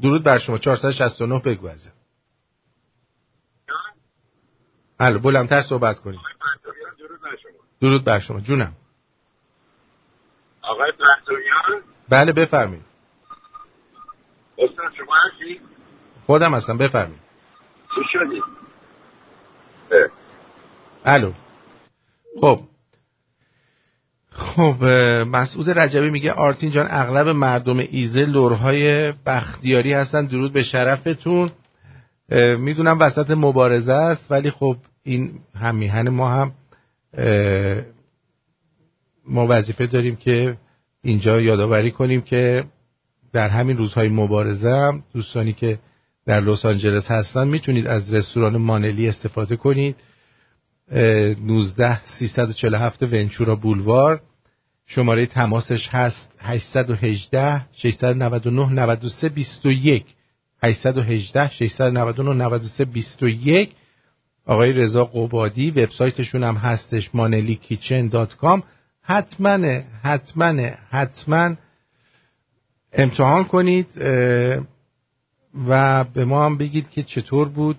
[0.02, 0.58] درود بر شما.
[0.58, 1.92] 469 بگو ازم
[5.00, 5.18] الو.
[5.18, 6.20] بلندتر صحبت کنید
[7.80, 8.40] درود بر شما.
[8.40, 8.72] جونم.
[10.62, 10.92] آقای
[12.08, 12.91] بله بفرمایید.
[14.58, 15.60] استاد شما هستی؟
[16.26, 17.20] خودم هستم بفرمایید.
[17.94, 18.42] چی شدی؟
[21.04, 21.32] الو.
[22.40, 22.60] خب.
[24.30, 24.84] خب
[25.28, 30.26] مسعود رجبی میگه آرتین جان اغلب مردم ایزه لورهای بختیاری هستن.
[30.26, 31.50] درود به شرفتون.
[32.58, 36.52] می‌دونم وسط مبارزه است ولی خب این هم میهن ما هم
[39.26, 40.56] ما وظیفه داریم که
[41.02, 42.64] اینجا یادآوری کنیم که
[43.32, 45.78] در همین روزهای مبارزه هم دوستانی که
[46.26, 49.96] در لس آنجلس هستن می‌تونید از رستوران مانلی استفاده کنید.
[50.90, 54.20] اه، 19 347 ونچورا بولوار.
[54.86, 60.04] شماره تماسش هست 818 699 93 21
[60.62, 63.70] 818 699 93 21
[64.46, 67.10] آقای رضا قبادی وبسایتشون هم هستش
[68.40, 68.62] کام.
[69.02, 71.54] حتما حتما حتما
[72.92, 73.86] امتحان کنید
[75.68, 77.76] و به ما هم بگید که چطور بود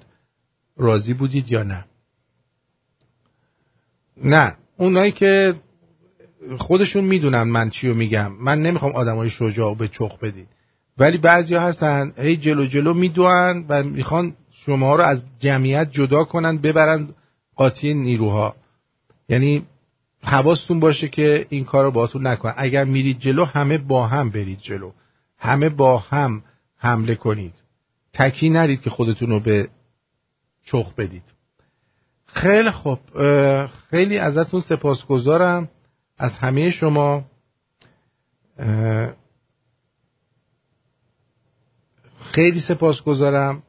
[0.78, 1.86] راضی بودید یا نه.
[4.24, 5.54] نه اونایی که
[6.58, 8.32] خودشون می‌دونن من چی میگم.
[8.40, 10.48] من نمی‌خوام آدمای شجاع به چخ بدید
[10.98, 14.36] ولی بعضیا هستن هی جلو جلو میدوان و می‌خوان
[14.66, 17.10] شما رو از جمعیت جدا کنن ببرن
[17.56, 18.56] قاطی نیروها.
[19.30, 19.66] یعنی
[20.24, 22.54] حواستون باشه که این کار رو باهاتون نکنن.
[22.58, 24.92] اگر میرید جلو همه با هم برید جلو.
[25.44, 26.44] همه با هم
[26.78, 27.54] حمله کنید.
[28.14, 29.70] تکی نرید که خودتون رو به
[30.66, 31.24] چخ بدید.
[32.26, 33.00] خیلی خوب.
[33.90, 35.70] خیلی ازتون سپاسگزارم.
[36.18, 37.26] از همه شما.
[42.20, 43.64] خیلی سپاسگزارم.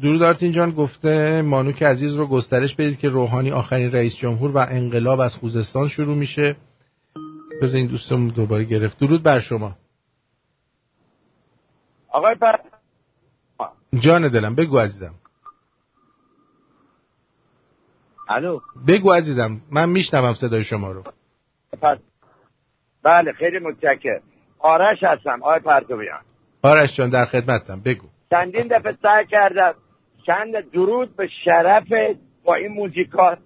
[0.00, 4.58] درود آرتین جان گفته مانوک عزیز رو گسترش بدید که روحانی آخرین رئیس جمهور و
[4.58, 6.56] انقلاب از خوزستان شروع میشه.
[7.62, 8.98] بذار این دوستمون دوباره گرفت.
[8.98, 9.76] درود بر شما.
[12.12, 12.52] آقای پر...
[14.00, 15.14] جان دلم بگو عزیزم.
[18.28, 21.02] الو؟ بگو عزیزم من میشنوم صدای شما رو.
[21.82, 21.98] پس
[23.02, 24.20] بله خیلی متشکر
[24.58, 25.42] آرش هستم.
[25.42, 26.20] آقای پرتویان.
[26.62, 27.80] آرش جان در خدمتم.
[27.80, 28.06] بگو.
[28.30, 29.74] چندین دفعه سعی کردم.
[30.26, 33.38] چند درود به شرفت با این موزیکات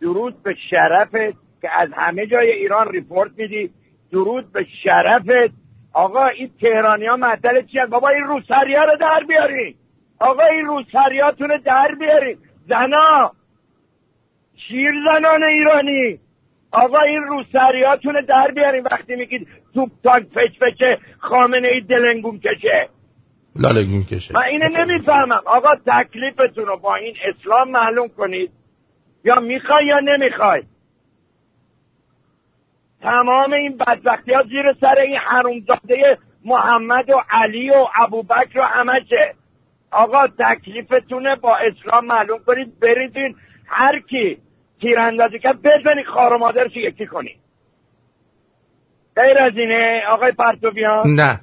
[0.00, 3.70] درود به شرفت که از همه جای ایران report میدی.
[4.12, 5.54] درود به شرفت
[5.92, 9.74] آقا این تهرانی ها معطل چی هست؟ بابا این روسریا رو در بیارین.
[10.20, 12.38] آقا این روسریاتون رو در بیارین.
[12.68, 13.32] زنا
[14.68, 16.18] شیر زنان ایرانی.
[16.72, 22.88] آقا این روسریاتون رو در بیارین وقتی میگید توپ تانک فشفشه خامنه ای دلنگون کشه.
[23.56, 24.34] لالگون کشه.
[24.34, 25.40] من اینو نمی‌فهمم.
[25.46, 28.50] آقا تکلیفتون رو با این اسلام معلوم کنید.
[29.24, 30.62] یا می‌خوای یا نمی‌خوای.
[33.02, 39.34] تمام این بدبختی ها زیر سر این حرومزاده محمد و علی و ابوبکر و همشه
[39.92, 43.34] آقا تکلیفتونه با اسلام معلوم کنید بریزین
[43.66, 44.38] هر کی
[44.80, 47.36] تیراندازی کرد بزنید خار و مادرش یکی کنید.
[49.16, 51.40] غیر از اینه آقای پرتوبیان؟ نه.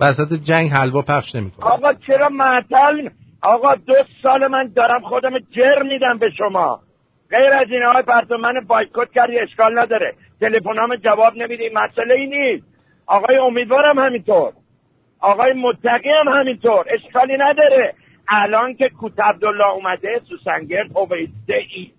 [0.00, 1.66] وسط جنگ حلوا پخش نمی‌کنه.
[1.66, 3.08] آقا چرا معطل؟
[3.42, 6.80] آقا دو سال من دارم خودم جر میدم به شما.
[7.30, 10.14] غیر از این آقای پرتو من بایکوت کردی اشکال نداره.
[10.44, 12.66] تلفنام جواب نمیدی مسئله ای نیست.
[13.06, 14.52] آقای امیدوارم همینطور.
[15.20, 16.86] آقای متقی هم همینطور.
[16.90, 17.94] اشکالی نداره.
[18.28, 21.90] الان که کوت عبدالله اومده سوسنگرد اویسته ای.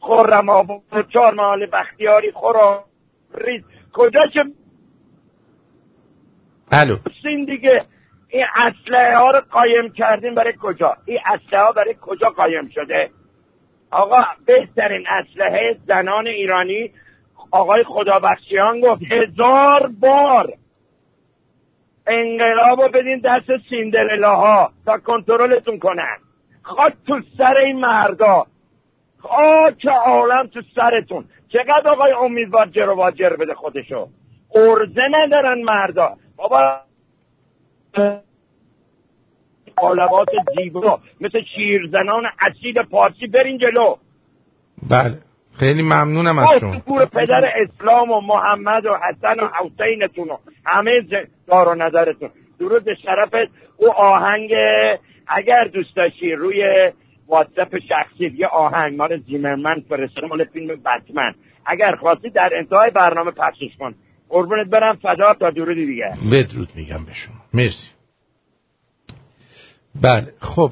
[0.00, 2.84] خرم آباد چهار محال بختیاری خورا
[3.34, 3.62] ریز
[3.92, 4.44] کجا چه
[6.72, 7.84] الو این دیگه.
[8.28, 13.10] این اسلحه ها رو قایم کردیم برای کجا؟ این اسلحه ها برای کجا قایم شده؟
[13.90, 16.90] آقا بهترین اسلحه زنان ایرانی
[17.50, 20.52] آقای خدابخشیان گفت هزار بار
[22.06, 26.16] انقلاب رو بدین دست سیندرلاها تا کنترلتون کنن.
[26.62, 28.46] خاک تو سر این مردا.
[29.18, 31.24] خاک عالم تو سرتون.
[31.48, 34.08] چقدر آقای امیدوار جر و واجر بده خودشو.
[34.54, 36.16] ارزه ندارن مردا.
[36.36, 36.80] بابا
[39.76, 41.00] قالبات زیبا.
[41.20, 43.96] مثل شیرزنان اصیل پارسی برین جلو.
[44.90, 45.27] بله.
[45.58, 46.78] خیلی ممنونم از شما.
[46.86, 50.36] گور پدر اسلام و محمد و حسن و حسینتون و
[50.66, 50.90] همه
[51.46, 52.30] دار و نظرتون.
[52.60, 54.50] درود به شرفت او آهنگ
[55.26, 56.92] اگر دوست داشتی روی
[57.28, 61.34] واتساپ شخصی یه آهنگ مال زیمرمن فرستادم مال فیلم بتمن.
[61.66, 63.94] اگر خواستی در انتهای برنامه پخشش کن.
[64.28, 67.36] قربونت برم فدا تا درودی دیگه بدرود میگم به شما.
[67.54, 67.90] مرسی.
[70.02, 70.70] بله خب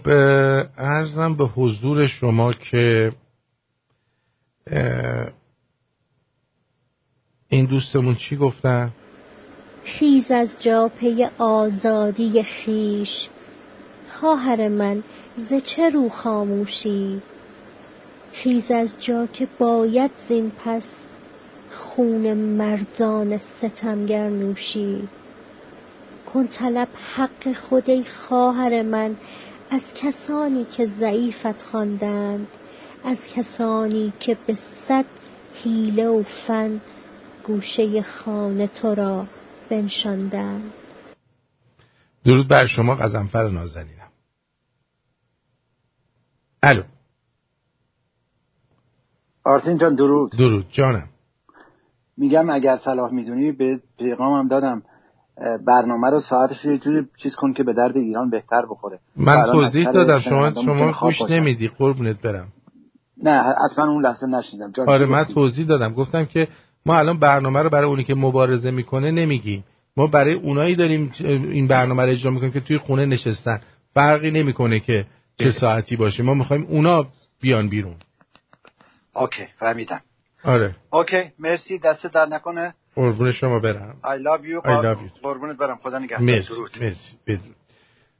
[0.78, 3.12] ارزم به حضور شما که
[7.48, 8.90] این دوستمون چی گفتن؟
[9.84, 13.28] خیز از جا پی آزادی خیش.
[14.08, 15.02] خواهر من
[15.36, 17.22] ز چه رو خاموشی؟
[18.32, 20.84] خیز از جا که باید زین پس
[21.70, 25.08] خون مردان ستمگر نوشی
[26.26, 29.16] کن طلب حق خود خواهر من
[29.70, 32.46] از کسانی که ضعیفت خواندند.
[33.06, 34.56] از کسانی که به
[34.88, 35.04] صد
[35.54, 36.80] حیله و فن
[37.46, 39.26] گوشه خانه تو را
[39.70, 40.72] بنشاندند.
[42.24, 44.10] درود بر شما قزنفر نازنینم.
[46.62, 46.82] الو.
[49.44, 50.32] آرتین جان درود.
[50.32, 51.08] درود جانم.
[52.16, 54.82] میگم اگر صلاح می‌دونی به پیغامم دادم.
[55.66, 58.98] برنامه رو ساعتش رو یه جوری چیز کن که به درد ایران بهتر بخوره.
[59.16, 61.34] من توضیح دادم شما شما گوش باشن.
[61.34, 62.52] نمیدی قربونت برم.
[63.22, 65.94] نه حتما اون لحظه نشیدم آره من؟ توضیح دادم.
[65.94, 66.48] گفتم که
[66.86, 69.64] ما الان برنامه رو برای اونی که مبارزه می‌کنه نمیگیم.
[69.96, 73.60] ما برای اونایی داریم این برنامه رو اجرا می‌کنیم که توی خونه نشستن.
[73.94, 75.06] فرقی نمی‌کنه که
[75.38, 76.22] چه ساعتی باشه.
[76.22, 77.06] ما می‌خوایم اونا
[77.40, 77.94] بیان بیرون.
[79.14, 80.00] اوکی فهمیدم.
[80.44, 80.76] آره.
[80.90, 81.78] اوکی مرسی.
[81.78, 82.74] دست در نکنه.
[82.94, 83.96] قربون شما برم.
[84.04, 84.66] I love you.
[84.66, 85.22] I love you.
[85.22, 85.78] قربونت برم.
[85.82, 86.20] خدا نگهدار.
[86.20, 87.16] مرسی مرسی.
[87.26, 87.56] بدرود.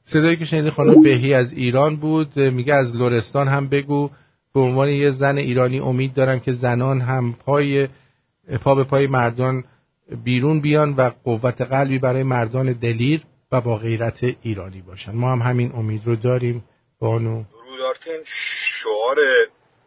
[0.04, 2.38] صدایی که شنیدی خانم بهی از ایران بود.
[2.38, 4.10] میگه از لرستان هم بگو.
[4.56, 7.88] به عنوان یه زن ایرانی امید دارم که زنان هم پای
[8.64, 9.64] پا به پای مردان
[10.24, 13.22] بیرون بیان و قوت قلبی برای مردان دلیر
[13.52, 15.12] و با غیرت ایرانی باشن.
[15.12, 16.64] ما هم همین امید رو داریم.
[17.00, 17.44] بانو.
[17.88, 19.16] آرتین شعار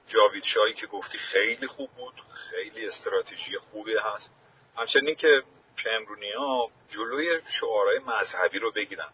[0.07, 4.31] جاوید شاهی که گفتی خیلی خوب بود خیلی استراتژی خوبی هست.
[4.77, 5.43] همچنین که
[5.83, 9.09] پمرونی ها جلوی شعارهای مذهبی رو بگیرن.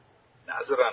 [0.48, 0.92] نذارن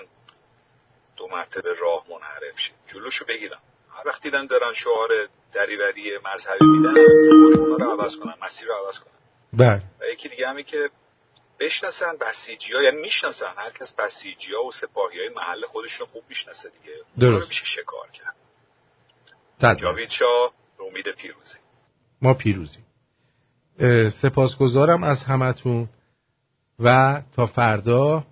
[1.17, 2.71] دو مرتبه راه منحرف شه.
[2.93, 3.59] جلوشو بگیرن.
[3.97, 5.09] هر وقت دیدن دارن شعار
[5.53, 9.13] دریوری مذهبی میدن فوری اونا رو عوض کنن مسیر رو عوض کنن.
[9.53, 9.81] بله.
[10.01, 10.89] و یکی دیگه همی که
[11.59, 16.23] بشناسن بسیجی ها یعنی می‌شناسن هر کس بسیجی ها و سپاهی های محل خودشون خوب
[16.29, 16.95] می‌شناسه دیگه.
[16.95, 17.47] رو درست.
[17.47, 18.35] میشه شکار کرد.
[19.77, 21.57] جاوید شاه به امید پیروزی.
[22.21, 22.85] ما پیروزیم
[23.79, 25.89] اه، سپاسگزارم از همتون
[26.79, 28.23] و تا فردا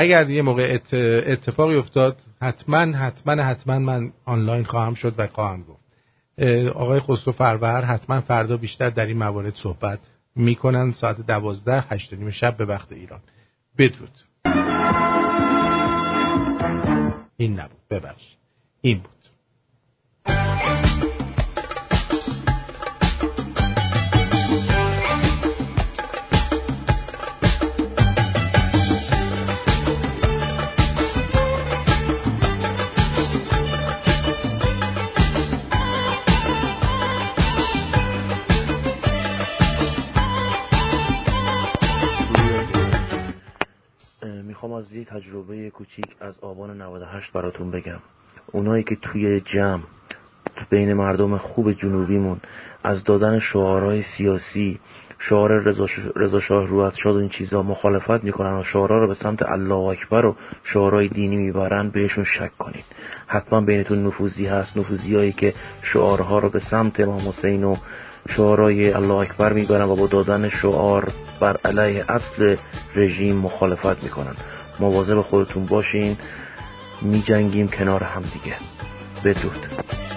[0.00, 0.94] اگر یه موقع ات-
[1.26, 5.80] اتفاقی افتاد حتما حتما حتما من آنلاین خواهم شد و خواهم گفت.
[6.74, 9.98] آقای خسرو فرور حتما فردا بیشتر در این موارد صحبت
[10.36, 10.92] می‌کنن.
[10.92, 13.20] ساعت دوازده هشت نیم شب به وقت ایران.
[13.78, 14.10] بدرود.
[17.36, 18.36] این نبود ببخش
[18.80, 19.12] این بود.
[45.10, 47.98] تجربه کوچیک از آبان 98 براتون بگم.
[48.52, 49.82] اونایی که توی جمع
[50.56, 52.40] تو بین مردم خوب جنوبیمون
[52.84, 54.80] از دادن شعارهای سیاسی
[55.18, 55.50] شعار
[56.16, 59.74] رضا شاه روحت شاد و این چیزا مخالفت می‌کنن و شعارها رو به سمت الله
[59.74, 62.84] اکبر و شعارهای دینی می‌برن بهشون شک کنید.
[63.26, 67.76] حتما بینتون نفوذی هست نفوذی هایی که شعارها رو به سمت امام حسین و
[68.28, 72.56] شعارهای الله اکبر می‌برن و با دادن شعار بر علیه اصل
[72.96, 74.34] رژیم مخالفت می‌کنن.
[74.80, 76.16] مواظب خودتون باشین.
[77.02, 78.56] میجنگیم کنار هم دیگه.
[79.24, 80.07] بدرود.